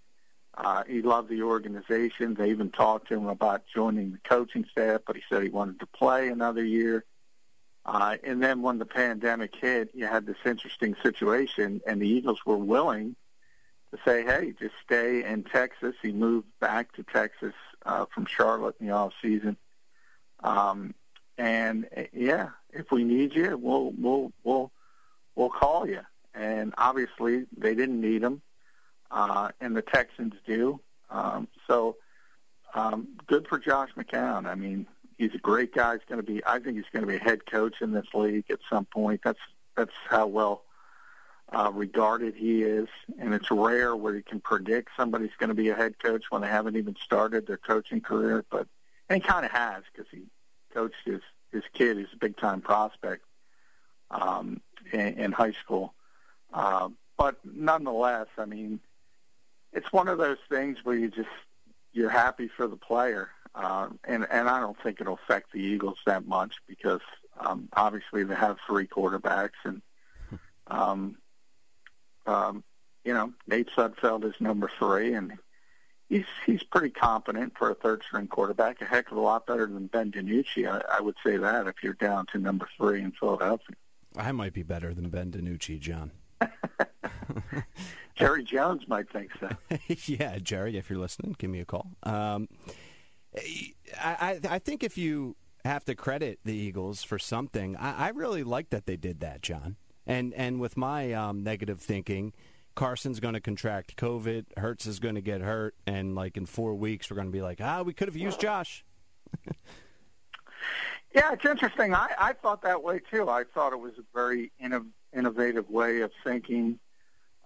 Uh, 0.55 0.83
he 0.85 1.01
loved 1.01 1.29
the 1.29 1.43
organization. 1.43 2.33
They 2.33 2.49
even 2.49 2.71
talked 2.71 3.07
to 3.07 3.15
him 3.15 3.27
about 3.27 3.63
joining 3.73 4.11
the 4.11 4.17
coaching 4.27 4.65
staff, 4.69 5.01
but 5.05 5.15
he 5.15 5.21
said 5.29 5.43
he 5.43 5.49
wanted 5.49 5.79
to 5.79 5.85
play 5.85 6.27
another 6.27 6.63
year. 6.63 7.05
Uh, 7.85 8.17
and 8.23 8.43
then 8.43 8.61
when 8.61 8.77
the 8.77 8.85
pandemic 8.85 9.55
hit, 9.55 9.89
you 9.93 10.05
had 10.05 10.25
this 10.25 10.37
interesting 10.45 10.95
situation, 11.01 11.81
and 11.87 12.01
the 12.01 12.07
Eagles 12.07 12.39
were 12.45 12.57
willing 12.57 13.15
to 13.91 13.99
say, 14.05 14.23
"Hey, 14.23 14.53
just 14.59 14.75
stay 14.83 15.23
in 15.23 15.43
Texas." 15.43 15.95
He 16.01 16.11
moved 16.11 16.47
back 16.59 16.93
to 16.93 17.03
Texas 17.03 17.53
uh, 17.85 18.05
from 18.13 18.25
Charlotte 18.25 18.75
in 18.79 18.87
the 18.87 18.93
off 18.93 19.13
season, 19.21 19.57
um, 20.43 20.93
and 21.37 21.87
yeah, 22.13 22.49
if 22.71 22.91
we 22.91 23.03
need 23.03 23.35
you, 23.35 23.57
we'll 23.57 23.93
we'll 23.97 24.31
we'll 24.43 24.71
we'll 25.35 25.49
call 25.49 25.87
you. 25.87 26.01
And 26.33 26.73
obviously, 26.77 27.45
they 27.57 27.75
didn't 27.75 27.99
need 27.99 28.23
him, 28.23 28.41
uh, 29.09 29.49
and 29.59 29.75
the 29.75 29.81
Texans 29.81 30.33
do. 30.45 30.79
Um, 31.09 31.47
so, 31.67 31.97
um, 32.73 33.09
good 33.27 33.47
for 33.47 33.59
Josh 33.59 33.89
McCown. 33.97 34.45
I 34.45 34.55
mean, 34.55 34.87
he's 35.17 35.33
a 35.35 35.39
great 35.39 35.73
guy. 35.73 35.93
He's 35.93 36.05
going 36.07 36.21
to 36.21 36.25
be. 36.25 36.41
I 36.45 36.59
think 36.59 36.77
he's 36.77 36.85
going 36.93 37.01
to 37.01 37.07
be 37.07 37.17
a 37.17 37.19
head 37.19 37.45
coach 37.45 37.75
in 37.81 37.91
this 37.91 38.07
league 38.13 38.45
at 38.49 38.59
some 38.69 38.85
point. 38.85 39.21
That's 39.23 39.39
that's 39.75 39.91
how 40.09 40.27
well 40.27 40.63
uh, 41.51 41.71
regarded 41.73 42.35
he 42.35 42.63
is, 42.63 42.87
and 43.19 43.33
it's 43.33 43.51
rare 43.51 43.95
where 43.95 44.15
you 44.15 44.23
can 44.23 44.39
predict 44.39 44.89
somebody's 44.95 45.31
going 45.37 45.49
to 45.49 45.55
be 45.55 45.69
a 45.69 45.75
head 45.75 45.99
coach 45.99 46.25
when 46.29 46.41
they 46.41 46.47
haven't 46.47 46.77
even 46.77 46.95
started 47.03 47.47
their 47.47 47.57
coaching 47.57 47.99
career. 47.99 48.45
But 48.49 48.67
and 49.11 49.21
he 49.21 49.27
kind 49.27 49.45
of 49.45 49.51
has 49.51 49.83
because 49.91 50.09
he 50.09 50.23
coached 50.73 50.95
his 51.03 51.19
his 51.51 51.63
kid, 51.73 51.97
who's 51.97 52.07
a 52.13 52.17
big 52.17 52.37
time 52.37 52.61
prospect 52.61 53.25
um, 54.09 54.61
in, 54.93 55.19
in 55.19 55.31
high 55.33 55.51
school. 55.51 55.93
Uh, 56.53 56.87
but 57.17 57.35
nonetheless, 57.43 58.27
I 58.37 58.45
mean, 58.45 58.79
it's 59.73 59.91
one 59.91 60.07
of 60.07 60.17
those 60.17 60.37
things 60.49 60.77
where 60.83 60.95
you 60.95 61.09
just 61.09 61.27
you're 61.91 62.09
happy 62.09 62.49
for 62.55 62.67
the 62.67 62.77
player, 62.77 63.31
uh, 63.53 63.89
and 64.05 64.25
and 64.31 64.47
I 64.47 64.61
don't 64.61 64.81
think 64.81 65.01
it'll 65.01 65.19
affect 65.25 65.51
the 65.51 65.59
Eagles 65.59 65.97
that 66.05 66.25
much 66.25 66.55
because 66.65 67.01
um, 67.37 67.67
obviously 67.73 68.23
they 68.23 68.35
have 68.35 68.59
three 68.65 68.87
quarterbacks, 68.87 69.59
and 69.65 69.81
um, 70.67 71.17
um, 72.25 72.63
you 73.03 73.13
know 73.13 73.33
Nate 73.45 73.71
Sudfeld 73.75 74.23
is 74.23 74.35
number 74.39 74.71
three, 74.79 75.15
and 75.15 75.37
he's 76.11 76.25
he's 76.45 76.61
pretty 76.61 76.89
competent 76.89 77.57
for 77.57 77.71
a 77.71 77.75
third 77.75 78.03
string 78.03 78.27
quarterback. 78.27 78.81
A 78.81 78.85
heck 78.85 79.09
of 79.09 79.17
a 79.17 79.21
lot 79.21 79.47
better 79.47 79.65
than 79.65 79.87
Ben 79.87 80.11
DiNucci. 80.11 80.69
I, 80.69 80.97
I 80.97 81.01
would 81.01 81.15
say 81.25 81.37
that 81.37 81.67
if 81.67 81.75
you're 81.81 81.93
down 81.93 82.27
to 82.27 82.37
number 82.37 82.67
three 82.77 83.01
in 83.01 83.11
Philadelphia. 83.13 83.75
I 84.15 84.31
might 84.33 84.53
be 84.53 84.63
better 84.63 84.93
than 84.93 85.09
Ben 85.09 85.31
DiNucci, 85.31 85.79
John. 85.79 86.11
Jerry 88.15 88.43
Jones 88.43 88.87
might 88.87 89.09
think 89.09 89.31
so. 89.39 89.49
yeah, 90.05 90.37
Jerry, 90.37 90.77
if 90.77 90.89
you're 90.89 90.99
listening, 90.99 91.35
give 91.39 91.49
me 91.49 91.61
a 91.61 91.65
call. 91.65 91.87
Um, 92.03 92.49
I, 93.97 94.39
I 94.47 94.59
think 94.59 94.83
if 94.83 94.97
you 94.97 95.37
have 95.63 95.85
to 95.85 95.95
credit 95.95 96.39
the 96.43 96.53
Eagles 96.53 97.03
for 97.03 97.17
something, 97.17 97.77
I, 97.77 98.07
I 98.07 98.09
really 98.09 98.43
like 98.43 98.69
that 98.71 98.85
they 98.85 98.97
did 98.97 99.21
that, 99.21 99.41
John. 99.41 99.77
And 100.05 100.33
and 100.33 100.59
with 100.59 100.75
my 100.75 101.13
um, 101.13 101.43
negative 101.43 101.79
thinking, 101.79 102.33
Carson's 102.75 103.19
going 103.19 103.33
to 103.33 103.41
contract 103.41 103.95
COVID, 103.97 104.45
Hurts 104.57 104.85
is 104.85 104.99
going 104.99 105.15
to 105.15 105.21
get 105.21 105.41
hurt, 105.41 105.75
and 105.85 106.15
like 106.15 106.37
in 106.37 106.45
four 106.45 106.75
weeks 106.75 107.09
we're 107.09 107.15
going 107.15 107.27
to 107.27 107.31
be 107.31 107.41
like, 107.41 107.59
ah, 107.61 107.81
we 107.81 107.93
could 107.93 108.07
have 108.07 108.15
used 108.15 108.39
Josh. 108.39 108.85
yeah, 111.13 111.33
it's 111.33 111.45
interesting. 111.45 111.93
I, 111.93 112.09
I 112.17 112.33
thought 112.33 112.61
that 112.63 112.81
way 112.81 112.99
too. 113.11 113.29
I 113.29 113.43
thought 113.53 113.73
it 113.73 113.79
was 113.79 113.93
a 113.97 114.03
very 114.13 114.51
inno- 114.63 114.87
innovative 115.15 115.69
way 115.69 116.01
of 116.01 116.11
thinking 116.23 116.79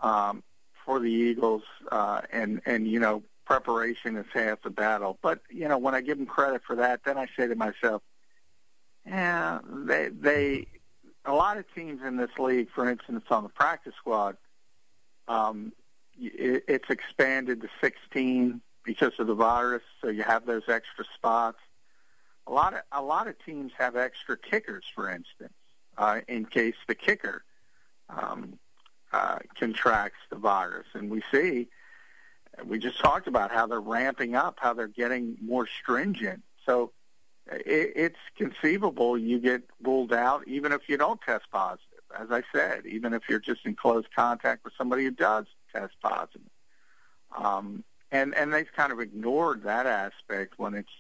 um, 0.02 0.44
for 0.86 1.00
the 1.00 1.12
Eagles, 1.12 1.64
uh, 1.92 2.22
and 2.32 2.62
and 2.66 2.88
you 2.88 3.00
know 3.00 3.24
preparation 3.46 4.18
is 4.18 4.26
half 4.34 4.62
the 4.62 4.70
battle. 4.70 5.18
But 5.22 5.42
you 5.50 5.68
know 5.68 5.78
when 5.78 5.96
I 5.96 6.02
give 6.02 6.18
them 6.18 6.28
credit 6.28 6.62
for 6.66 6.76
that, 6.76 7.02
then 7.04 7.18
I 7.18 7.28
say 7.38 7.48
to 7.48 7.56
myself, 7.56 8.04
yeah, 9.06 9.60
they 9.68 10.10
they 10.10 10.68
a 11.26 11.34
lot 11.34 11.58
of 11.58 11.66
teams 11.74 12.02
in 12.06 12.18
this 12.18 12.30
league, 12.38 12.70
for 12.74 12.90
instance, 12.90 13.26
on 13.30 13.44
the 13.44 13.50
practice 13.50 13.94
squad, 13.98 14.38
um, 15.28 15.72
it, 16.20 16.64
it's 16.68 16.90
expanded 16.90 17.62
to 17.62 17.70
16 17.82 18.62
because 18.84 19.14
of 19.20 19.28
the 19.28 19.34
virus, 19.34 19.84
so 20.02 20.10
you 20.10 20.24
have 20.24 20.46
those 20.46 20.64
extra 20.68 21.06
spots. 21.16 21.58
A 22.48 22.52
lot 22.52 22.74
of 22.74 22.82
a 22.92 23.02
lot 23.02 23.28
of 23.28 23.36
teams 23.44 23.72
have 23.78 23.96
extra 23.96 24.38
kickers, 24.38 24.86
for 24.94 25.10
instance, 25.10 25.54
uh, 25.98 26.22
in 26.28 26.46
case 26.46 26.76
the 26.88 26.94
kicker 26.94 27.44
um, 28.10 28.60
uh, 29.12 29.40
contracts 29.58 30.20
the 30.30 30.36
virus. 30.36 30.86
And 30.94 31.10
we 31.10 31.24
see, 31.32 31.68
we 32.64 32.78
just 32.78 33.00
talked 33.00 33.28
about 33.28 33.52
how 33.52 33.66
they're 33.66 33.80
ramping 33.80 34.36
up, 34.36 34.60
how 34.62 34.74
they're 34.74 34.88
getting 34.88 35.38
more 35.42 35.68
stringent. 35.82 36.44
So 36.68 36.92
it, 37.52 37.94
it's 37.96 38.20
conceivable 38.38 39.18
you 39.18 39.40
get 39.40 39.64
ruled 39.82 40.14
out 40.14 40.48
even 40.48 40.72
if 40.72 40.88
you 40.88 40.98
don't 40.98 41.20
test 41.22 41.46
positive. 41.52 41.95
As 42.20 42.32
I 42.32 42.44
said, 42.54 42.86
even 42.86 43.14
if 43.14 43.24
you're 43.30 43.40
just 43.40 43.66
in 43.66 43.76
close 43.76 44.06
contact 44.16 44.64
with 44.64 44.74
somebody 44.78 45.04
who 45.04 45.12
does 45.12 45.46
test 45.74 45.94
positive. 46.02 46.42
Um, 47.36 47.84
and 48.12 48.34
and 48.36 48.54
they've 48.54 48.72
kind 48.76 48.92
of 48.92 49.00
ignored 49.00 49.64
that 49.64 49.86
aspect 49.86 50.54
when 50.58 50.74
it's 50.74 50.92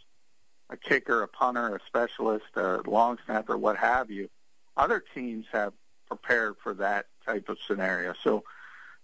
a 0.70 0.78
kicker, 0.78 1.22
a 1.22 1.28
punter, 1.28 1.76
a 1.76 1.80
specialist, 1.86 2.45
a 2.55 2.82
long 2.86 3.18
snapper, 3.26 3.57
what 3.57 3.78
have 3.78 4.09
you. 4.09 4.30
Other 4.76 5.03
teams 5.13 5.45
have 5.51 5.74
prepared 6.07 6.55
for 6.61 6.74
that 6.76 7.05
type 7.26 7.49
of 7.49 7.57
scenario. 7.66 8.13
So 8.24 8.43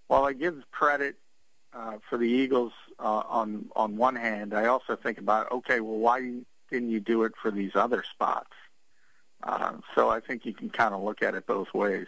while 0.07 0.25
I 0.25 0.33
give 0.33 0.63
credit 0.71 1.15
uh, 1.73 1.97
for 2.09 2.17
the 2.17 2.27
Eagles 2.27 2.73
uh, 2.99 3.23
on 3.29 3.69
on 3.75 3.95
one 3.95 4.15
hand, 4.15 4.53
I 4.53 4.65
also 4.67 4.95
think 4.95 5.17
about 5.17 5.51
okay, 5.51 5.79
well, 5.79 5.97
why 5.99 6.19
didn't 6.69 6.89
you 6.89 6.99
do 6.99 7.23
it 7.23 7.33
for 7.41 7.51
these 7.51 7.75
other 7.75 8.03
spots? 8.11 8.51
Uh, 9.43 9.73
so 9.95 10.09
I 10.09 10.19
think 10.19 10.45
you 10.45 10.53
can 10.53 10.69
kind 10.69 10.93
of 10.93 11.01
look 11.01 11.21
at 11.21 11.35
it 11.35 11.45
both 11.45 11.73
ways. 11.73 12.07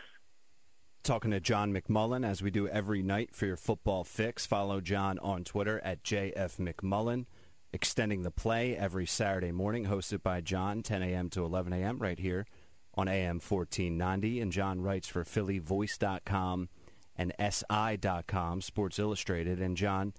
Talking 1.03 1.31
to 1.31 1.39
John 1.39 1.73
McMullen 1.73 2.25
as 2.25 2.41
we 2.41 2.49
do 2.49 2.67
every 2.67 3.03
night 3.03 3.35
for 3.35 3.45
your 3.45 3.57
football 3.57 4.03
fix. 4.03 4.45
Follow 4.45 4.79
John 4.79 5.19
on 5.19 5.43
Twitter 5.43 5.81
at 5.83 6.03
JF 6.03 6.57
McMullen. 6.57 7.25
Extending 7.73 8.21
the 8.21 8.31
play 8.31 8.77
every 8.77 9.07
Saturday 9.07 9.51
morning, 9.51 9.85
hosted 9.85 10.21
by 10.21 10.41
John, 10.41 10.83
10 10.83 11.01
a.m. 11.01 11.29
to 11.31 11.43
11 11.43 11.73
a.m. 11.73 11.97
right 11.97 12.19
here 12.19 12.45
on 12.93 13.07
AM 13.07 13.39
1490. 13.39 14.39
And 14.39 14.51
John 14.51 14.79
writes 14.79 15.07
for 15.07 15.23
PhillyVoice.com 15.23 16.69
and 17.15 17.33
SI.com, 17.39 18.61
Sports 18.61 18.99
Illustrated. 18.99 19.59
And 19.59 19.75
John, 19.75 20.13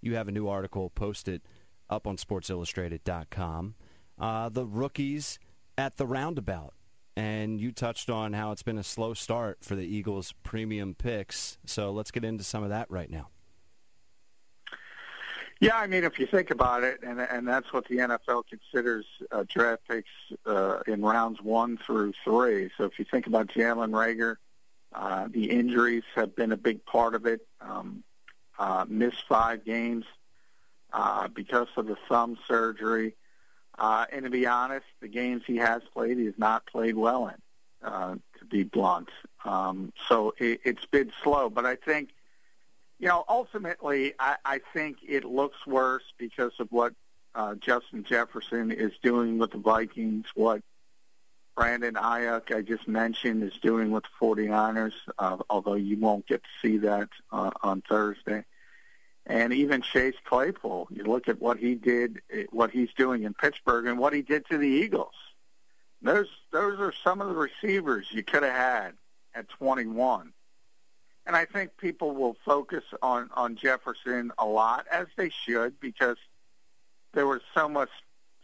you 0.00 0.14
have 0.14 0.28
a 0.28 0.32
new 0.32 0.46
article 0.48 0.90
posted 0.90 1.42
up 1.88 2.06
on 2.06 2.16
SportsIllustrated.com. 2.16 3.74
Uh, 4.18 4.48
the 4.48 4.66
rookies 4.66 5.38
at 5.76 5.96
the 5.96 6.06
roundabout. 6.06 6.74
And 7.16 7.60
you 7.60 7.72
touched 7.72 8.08
on 8.08 8.32
how 8.32 8.52
it's 8.52 8.62
been 8.62 8.78
a 8.78 8.84
slow 8.84 9.14
start 9.14 9.58
for 9.62 9.74
the 9.74 9.84
Eagles' 9.84 10.32
premium 10.42 10.94
picks. 10.94 11.58
So 11.66 11.90
let's 11.90 12.10
get 12.10 12.24
into 12.24 12.44
some 12.44 12.62
of 12.62 12.70
that 12.70 12.90
right 12.90 13.10
now. 13.10 13.28
Yeah, 15.60 15.76
I 15.76 15.86
mean, 15.86 16.04
if 16.04 16.18
you 16.18 16.26
think 16.26 16.50
about 16.50 16.84
it, 16.84 17.00
and 17.02 17.20
and 17.20 17.46
that's 17.46 17.70
what 17.70 17.86
the 17.86 17.98
NFL 17.98 18.44
considers 18.48 19.04
uh, 19.30 19.44
draft 19.46 19.82
picks 19.86 20.08
uh, 20.46 20.78
in 20.86 21.02
rounds 21.02 21.42
one 21.42 21.76
through 21.84 22.14
three. 22.24 22.70
So 22.78 22.84
if 22.84 22.98
you 22.98 23.04
think 23.04 23.26
about 23.26 23.48
Jalen 23.48 23.90
Reagor, 23.90 24.36
uh, 24.94 25.28
the 25.30 25.50
injuries 25.50 26.04
have 26.14 26.34
been 26.34 26.52
a 26.52 26.56
big 26.56 26.82
part 26.86 27.14
of 27.14 27.26
it. 27.26 27.46
Um, 27.60 28.02
uh, 28.58 28.86
missed 28.88 29.24
five 29.28 29.64
games 29.64 30.04
uh, 30.92 31.28
because 31.28 31.68
of 31.76 31.86
the 31.86 31.96
thumb 32.08 32.38
surgery. 32.48 33.14
Uh, 33.78 34.06
and 34.12 34.24
to 34.24 34.30
be 34.30 34.46
honest, 34.46 34.86
the 35.00 35.08
games 35.08 35.42
he 35.46 35.56
has 35.56 35.82
played, 35.94 36.18
he 36.18 36.26
has 36.26 36.38
not 36.38 36.66
played 36.66 36.96
well 36.96 37.28
in, 37.28 37.88
uh, 37.88 38.14
to 38.38 38.44
be 38.44 38.62
blunt. 38.62 39.08
Um, 39.44 39.92
so 40.08 40.34
it, 40.38 40.60
it's 40.64 40.84
been 40.86 41.12
slow. 41.22 41.48
But 41.48 41.64
I 41.66 41.76
think, 41.76 42.10
you 42.98 43.08
know, 43.08 43.24
ultimately, 43.28 44.14
I, 44.18 44.36
I 44.44 44.60
think 44.72 44.98
it 45.06 45.24
looks 45.24 45.66
worse 45.66 46.04
because 46.18 46.52
of 46.58 46.68
what 46.70 46.92
uh, 47.34 47.54
Justin 47.54 48.04
Jefferson 48.04 48.70
is 48.70 48.92
doing 49.02 49.38
with 49.38 49.52
the 49.52 49.58
Vikings, 49.58 50.26
what 50.34 50.62
Brandon 51.56 51.94
Aiyuk, 51.94 52.54
I 52.54 52.62
just 52.62 52.88
mentioned, 52.88 53.42
is 53.42 53.54
doing 53.62 53.90
with 53.90 54.04
the 54.04 54.26
49ers, 54.26 54.92
uh, 55.18 55.38
although 55.48 55.74
you 55.74 55.98
won't 55.98 56.26
get 56.26 56.42
to 56.42 56.48
see 56.60 56.78
that 56.78 57.08
uh, 57.32 57.50
on 57.62 57.82
Thursday 57.88 58.44
and 59.30 59.52
even 59.52 59.80
Chase 59.80 60.16
Claypool. 60.24 60.88
You 60.90 61.04
look 61.04 61.28
at 61.28 61.40
what 61.40 61.56
he 61.56 61.76
did, 61.76 62.20
what 62.50 62.72
he's 62.72 62.92
doing 62.96 63.22
in 63.22 63.32
Pittsburgh, 63.32 63.86
and 63.86 63.96
what 63.96 64.12
he 64.12 64.22
did 64.22 64.44
to 64.48 64.58
the 64.58 64.66
Eagles. 64.66 65.14
Those 66.02 66.26
those 66.50 66.80
are 66.80 66.92
some 67.04 67.20
of 67.20 67.28
the 67.28 67.34
receivers 67.34 68.06
you 68.10 68.24
could 68.24 68.42
have 68.42 68.54
had 68.54 68.92
at 69.34 69.48
21. 69.50 70.32
and 71.26 71.36
I 71.36 71.44
think 71.44 71.76
people 71.76 72.12
will 72.12 72.36
focus 72.44 72.82
on 73.02 73.30
on 73.34 73.54
Jefferson 73.54 74.32
a 74.36 74.46
lot, 74.46 74.86
as 74.90 75.06
they 75.16 75.30
should, 75.30 75.78
because 75.78 76.16
there 77.12 77.26
was 77.26 77.40
so 77.54 77.68
much 77.68 77.90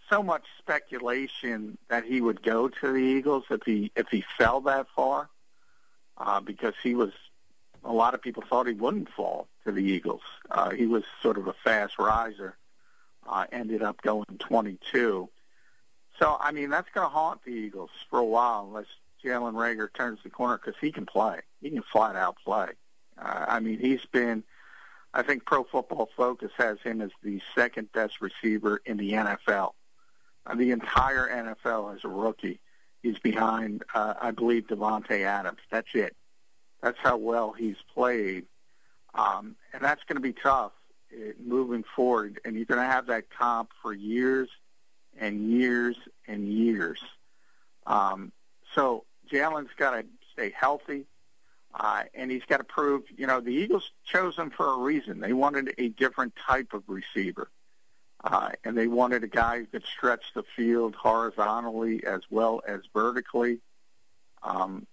so 0.08 0.22
much 0.22 0.44
speculation 0.58 1.78
that 1.88 2.04
he 2.04 2.20
would 2.20 2.44
go 2.44 2.68
to 2.68 2.92
the 2.92 2.98
Eagles 2.98 3.44
if 3.50 3.62
he 3.66 3.90
if 3.96 4.06
he 4.08 4.22
fell 4.38 4.60
that 4.60 4.86
far, 4.94 5.28
uh, 6.18 6.38
because 6.38 6.74
he 6.80 6.94
was 6.94 7.10
a 7.82 7.92
lot 7.92 8.14
of 8.14 8.22
people 8.22 8.44
thought 8.48 8.68
he 8.68 8.74
wouldn't 8.74 9.08
fall 9.08 9.48
to 9.66 9.72
the 9.72 9.84
Eagles. 9.84 10.22
Uh, 10.50 10.70
he 10.70 10.86
was 10.86 11.04
sort 11.22 11.36
of 11.38 11.46
a 11.46 11.54
fast 11.64 11.98
riser. 11.98 12.56
Uh, 13.28 13.44
ended 13.50 13.82
up 13.82 14.00
going 14.02 14.24
22. 14.38 15.28
So 16.18 16.36
I 16.40 16.52
mean 16.52 16.70
that's 16.70 16.88
going 16.94 17.06
to 17.06 17.12
haunt 17.12 17.40
the 17.44 17.50
Eagles 17.50 17.90
for 18.08 18.18
a 18.18 18.24
while 18.24 18.64
unless 18.66 18.86
Jalen 19.24 19.54
Reagor 19.54 19.92
turns 19.92 20.20
the 20.22 20.30
corner 20.30 20.58
because 20.58 20.78
he 20.80 20.92
can 20.92 21.06
play. 21.06 21.40
He 21.60 21.70
can 21.70 21.82
flat 21.82 22.16
out 22.16 22.36
play. 22.44 22.68
Uh, 23.18 23.44
I 23.48 23.60
mean 23.60 23.78
he's 23.78 24.04
been. 24.06 24.44
I 25.12 25.22
think 25.22 25.46
Pro 25.46 25.64
Football 25.64 26.10
Focus 26.16 26.52
has 26.58 26.78
him 26.82 27.00
as 27.00 27.10
the 27.22 27.40
second 27.54 27.90
best 27.92 28.20
receiver 28.20 28.82
in 28.84 28.98
the 28.98 29.12
NFL. 29.12 29.70
Uh, 30.44 30.54
the 30.54 30.70
entire 30.70 31.28
NFL 31.28 31.94
as 31.94 32.04
a 32.04 32.08
rookie, 32.08 32.60
he's 33.02 33.18
behind, 33.18 33.82
uh, 33.94 34.14
I 34.20 34.30
believe, 34.30 34.66
Davante 34.66 35.22
Adams. 35.22 35.60
That's 35.70 35.88
it. 35.94 36.14
That's 36.82 36.98
how 37.02 37.16
well 37.16 37.52
he's 37.52 37.76
played, 37.94 38.44
um, 39.16 39.56
and 39.72 39.82
that's 39.82 40.04
going 40.04 40.16
to 40.16 40.22
be 40.22 40.32
tough 40.32 40.72
uh, 41.12 41.32
moving 41.44 41.84
forward. 41.94 42.40
And 42.44 42.54
you're 42.54 42.66
going 42.66 42.80
to 42.80 42.86
have 42.86 43.06
that 43.06 43.24
comp 43.30 43.70
for 43.82 43.92
years 43.92 44.48
and 45.18 45.50
years 45.50 45.96
and 46.28 46.46
years. 46.46 47.00
Um, 47.86 48.32
so 48.74 49.04
Jalen's 49.32 49.70
got 49.76 49.92
to 49.92 50.04
stay 50.32 50.52
healthy. 50.56 51.06
Uh, 51.78 52.04
and 52.14 52.30
he's 52.30 52.44
got 52.48 52.56
to 52.56 52.64
prove, 52.64 53.02
you 53.16 53.26
know, 53.26 53.40
the 53.40 53.50
Eagles 53.50 53.90
chose 54.04 54.36
him 54.36 54.50
for 54.50 54.66
a 54.66 54.78
reason. 54.78 55.20
They 55.20 55.34
wanted 55.34 55.74
a 55.76 55.88
different 55.88 56.32
type 56.48 56.72
of 56.72 56.82
receiver. 56.86 57.50
Uh, 58.24 58.50
and 58.64 58.76
they 58.76 58.86
wanted 58.86 59.22
a 59.24 59.28
guy 59.28 59.58
who 59.58 59.66
could 59.66 59.84
stretch 59.84 60.32
the 60.34 60.42
field 60.56 60.94
horizontally 60.94 62.02
as 62.04 62.22
well 62.30 62.62
as 62.66 62.80
vertically 62.94 63.58
um, 64.42 64.86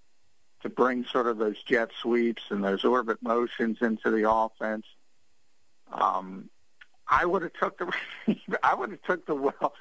to 0.64 0.70
bring 0.70 1.06
sort 1.06 1.28
of 1.28 1.38
those 1.38 1.62
jet 1.64 1.90
sweeps 2.02 2.44
and 2.50 2.64
those 2.64 2.84
orbit 2.84 3.22
motions 3.22 3.78
into 3.82 4.10
the 4.10 4.30
offense. 4.30 4.86
Um, 5.92 6.50
I 7.08 7.26
would 7.26 7.44
have 7.44 7.54
took 7.54 7.78
the 7.78 7.94
I 8.64 8.74
would 8.74 8.92
have 8.92 9.02
took 9.04 9.26
the 9.28 9.36
well 9.36 9.74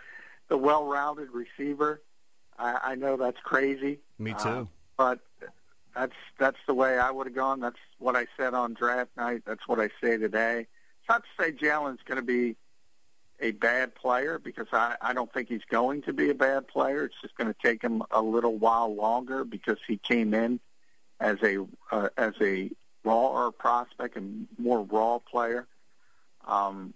the 0.49 0.59
well-rounded 0.59 1.28
receiver. 1.33 2.03
I, 2.59 2.78
I 2.83 2.95
know 2.97 3.16
that's 3.16 3.41
crazy. 3.43 4.01
Me 4.18 4.35
too. 4.35 4.49
Uh, 4.49 4.64
but 4.99 5.20
that's 5.95 6.12
that's 6.39 6.59
the 6.66 6.74
way 6.74 6.99
I 6.99 7.11
would 7.11 7.26
have 7.26 7.35
gone. 7.35 7.61
That's 7.61 7.78
what 7.99 8.16
I 8.16 8.26
said 8.37 8.53
on 8.53 8.74
draft 8.74 9.11
night. 9.16 9.43
That's 9.47 9.66
what 9.66 9.80
I 9.80 9.89
say 10.03 10.18
today. 10.18 10.66
It's 11.01 11.09
not 11.09 11.22
to 11.22 11.43
say 11.43 11.53
Jalen's 11.53 12.03
going 12.05 12.16
to 12.16 12.26
be 12.26 12.57
a 13.41 13.53
bad 13.53 13.95
player 13.95 14.39
because 14.39 14.68
I, 14.72 14.97
I 15.01 15.12
don't 15.14 15.33
think 15.33 15.49
he's 15.49 15.64
going 15.68 16.03
to 16.03 16.12
be 16.12 16.30
a 16.30 16.35
bad 16.35 16.68
player. 16.68 17.05
It's 17.05 17.20
just 17.20 17.37
going 17.37 17.53
to 17.53 17.57
take 17.64 17.83
him 17.83 18.03
a 18.11 18.22
little 18.22 18.57
while 18.57 18.95
longer 18.95 19.45
because 19.45 19.78
he 19.87 19.97
came 19.97 20.35
in 20.35 20.61
as 21.23 21.39
a 21.43 21.64
uh, 21.91 22.09
as 22.18 22.35
a 22.41 22.70
raw 23.05 23.51
prospect 23.53 24.16
and 24.16 24.49
more 24.59 24.83
raw 24.83 25.18
player. 25.18 25.66
Um, 26.47 26.93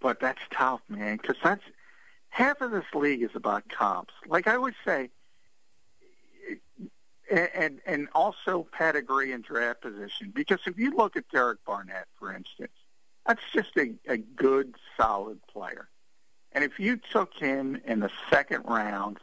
but 0.00 0.20
that's 0.20 0.40
tough, 0.52 0.80
man, 0.88 1.16
because 1.16 1.36
that's 1.42 1.64
half 2.28 2.60
of 2.60 2.70
this 2.70 2.84
league 2.94 3.22
is 3.22 3.30
about 3.34 3.68
comps. 3.68 4.12
Like 4.26 4.46
I 4.46 4.58
would 4.58 4.74
say, 4.84 5.10
and 7.30 7.80
and 7.86 8.08
also 8.14 8.66
pedigree 8.72 9.32
and 9.32 9.42
draft 9.42 9.80
position. 9.80 10.30
Because 10.34 10.60
if 10.66 10.78
you 10.78 10.94
look 10.94 11.16
at 11.16 11.28
Derek 11.30 11.64
Barnett, 11.64 12.06
for 12.18 12.34
instance, 12.34 12.72
that's 13.26 13.42
just 13.52 13.76
a, 13.76 13.94
a 14.06 14.18
good, 14.18 14.74
solid 14.96 15.40
player. 15.46 15.88
And 16.52 16.64
if 16.64 16.78
you 16.78 16.98
took 17.12 17.34
him 17.34 17.80
in 17.86 18.00
the 18.00 18.10
second 18.30 18.64
round, 18.66 19.18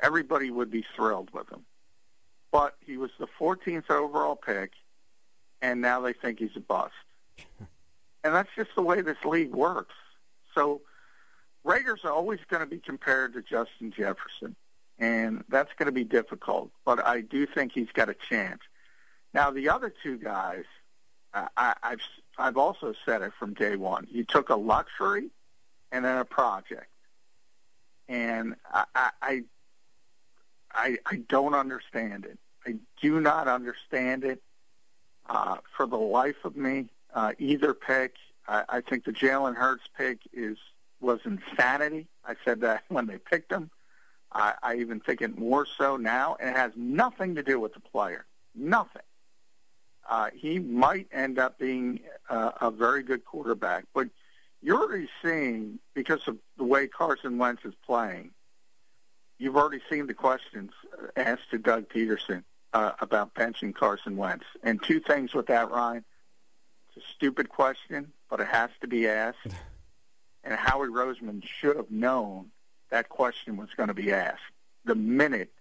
everybody 0.00 0.50
would 0.50 0.70
be 0.70 0.84
thrilled 0.96 1.30
with 1.32 1.50
him. 1.50 1.64
But 2.52 2.76
he 2.84 2.96
was 2.96 3.10
the 3.18 3.28
14th 3.38 3.90
overall 3.90 4.36
pick, 4.36 4.72
and 5.62 5.80
now 5.80 6.00
they 6.00 6.12
think 6.12 6.38
he's 6.38 6.56
a 6.56 6.60
bust. 6.60 6.92
and 7.58 8.34
that's 8.34 8.50
just 8.56 8.70
the 8.74 8.82
way 8.82 9.00
this 9.02 9.24
league 9.24 9.52
works. 9.52 9.94
So 10.54 10.80
Reagor's 11.64 12.04
always 12.04 12.40
going 12.48 12.60
to 12.60 12.66
be 12.66 12.78
compared 12.78 13.34
to 13.34 13.42
Justin 13.42 13.92
Jefferson, 13.96 14.56
and 14.98 15.44
that's 15.48 15.70
going 15.78 15.86
to 15.86 15.92
be 15.92 16.04
difficult. 16.04 16.70
But 16.84 17.06
I 17.06 17.20
do 17.20 17.46
think 17.46 17.72
he's 17.72 17.90
got 17.92 18.08
a 18.08 18.14
chance. 18.14 18.60
Now, 19.32 19.50
the 19.50 19.68
other 19.68 19.92
two 20.02 20.18
guys, 20.18 20.64
I, 21.32 21.74
I've 21.82 22.00
I've 22.38 22.56
also 22.56 22.94
said 23.04 23.22
it 23.22 23.32
from 23.38 23.54
day 23.54 23.76
one. 23.76 24.06
You 24.10 24.24
took 24.24 24.48
a 24.48 24.56
luxury 24.56 25.30
and 25.92 26.04
then 26.04 26.18
a 26.18 26.24
project, 26.24 26.90
and 28.08 28.56
I 28.72 28.84
I 28.94 29.10
I, 29.22 29.42
I 30.72 30.98
I 31.06 31.16
don't 31.28 31.54
understand 31.54 32.24
it. 32.24 32.38
I 32.66 32.76
do 33.00 33.20
not 33.20 33.48
understand 33.48 34.24
it 34.24 34.42
uh, 35.28 35.58
for 35.76 35.86
the 35.86 35.96
life 35.96 36.44
of 36.44 36.56
me. 36.56 36.88
Uh, 37.14 37.32
either 37.38 37.74
pick, 37.74 38.14
I, 38.46 38.64
I 38.68 38.80
think 38.80 39.04
the 39.04 39.12
Jalen 39.12 39.56
Hurts 39.56 39.84
pick 39.96 40.18
is 40.32 40.58
was 41.00 41.20
insanity. 41.24 42.06
I 42.24 42.34
said 42.44 42.60
that 42.60 42.84
when 42.88 43.06
they 43.06 43.18
picked 43.18 43.52
him. 43.52 43.70
I, 44.32 44.54
I 44.62 44.76
even 44.76 45.00
think 45.00 45.22
it 45.22 45.36
more 45.36 45.66
so 45.66 45.96
now, 45.96 46.36
and 46.38 46.50
it 46.50 46.56
has 46.56 46.70
nothing 46.76 47.34
to 47.34 47.42
do 47.42 47.58
with 47.58 47.74
the 47.74 47.80
player. 47.80 48.26
Nothing 48.54 49.02
uh, 50.10 50.28
he 50.34 50.58
might 50.58 51.06
end 51.12 51.38
up 51.38 51.58
being 51.58 52.00
uh, 52.28 52.50
a 52.60 52.70
very 52.70 53.02
good 53.02 53.24
quarterback. 53.24 53.84
But 53.94 54.08
you're 54.60 54.82
already 54.82 55.08
seeing, 55.22 55.78
because 55.94 56.26
of 56.26 56.36
the 56.58 56.64
way 56.64 56.88
Carson 56.88 57.38
Wentz 57.38 57.64
is 57.64 57.74
playing, 57.86 58.32
you've 59.40 59.56
already 59.56 59.80
seen 59.90 60.06
the 60.06 60.14
questions 60.14 60.70
asked 61.16 61.50
to 61.50 61.58
Doug 61.58 61.88
Pederson 61.88 62.44
uh, 62.72 62.92
about 63.00 63.34
benching 63.34 63.74
Carson 63.74 64.16
Wentz. 64.16 64.44
And 64.62 64.80
two 64.82 65.00
things 65.00 65.34
with 65.34 65.46
that, 65.46 65.70
Ryan. 65.70 66.04
It's 66.88 67.04
a 67.04 67.08
stupid 67.14 67.48
question, 67.48 68.12
but 68.28 68.40
it 68.40 68.46
has 68.46 68.70
to 68.82 68.86
be 68.86 69.08
asked. 69.08 69.38
And 70.42 70.54
Howie 70.54 70.88
Roseman 70.88 71.44
should 71.44 71.76
have 71.76 71.90
known 71.90 72.46
that 72.88 73.10
question 73.10 73.58
was 73.58 73.68
going 73.76 73.88
to 73.88 73.94
be 73.94 74.10
asked 74.10 74.40
the 74.86 74.94
minute 74.94 75.52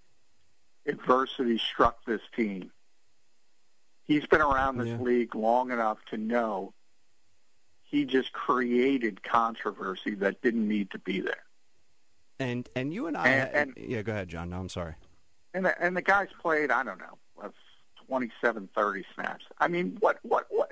adversity 0.86 1.58
struck 1.58 2.06
this 2.06 2.22
team 2.34 2.72
he's 4.10 4.26
been 4.26 4.42
around 4.42 4.78
this 4.78 4.88
yeah. 4.88 4.98
league 4.98 5.36
long 5.36 5.72
enough 5.72 6.00
to 6.10 6.18
know 6.18 6.74
he 7.84 8.06
just 8.06 8.34
created 8.34 9.24
controversy 9.24 10.16
that 10.16 10.42
didn't 10.42 10.68
need 10.68 10.92
to 10.92 11.00
be 11.00 11.22
there. 11.22 11.44
And 12.40 12.70
and 12.76 12.94
you 12.94 13.08
and 13.08 13.18
I, 13.18 13.28
and, 13.28 13.56
and, 13.56 13.72
uh, 13.72 13.74
yeah, 13.78 14.02
go 14.02 14.14
ahead, 14.14 14.30
John. 14.30 14.50
No, 14.50 14.60
I'm 14.60 14.70
sorry. 14.70 14.96
And 15.54 15.66
the, 15.66 15.82
and 15.84 15.98
the 15.98 16.02
guys 16.02 16.28
played, 16.42 16.72
I 16.72 16.84
don't 16.84 17.00
know, 17.00 17.52
27, 18.10 18.70
30 18.76 19.04
snaps. 19.14 19.46
I 19.60 19.68
mean, 19.68 19.98
what 20.00 20.20
what 20.24 20.48
what? 20.50 20.72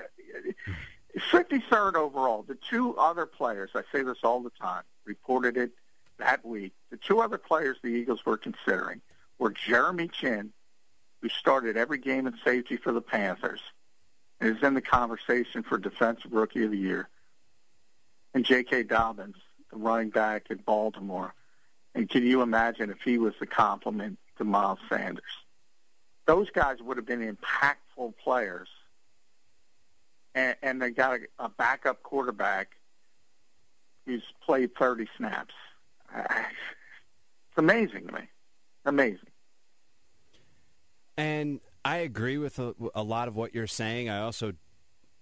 53rd 1.32 1.95
overall. 1.95 2.43
The 2.43 2.57
two 2.70 2.95
other 2.97 3.26
players, 3.26 3.72
I 3.76 3.82
say 3.91 4.03
this 4.03 4.20
all 4.24 4.41
the 4.41 4.51
time, 4.51 4.84
reported 5.05 5.57
it 5.57 5.72
that 6.20 6.45
week. 6.45 6.74
The 6.89 6.97
two 6.97 7.22
other 7.22 7.38
players 7.38 7.78
the 7.82 7.89
Eagles 7.89 8.26
were 8.26 8.38
considering 8.38 9.01
were 9.39 9.51
Jeremy 9.51 10.07
Chinn, 10.07 10.51
who 11.22 11.30
started 11.30 11.78
every 11.78 11.97
game 11.97 12.28
in 12.28 12.36
safety 12.43 12.78
for 12.78 12.91
the 12.91 13.01
Panthers 13.01 13.61
and 14.39 14.55
is 14.55 14.63
in 14.63 14.74
the 14.74 14.82
conversation 14.82 15.63
for 15.63 15.78
Defensive 15.78 16.32
Rookie 16.32 16.63
of 16.63 16.72
the 16.72 16.78
Year, 16.78 17.09
and 18.34 18.45
J.K. 18.45 18.84
Dobbins, 18.84 19.38
the 19.72 19.78
running 19.78 20.09
back 20.09 20.47
at 20.51 20.63
Baltimore. 20.65 21.34
And 21.98 22.08
can 22.08 22.24
you 22.24 22.43
imagine 22.43 22.91
if 22.91 23.00
he 23.04 23.18
was 23.18 23.34
the 23.39 23.48
complement 23.48 24.20
to 24.38 24.43
Miles 24.43 24.78
Sanders? 24.88 25.24
Those 26.28 26.48
guys 26.52 26.78
would 26.80 26.95
have 26.95 27.08
been 27.08 27.36
impactful 27.36 28.14
players, 28.24 28.68
and, 30.36 30.56
and 30.62 30.80
they 30.80 30.91
got 30.91 31.16
a, 31.16 31.45
a 31.45 31.50
backup 31.50 32.04
quarterback 32.04 32.74
who's 34.06 34.22
played 34.45 34.76
30 34.78 35.08
snaps. 35.18 35.56
It's 36.16 37.58
amazing 37.58 38.06
to 38.06 38.14
me. 38.14 38.30
Amazing. 38.86 39.30
And 41.18 41.62
I 41.84 41.98
agree 41.98 42.38
with 42.38 42.60
a, 42.60 42.76
a, 42.93 43.02
lot 43.02 43.28
of 43.28 43.36
what 43.36 43.56
you're 43.56 43.66
saying. 43.66 44.08
I 44.08 44.22
also 44.22 44.54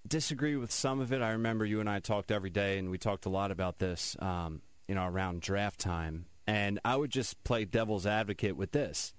disagree 0.05 0.57
with 0.57 0.73
some 0.73 0.99
of 0.99 1.13
it. 1.13 1.21
I 1.21 1.31
remember 1.31 1.65
you 1.65 1.79
and 1.79 1.89
I 1.89 1.99
talked 1.99 2.31
every 2.31 2.49
day, 2.49 2.79
and 2.79 2.91
we 2.91 2.97
talked 2.97 3.25
a 3.25 3.29
lot 3.29 3.51
about 3.51 3.79
this, 3.79 4.17
um, 4.19 4.61
you 4.89 4.95
know, 4.95 5.05
around 5.05 5.39
draft 5.39 5.79
time. 5.79 6.25
And 6.47 6.79
I 6.85 6.95
would 6.95 7.11
just 7.11 7.43
play 7.43 7.65
devil's 7.65 8.05
advocate 8.05 8.55
with 8.55 8.71
this. 8.71 9.13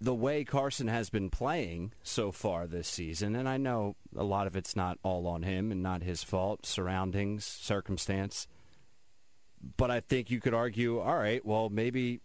The 0.00 0.14
way 0.14 0.44
Carson 0.44 0.88
has 0.88 1.08
been 1.08 1.30
playing 1.30 1.92
so 2.02 2.30
far 2.30 2.66
this 2.66 2.88
season, 2.88 3.34
and 3.34 3.48
I 3.48 3.56
know 3.56 3.96
a 4.14 4.24
lot 4.24 4.46
of 4.46 4.56
it's 4.56 4.76
not 4.76 4.98
all 5.02 5.26
on 5.26 5.42
him 5.42 5.72
and 5.72 5.82
not 5.82 6.02
his 6.02 6.22
fault, 6.22 6.66
surroundings, 6.66 7.44
circumstance. 7.44 8.46
But 9.76 9.90
I 9.90 10.00
think 10.00 10.30
you 10.30 10.40
could 10.40 10.52
argue, 10.52 10.98
all 10.98 11.16
right, 11.16 11.44
well, 11.44 11.70
maybe 11.70 12.20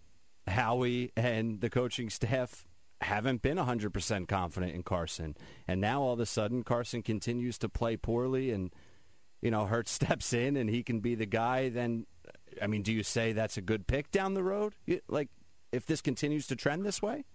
Howie 0.47 1.11
and 1.15 1.61
the 1.61 1.69
coaching 1.69 2.09
staff 2.09 2.65
haven't 2.99 3.41
been 3.41 3.57
100% 3.57 4.27
confident 4.27 4.75
in 4.75 4.83
Carson. 4.83 5.35
And 5.67 5.79
now 5.79 6.01
all 6.01 6.13
of 6.13 6.19
a 6.19 6.25
sudden 6.25 6.63
Carson 6.63 7.01
continues 7.01 7.57
to 7.59 7.69
play 7.69 7.95
poorly 7.95 8.51
and 8.51 8.73
you 9.41 9.51
know, 9.51 9.65
Hurts 9.65 9.91
steps 9.91 10.33
in 10.33 10.55
and 10.55 10.69
he 10.69 10.83
can 10.83 10.99
be 10.99 11.15
the 11.15 11.25
guy, 11.25 11.69
then 11.69 12.05
I 12.61 12.67
mean, 12.67 12.81
do 12.81 12.91
you 12.91 13.03
say 13.03 13.33
that's 13.33 13.57
a 13.57 13.61
good 13.61 13.87
pick 13.87 14.11
down 14.11 14.33
the 14.33 14.43
road? 14.43 14.75
Like 15.07 15.29
if 15.71 15.85
this 15.85 16.01
continues 16.01 16.47
to 16.47 16.55
trend 16.55 16.85
this 16.85 17.01
way? 17.01 17.25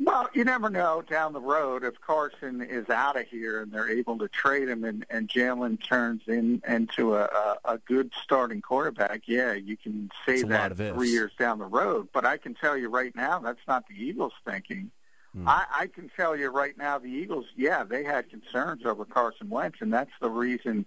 Well, 0.00 0.28
you 0.34 0.44
never 0.44 0.70
know 0.70 1.02
down 1.08 1.32
the 1.32 1.40
road 1.40 1.84
if 1.84 2.00
Carson 2.00 2.60
is 2.60 2.90
out 2.90 3.16
of 3.18 3.28
here 3.28 3.62
and 3.62 3.70
they're 3.70 3.88
able 3.88 4.18
to 4.18 4.28
trade 4.28 4.68
him 4.68 4.82
and, 4.82 5.06
and 5.08 5.28
Jalen 5.28 5.80
turns 5.82 6.22
in 6.26 6.60
into 6.66 7.14
a, 7.14 7.24
a, 7.24 7.56
a 7.64 7.78
good 7.78 8.12
starting 8.20 8.60
quarterback. 8.60 9.22
Yeah, 9.26 9.52
you 9.52 9.76
can 9.76 10.10
say 10.26 10.42
that 10.42 10.76
three 10.76 11.10
years 11.10 11.30
down 11.38 11.60
the 11.60 11.66
road. 11.66 12.08
But 12.12 12.24
I 12.24 12.38
can 12.38 12.54
tell 12.54 12.76
you 12.76 12.88
right 12.88 13.14
now, 13.14 13.38
that's 13.38 13.60
not 13.68 13.84
the 13.88 13.94
Eagles' 13.94 14.32
thinking. 14.44 14.90
Hmm. 15.32 15.48
I, 15.48 15.64
I 15.72 15.86
can 15.86 16.10
tell 16.16 16.36
you 16.36 16.48
right 16.48 16.76
now, 16.76 16.98
the 16.98 17.08
Eagles, 17.08 17.46
yeah, 17.56 17.84
they 17.84 18.02
had 18.02 18.28
concerns 18.28 18.84
over 18.84 19.04
Carson 19.04 19.48
Wentz, 19.48 19.78
and 19.80 19.92
that's 19.92 20.12
the 20.20 20.30
reason 20.30 20.86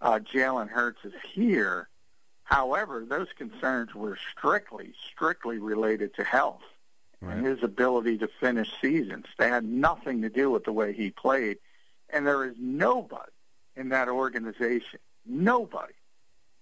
uh, 0.00 0.18
Jalen 0.18 0.70
Hurts 0.70 1.00
is 1.04 1.12
here. 1.34 1.89
However, 2.50 3.04
those 3.08 3.28
concerns 3.38 3.94
were 3.94 4.18
strictly, 4.36 4.92
strictly 5.12 5.58
related 5.58 6.14
to 6.16 6.24
health 6.24 6.62
right. 7.20 7.36
and 7.36 7.46
his 7.46 7.62
ability 7.62 8.18
to 8.18 8.28
finish 8.40 8.68
seasons. 8.80 9.26
They 9.38 9.48
had 9.48 9.64
nothing 9.64 10.22
to 10.22 10.28
do 10.28 10.50
with 10.50 10.64
the 10.64 10.72
way 10.72 10.92
he 10.92 11.10
played. 11.10 11.58
And 12.08 12.26
there 12.26 12.44
is 12.44 12.56
nobody 12.58 13.30
in 13.76 13.90
that 13.90 14.08
organization, 14.08 14.98
nobody, 15.24 15.92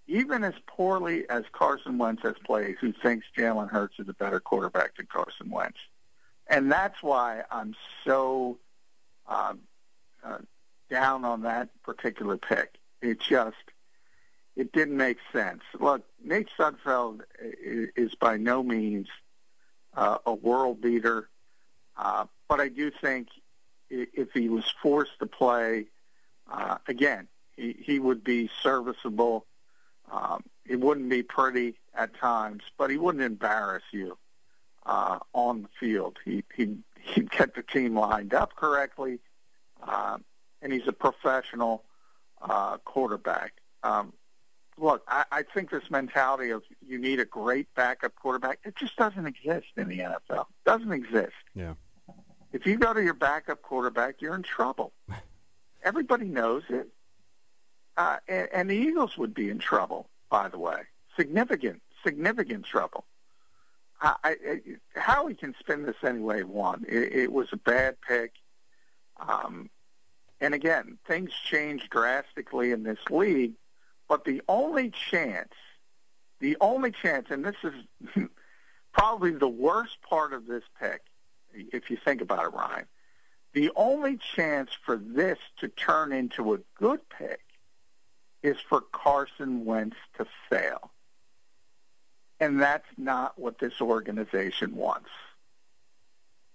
even 0.05 0.43
as 0.43 0.53
poorly 0.67 1.27
as 1.27 1.43
Carson 1.51 1.97
Wentz 1.97 2.21
has 2.21 2.35
played, 2.45 2.75
who 2.79 2.93
thinks 2.93 3.25
Jalen 3.35 3.69
Hurts 3.69 3.95
is 3.97 4.07
a 4.07 4.13
better 4.13 4.39
quarterback 4.39 4.95
than 4.95 5.07
Carson 5.07 5.49
Wentz. 5.49 5.79
And 6.45 6.71
that's 6.71 7.01
why 7.01 7.43
I'm 7.51 7.75
so 8.05 8.59
um, 9.27 9.61
uh, 10.23 10.37
down 10.91 11.25
on 11.25 11.41
that 11.43 11.69
particular 11.81 12.37
pick. 12.37 12.75
It 13.01 13.19
just 13.19 13.55
it 14.59 14.73
didn't 14.73 14.97
make 14.97 15.19
sense. 15.31 15.61
Look, 15.79 16.03
Nate 16.21 16.49
Sudfeld 16.59 17.21
is 17.95 18.13
by 18.15 18.35
no 18.35 18.61
means 18.61 19.07
uh, 19.95 20.17
a 20.25 20.33
world 20.33 20.81
beater, 20.81 21.29
uh, 21.95 22.25
but 22.49 22.59
I 22.59 22.67
do 22.67 22.91
think 22.91 23.29
if 23.89 24.33
he 24.33 24.49
was 24.49 24.65
forced 24.83 25.17
to 25.19 25.27
play, 25.27 25.85
uh, 26.51 26.77
again, 26.89 27.29
he, 27.55 27.73
he 27.79 27.99
would 27.99 28.21
be 28.21 28.49
serviceable. 28.61 29.45
Um, 30.11 30.43
it 30.67 30.81
wouldn't 30.81 31.09
be 31.09 31.23
pretty 31.23 31.75
at 31.95 32.13
times, 32.17 32.63
but 32.77 32.89
he 32.89 32.97
wouldn't 32.97 33.23
embarrass 33.23 33.83
you 33.93 34.17
uh, 34.85 35.19
on 35.31 35.61
the 35.61 35.69
field. 35.79 36.17
He, 36.25 36.43
he, 36.53 36.75
he'd 36.99 37.31
get 37.31 37.55
the 37.55 37.63
team 37.63 37.97
lined 37.97 38.33
up 38.33 38.57
correctly, 38.57 39.19
uh, 39.81 40.17
and 40.61 40.73
he's 40.73 40.87
a 40.87 40.93
professional 40.93 41.85
uh, 42.41 42.77
quarterback. 42.79 43.53
Um, 43.83 44.11
look, 44.79 45.03
I, 45.07 45.25
I 45.31 45.43
think 45.43 45.71
this 45.71 45.89
mentality 45.89 46.49
of 46.49 46.63
you 46.85 46.97
need 46.97 47.19
a 47.19 47.25
great 47.25 47.73
backup 47.75 48.15
quarterback, 48.15 48.59
it 48.63 48.75
just 48.75 48.95
doesn't 48.95 49.25
exist 49.25 49.67
in 49.77 49.87
the 49.87 49.99
NFL. 49.99 50.41
It 50.41 50.65
doesn't 50.65 50.91
exist. 50.91 51.33
Yeah. 51.53 51.73
If 52.51 52.65
you 52.65 52.77
go 52.77 52.93
to 52.93 53.03
your 53.03 53.13
backup 53.13 53.61
quarterback, 53.61 54.21
you're 54.21 54.35
in 54.35 54.43
trouble. 54.43 54.93
Everybody 55.83 56.25
knows 56.25 56.63
it. 56.69 56.89
Uh, 57.95 58.17
and, 58.27 58.49
and 58.53 58.69
the 58.69 58.75
Eagles 58.75 59.17
would 59.17 59.33
be 59.33 59.49
in 59.49 59.59
trouble, 59.59 60.07
by 60.29 60.49
the 60.49 60.57
way. 60.57 60.81
Significant, 61.15 61.81
significant 62.03 62.65
trouble. 62.65 63.05
I, 64.01 64.15
I, 64.23 64.61
Howie 64.95 65.33
can 65.33 65.53
spin 65.59 65.83
this 65.83 65.97
any 66.05 66.19
way 66.19 66.37
he 66.37 66.43
wants. 66.43 66.85
It, 66.87 67.13
it 67.13 67.31
was 67.31 67.49
a 67.51 67.57
bad 67.57 67.97
pick. 68.07 68.31
Um, 69.19 69.69
and 70.39 70.53
again, 70.53 70.97
things 71.05 71.31
change 71.33 71.89
drastically 71.89 72.71
in 72.71 72.83
this 72.83 72.99
league 73.09 73.53
but 74.09 74.25
the 74.25 74.41
only 74.49 74.89
chance, 74.89 75.53
the 76.39 76.57
only 76.59 76.91
chance, 76.91 77.27
and 77.29 77.45
this 77.45 77.55
is 77.63 78.27
probably 78.91 79.31
the 79.31 79.47
worst 79.47 80.01
part 80.01 80.33
of 80.33 80.47
this 80.47 80.63
pick, 80.79 81.01
if 81.53 81.89
you 81.89 81.97
think 82.03 82.19
about 82.19 82.43
it, 82.43 82.53
Ryan, 82.53 82.85
the 83.53 83.71
only 83.75 84.19
chance 84.35 84.71
for 84.85 84.97
this 84.97 85.37
to 85.59 85.69
turn 85.69 86.11
into 86.11 86.53
a 86.53 86.59
good 86.75 86.99
pick 87.09 87.41
is 88.41 88.57
for 88.67 88.81
Carson 88.81 89.63
Wentz 89.63 89.97
to 90.17 90.25
fail. 90.49 90.91
And 92.39 92.59
that's 92.59 92.87
not 92.97 93.37
what 93.37 93.59
this 93.59 93.79
organization 93.81 94.75
wants. 94.75 95.09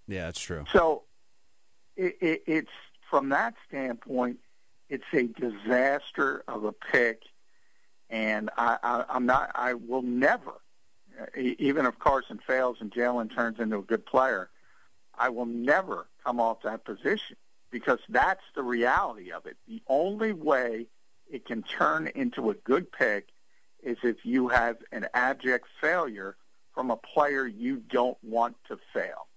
Yeah, 0.08 0.26
that's 0.26 0.40
true. 0.40 0.64
So 0.72 1.02
it, 1.96 2.16
it, 2.20 2.42
it's 2.46 2.70
from 3.10 3.28
that 3.28 3.54
standpoint, 3.68 4.38
it's 4.88 5.04
a 5.12 5.24
disaster 5.24 6.42
of 6.48 6.64
a 6.64 6.72
pick 6.72 7.22
and 8.10 8.50
I, 8.56 8.78
I, 8.82 9.04
I'm 9.08 9.26
not. 9.26 9.50
I 9.54 9.74
will 9.74 10.02
never, 10.02 10.52
even 11.36 11.86
if 11.86 11.98
Carson 11.98 12.40
fails 12.46 12.78
and 12.80 12.90
Jalen 12.90 13.34
turns 13.34 13.60
into 13.60 13.78
a 13.78 13.82
good 13.82 14.04
player, 14.06 14.50
I 15.16 15.28
will 15.28 15.46
never 15.46 16.06
come 16.24 16.40
off 16.40 16.62
that 16.62 16.84
position 16.84 17.36
because 17.70 17.98
that's 18.08 18.44
the 18.54 18.62
reality 18.62 19.32
of 19.32 19.46
it. 19.46 19.56
The 19.66 19.82
only 19.88 20.32
way 20.32 20.86
it 21.30 21.46
can 21.46 21.62
turn 21.62 22.10
into 22.14 22.50
a 22.50 22.54
good 22.54 22.90
pick 22.92 23.28
is 23.82 23.98
if 24.02 24.24
you 24.24 24.48
have 24.48 24.76
an 24.92 25.06
abject 25.14 25.66
failure 25.80 26.36
from 26.74 26.90
a 26.90 26.96
player 26.96 27.46
you 27.46 27.76
don't 27.76 28.18
want 28.22 28.56
to 28.68 28.78
fail. 28.92 29.28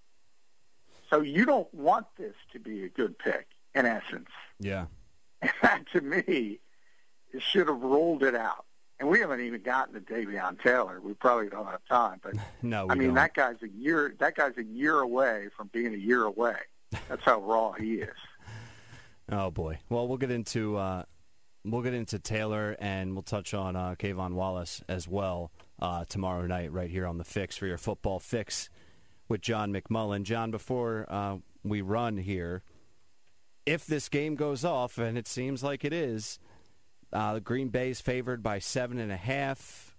So 1.10 1.22
you 1.22 1.46
don't 1.46 1.72
want 1.74 2.08
this 2.18 2.34
to 2.54 2.60
be 2.60 2.84
a 2.84 2.90
good 2.90 3.18
pick, 3.18 3.48
in 3.76 3.86
essence. 3.86 4.30
Yeah. 4.60 4.86
And 5.40 5.52
that, 5.62 5.84
to 5.94 6.02
me, 6.02 6.60
should 7.42 7.68
have 7.68 7.82
rolled 7.82 8.24
it 8.24 8.36
out. 8.36 8.66
And 9.00 9.08
we 9.10 9.20
haven't 9.20 9.42
even 9.42 9.62
gotten 9.62 9.94
to 9.94 10.00
Davion 10.02 10.62
Taylor. 10.62 11.00
We 11.00 11.14
probably 11.14 11.50
don't 11.50 11.68
have 11.68 11.86
time, 11.88 12.20
but 12.24 12.34
no, 12.64 12.88
I 12.90 12.96
mean 12.96 13.10
don't. 13.10 13.16
that 13.16 13.34
guy's 13.36 13.62
a 13.62 13.70
year. 13.70 14.16
That 14.20 14.36
guy's 14.36 14.58
a 14.58 14.64
year 14.64 15.00
away 15.00 15.50
from 15.56 15.70
being 15.72 15.94
a 15.94 15.98
year 15.98 16.24
away. 16.24 16.56
That's 17.08 17.24
how 17.24 17.42
raw 17.42 17.74
he 17.74 17.96
is. 17.96 18.10
Oh 19.30 19.52
boy. 19.52 19.78
Well, 19.90 20.08
we'll 20.08 20.18
get 20.18 20.32
into 20.32 20.78
uh, 20.78 21.04
we'll 21.66 21.82
get 21.82 21.94
into 21.94 22.18
Taylor 22.18 22.78
and 22.80 23.14
we'll 23.14 23.24
touch 23.24 23.54
on 23.54 23.76
uh, 23.76 23.96
K'Von 24.00 24.34
Wallace 24.34 24.82
as 24.88 25.06
well 25.06 25.52
uh, 25.82 26.06
tomorrow 26.08 26.46
night 26.48 26.72
right 26.72 26.90
here 26.90 27.06
on 27.06 27.18
the 27.18 27.26
Fix 27.26 27.58
for 27.58 27.68
your 27.68 27.78
football 27.78 28.20
fix 28.20 28.70
with 29.28 29.42
John 29.42 29.74
McMullen. 29.74 30.24
John, 30.24 30.50
before 30.50 31.06
uh, 31.10 31.38
we 31.64 31.82
run 31.82 32.16
here, 32.18 32.64
if 33.66 33.86
this 33.86 34.08
game 34.08 34.36
goes 34.36 34.64
off 34.64 34.98
and 34.98 35.18
it 35.18 35.28
seems 35.28 35.62
like 35.62 35.84
it 35.84 35.92
is 35.92 36.40
uh, 37.18 37.34
the 37.34 37.42
Green 37.42 37.72
is 37.74 38.00
favored 38.00 38.44
by 38.44 38.60
seven 38.60 39.00
and 39.00 39.12
a 39.12 39.18
half. 39.18 39.96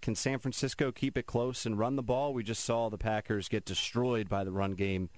Can 0.00 0.14
San 0.14 0.38
Francisco 0.38 0.92
keep 0.92 1.18
it 1.18 1.26
close 1.26 1.66
and 1.66 1.78
run 1.78 1.96
the 1.96 2.02
ball? 2.02 2.32
We 2.32 2.42
just 2.42 2.64
saw 2.64 2.88
the 2.88 2.96
Packers 2.96 3.50
get 3.50 3.66
destroyed 3.66 4.30
by 4.30 4.44
the 4.44 4.50
run 4.50 4.72
game 4.72 5.10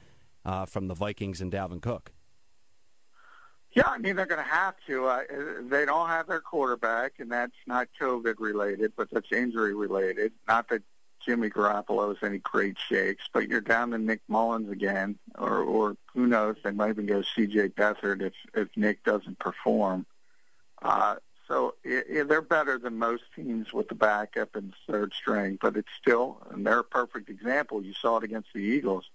uh, 0.45 0.67
from 0.67 0.89
the 0.89 0.95
Vikings 0.95 1.41
and 1.41 1.53
Dalvin 1.53 1.81
Cook. 1.81 2.11
Yeah, 3.71 3.87
I 3.87 3.99
mean 3.99 4.17
they're 4.17 4.27
going 4.27 4.43
to 4.43 4.51
have 4.51 4.75
to. 4.89 5.07
Uh, 5.07 5.21
they 5.61 5.85
don't 5.85 6.09
have 6.09 6.27
their 6.27 6.41
quarterback, 6.41 7.13
and 7.21 7.31
that's 7.31 7.55
not 7.69 7.87
COVID 8.01 8.35
related, 8.41 8.95
but 8.97 9.09
that's 9.13 9.31
injury 9.31 9.73
related. 9.73 10.33
Not 10.49 10.69
that 10.71 10.83
Jimmy 11.25 11.49
Garoppolo 11.49 12.11
is 12.11 12.19
any 12.25 12.39
great 12.39 12.77
shakes, 12.89 13.23
but 13.33 13.49
you're 13.49 13.61
down 13.61 13.93
to 13.93 13.99
Nick 13.99 14.23
Mullens 14.29 14.69
again, 14.69 15.17
or 15.39 15.61
or 15.61 15.97
who 16.13 16.27
knows? 16.27 16.57
They 16.65 16.73
might 16.73 16.89
even 16.89 17.07
go 17.07 17.23
C.J. 17.23 17.69
Beathard 17.69 18.21
if 18.21 18.33
if 18.53 18.69
Nick 18.75 19.05
doesn't 19.05 19.39
perform. 19.39 20.07
Uh, 20.83 21.17
so 21.49 21.75
it, 21.85 22.29
they're 22.29 22.43
better 22.43 22.79
than 22.79 22.99
most 22.99 23.23
teams 23.35 23.73
with 23.73 23.89
the 23.89 23.95
backup 23.95 24.57
and 24.57 24.75
third 24.89 25.13
string, 25.15 25.59
but 25.61 25.77
it's 25.77 25.93
still, 26.01 26.39
and 26.51 26.67
they're 26.67 26.81
a 26.81 26.85
perfect 26.85 27.31
example. 27.31 27.83
You 27.83 27.95
saw 27.95 28.19
it 28.19 28.25
against 28.25 28.49
the 28.53 28.61
Eagles. 28.61 29.11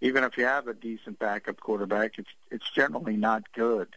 Even 0.00 0.24
if 0.24 0.36
you 0.36 0.44
have 0.44 0.66
a 0.66 0.74
decent 0.74 1.18
backup 1.18 1.60
quarterback, 1.60 2.18
it's 2.18 2.30
it's 2.50 2.68
generally 2.70 3.16
not 3.16 3.52
good, 3.52 3.88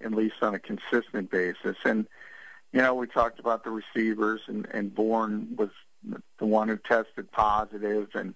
at 0.00 0.12
least 0.12 0.36
on 0.42 0.54
a 0.54 0.58
consistent 0.58 1.30
basis. 1.30 1.76
And 1.84 2.06
you 2.72 2.82
know, 2.82 2.94
we 2.94 3.06
talked 3.06 3.38
about 3.38 3.64
the 3.64 3.70
receivers, 3.70 4.42
and 4.46 4.66
and 4.72 4.94
Bourne 4.94 5.54
was 5.56 5.70
the 6.38 6.46
one 6.46 6.68
who 6.68 6.76
tested 6.76 7.30
positive, 7.32 8.08
and 8.14 8.34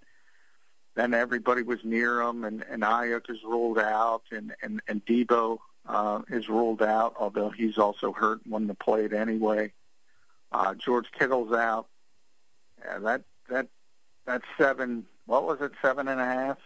then 0.94 1.14
everybody 1.14 1.62
was 1.62 1.80
near 1.84 2.22
him, 2.22 2.44
and 2.44 2.64
and 2.70 2.82
Aiyuk 2.82 3.28
is 3.28 3.42
ruled 3.44 3.78
out, 3.78 4.22
and 4.30 4.54
and 4.62 4.80
and 4.88 5.04
Deebo 5.04 5.58
uh, 5.86 6.20
is 6.28 6.48
ruled 6.48 6.82
out, 6.82 7.14
although 7.18 7.50
he's 7.50 7.78
also 7.78 8.12
hurt 8.12 8.40
when 8.46 8.66
the 8.66 8.74
played 8.74 9.12
anyway. 9.12 9.72
Uh, 10.50 10.74
George 10.74 11.06
Kittle's 11.18 11.52
out. 11.52 11.86
Yeah, 12.84 12.98
that 12.98 13.22
that 13.48 13.68
that's 14.26 14.44
seven. 14.58 15.06
What 15.26 15.44
was 15.44 15.60
it? 15.60 15.72
Seven 15.80 16.08
and 16.08 16.20
a 16.20 16.24
half. 16.24 16.58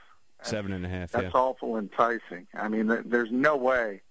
Seven 0.43 0.73
and 0.73 0.85
a 0.85 0.89
half. 0.89 1.12
That's 1.12 1.25
yeah. 1.25 1.41
awful 1.41 1.79
enticing. 1.79 2.47
I 2.55 2.69
mean, 2.69 2.89
th- 2.89 3.05
there's 3.07 3.31
no 3.31 3.57
way 3.57 4.03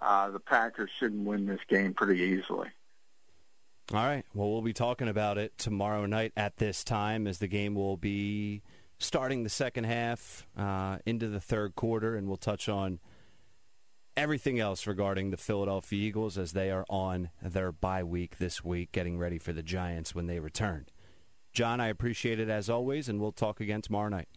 uh, 0.00 0.30
the 0.30 0.40
Packers 0.40 0.90
shouldn't 0.98 1.26
win 1.26 1.46
this 1.46 1.60
game 1.68 1.94
pretty 1.94 2.20
easily. 2.20 2.68
All 3.92 4.04
right. 4.04 4.24
Well, 4.34 4.50
we'll 4.50 4.62
be 4.62 4.72
talking 4.72 5.08
about 5.08 5.38
it 5.38 5.58
tomorrow 5.58 6.06
night 6.06 6.32
at 6.36 6.56
this 6.56 6.84
time, 6.84 7.26
as 7.26 7.38
the 7.38 7.48
game 7.48 7.74
will 7.74 7.96
be 7.96 8.62
starting 8.98 9.42
the 9.42 9.50
second 9.50 9.84
half 9.84 10.46
uh, 10.56 10.98
into 11.04 11.28
the 11.28 11.40
third 11.40 11.74
quarter, 11.74 12.16
and 12.16 12.28
we'll 12.28 12.36
touch 12.36 12.68
on 12.68 13.00
everything 14.16 14.58
else 14.58 14.86
regarding 14.86 15.30
the 15.30 15.36
Philadelphia 15.36 16.08
Eagles 16.08 16.38
as 16.38 16.52
they 16.52 16.70
are 16.70 16.84
on 16.88 17.30
their 17.42 17.72
bye 17.72 18.04
week 18.04 18.38
this 18.38 18.64
week, 18.64 18.92
getting 18.92 19.18
ready 19.18 19.38
for 19.38 19.52
the 19.52 19.62
Giants 19.62 20.14
when 20.14 20.26
they 20.26 20.38
return. 20.38 20.86
John, 21.52 21.80
I 21.80 21.88
appreciate 21.88 22.40
it 22.40 22.48
as 22.48 22.70
always, 22.70 23.08
and 23.08 23.20
we'll 23.20 23.32
talk 23.32 23.60
again 23.60 23.82
tomorrow 23.82 24.08
night. 24.08 24.28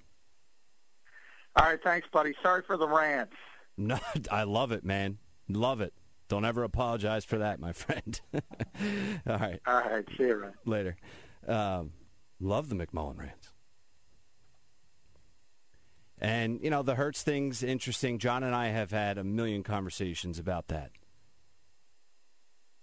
All 1.56 1.66
right, 1.66 1.80
thanks, 1.82 2.08
buddy. 2.12 2.36
Sorry 2.44 2.62
for 2.66 2.78
the 2.78 2.88
rant. 2.88 3.30
No, 3.78 4.00
I 4.32 4.44
love 4.44 4.72
it, 4.72 4.86
man. 4.86 5.18
Love 5.50 5.82
it. 5.82 5.94
Don't 6.30 6.46
ever 6.46 6.64
apologize 6.64 7.26
for 7.26 7.40
that, 7.40 7.60
my 7.60 7.74
friend. 7.74 8.22
All 9.28 9.38
right. 9.38 9.60
All 9.68 9.82
right. 9.82 10.06
See 10.18 10.24
you, 10.24 10.36
Ryan. 10.36 10.54
Later. 10.66 10.96
Um, 11.46 11.92
love 12.40 12.70
the 12.70 12.76
McMullen 12.76 13.20
rants. 13.20 13.52
And, 16.20 16.62
you 16.62 16.70
know, 16.70 16.82
the 16.82 16.96
Hurts 16.96 17.24
thing's 17.24 17.62
interesting. 17.62 18.20
John 18.20 18.44
and 18.44 18.56
I 18.56 18.68
have 18.68 18.92
had 18.92 19.18
a 19.18 19.24
million 19.24 19.64
conversations 19.64 20.40
about 20.40 20.68
that. 20.70 20.92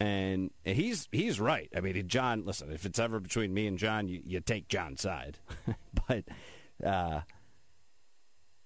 And 0.01 0.51
he's 0.65 1.09
he's 1.13 1.39
right. 1.39 1.71
I 1.77 1.81
mean, 1.81 2.09
John, 2.09 2.45
listen, 2.45 2.73
if 2.73 2.85
it's 2.85 2.99
ever 2.99 3.21
between 3.21 3.55
me 3.55 3.69
and 3.69 3.79
John, 3.79 4.09
you, 4.09 4.21
you 4.25 4.41
take 4.41 4.67
John's 4.67 5.01
side. 5.01 5.39
but 6.09 6.25
uh, 6.85 7.21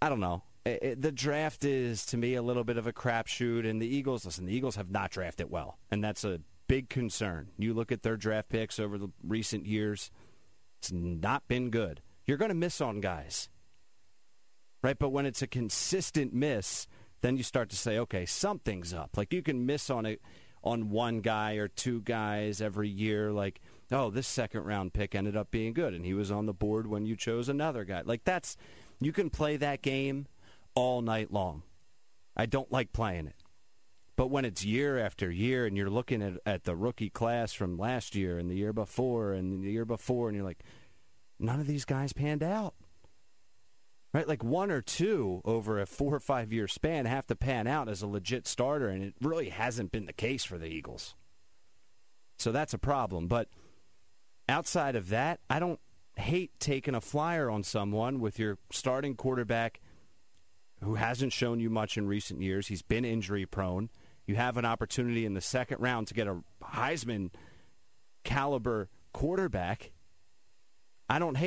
I 0.00 0.08
don't 0.08 0.20
know. 0.20 0.42
It, 0.64 0.82
it, 0.82 1.02
the 1.02 1.12
draft 1.12 1.64
is, 1.64 2.06
to 2.06 2.16
me, 2.16 2.34
a 2.34 2.42
little 2.42 2.64
bit 2.64 2.78
of 2.78 2.86
a 2.86 2.92
crapshoot. 2.92 3.68
And 3.68 3.82
the 3.82 3.86
Eagles, 3.86 4.24
listen, 4.24 4.46
the 4.46 4.56
Eagles 4.56 4.76
have 4.76 4.90
not 4.90 5.10
drafted 5.10 5.50
well. 5.50 5.78
And 5.90 6.02
that's 6.02 6.24
a 6.24 6.40
big 6.68 6.88
concern. 6.88 7.50
You 7.58 7.74
look 7.74 7.92
at 7.92 8.02
their 8.02 8.16
draft 8.16 8.48
picks 8.48 8.80
over 8.80 8.96
the 8.96 9.08
recent 9.22 9.66
years, 9.66 10.10
it's 10.78 10.90
not 10.90 11.46
been 11.48 11.68
good. 11.68 12.00
You're 12.24 12.38
going 12.38 12.48
to 12.48 12.54
miss 12.54 12.80
on 12.80 13.00
guys 13.00 13.50
right? 14.86 15.00
But 15.00 15.08
when 15.08 15.26
it's 15.26 15.42
a 15.42 15.48
consistent 15.48 16.32
miss, 16.32 16.86
then 17.20 17.36
you 17.36 17.42
start 17.42 17.70
to 17.70 17.76
say, 17.76 17.98
okay, 17.98 18.24
something's 18.24 18.94
up. 18.94 19.16
Like 19.16 19.32
you 19.32 19.42
can 19.42 19.66
miss 19.66 19.90
on 19.90 20.06
it 20.06 20.22
on 20.62 20.90
one 20.90 21.22
guy 21.22 21.54
or 21.54 21.66
two 21.66 22.02
guys 22.02 22.60
every 22.60 22.88
year. 22.88 23.32
Like, 23.32 23.60
oh, 23.90 24.10
this 24.10 24.28
second 24.28 24.62
round 24.62 24.92
pick 24.92 25.16
ended 25.16 25.36
up 25.36 25.50
being 25.50 25.72
good, 25.72 25.92
and 25.92 26.04
he 26.04 26.14
was 26.14 26.30
on 26.30 26.46
the 26.46 26.52
board 26.52 26.86
when 26.86 27.04
you 27.04 27.16
chose 27.16 27.48
another 27.48 27.84
guy. 27.84 28.02
Like 28.04 28.22
that's 28.22 28.56
you 29.00 29.10
can 29.10 29.28
play 29.28 29.56
that 29.56 29.82
game 29.82 30.28
all 30.76 31.02
night 31.02 31.32
long. 31.32 31.64
I 32.36 32.46
don't 32.46 32.70
like 32.70 32.92
playing 32.92 33.26
it. 33.26 33.42
But 34.14 34.28
when 34.28 34.44
it's 34.44 34.64
year 34.64 35.00
after 35.00 35.32
year 35.32 35.66
and 35.66 35.76
you're 35.76 35.90
looking 35.90 36.22
at, 36.22 36.34
at 36.46 36.62
the 36.62 36.76
rookie 36.76 37.10
class 37.10 37.52
from 37.52 37.76
last 37.76 38.14
year 38.14 38.38
and 38.38 38.48
the 38.48 38.54
year 38.54 38.72
before 38.72 39.32
and 39.32 39.64
the 39.64 39.72
year 39.72 39.84
before, 39.84 40.28
and 40.28 40.36
you're 40.36 40.46
like, 40.46 40.62
none 41.40 41.58
of 41.58 41.66
these 41.66 41.84
guys 41.84 42.12
panned 42.12 42.44
out 42.44 42.74
right? 44.16 44.26
Like 44.26 44.42
one 44.42 44.70
or 44.70 44.80
two 44.80 45.42
over 45.44 45.78
a 45.78 45.84
four 45.84 46.14
or 46.14 46.20
five 46.20 46.50
year 46.50 46.66
span 46.68 47.04
have 47.04 47.26
to 47.26 47.36
pan 47.36 47.66
out 47.66 47.86
as 47.86 48.00
a 48.00 48.06
legit 48.06 48.46
starter, 48.46 48.88
and 48.88 49.02
it 49.02 49.14
really 49.20 49.50
hasn't 49.50 49.92
been 49.92 50.06
the 50.06 50.14
case 50.14 50.42
for 50.42 50.56
the 50.56 50.66
Eagles. 50.66 51.14
So 52.38 52.50
that's 52.50 52.72
a 52.72 52.78
problem. 52.78 53.28
But 53.28 53.48
outside 54.48 54.96
of 54.96 55.10
that, 55.10 55.40
I 55.50 55.58
don't 55.58 55.80
hate 56.16 56.58
taking 56.58 56.94
a 56.94 57.00
flyer 57.02 57.50
on 57.50 57.62
someone 57.62 58.18
with 58.18 58.38
your 58.38 58.56
starting 58.70 59.16
quarterback 59.16 59.82
who 60.82 60.94
hasn't 60.94 61.34
shown 61.34 61.60
you 61.60 61.68
much 61.68 61.98
in 61.98 62.06
recent 62.06 62.40
years. 62.40 62.68
He's 62.68 62.80
been 62.80 63.04
injury 63.04 63.44
prone. 63.44 63.90
You 64.26 64.36
have 64.36 64.56
an 64.56 64.64
opportunity 64.64 65.26
in 65.26 65.34
the 65.34 65.42
second 65.42 65.80
round 65.80 66.06
to 66.08 66.14
get 66.14 66.26
a 66.26 66.38
Heisman 66.62 67.32
caliber 68.24 68.88
quarterback. 69.12 69.92
I 71.06 71.18
don't 71.18 71.36
hate 71.36 71.44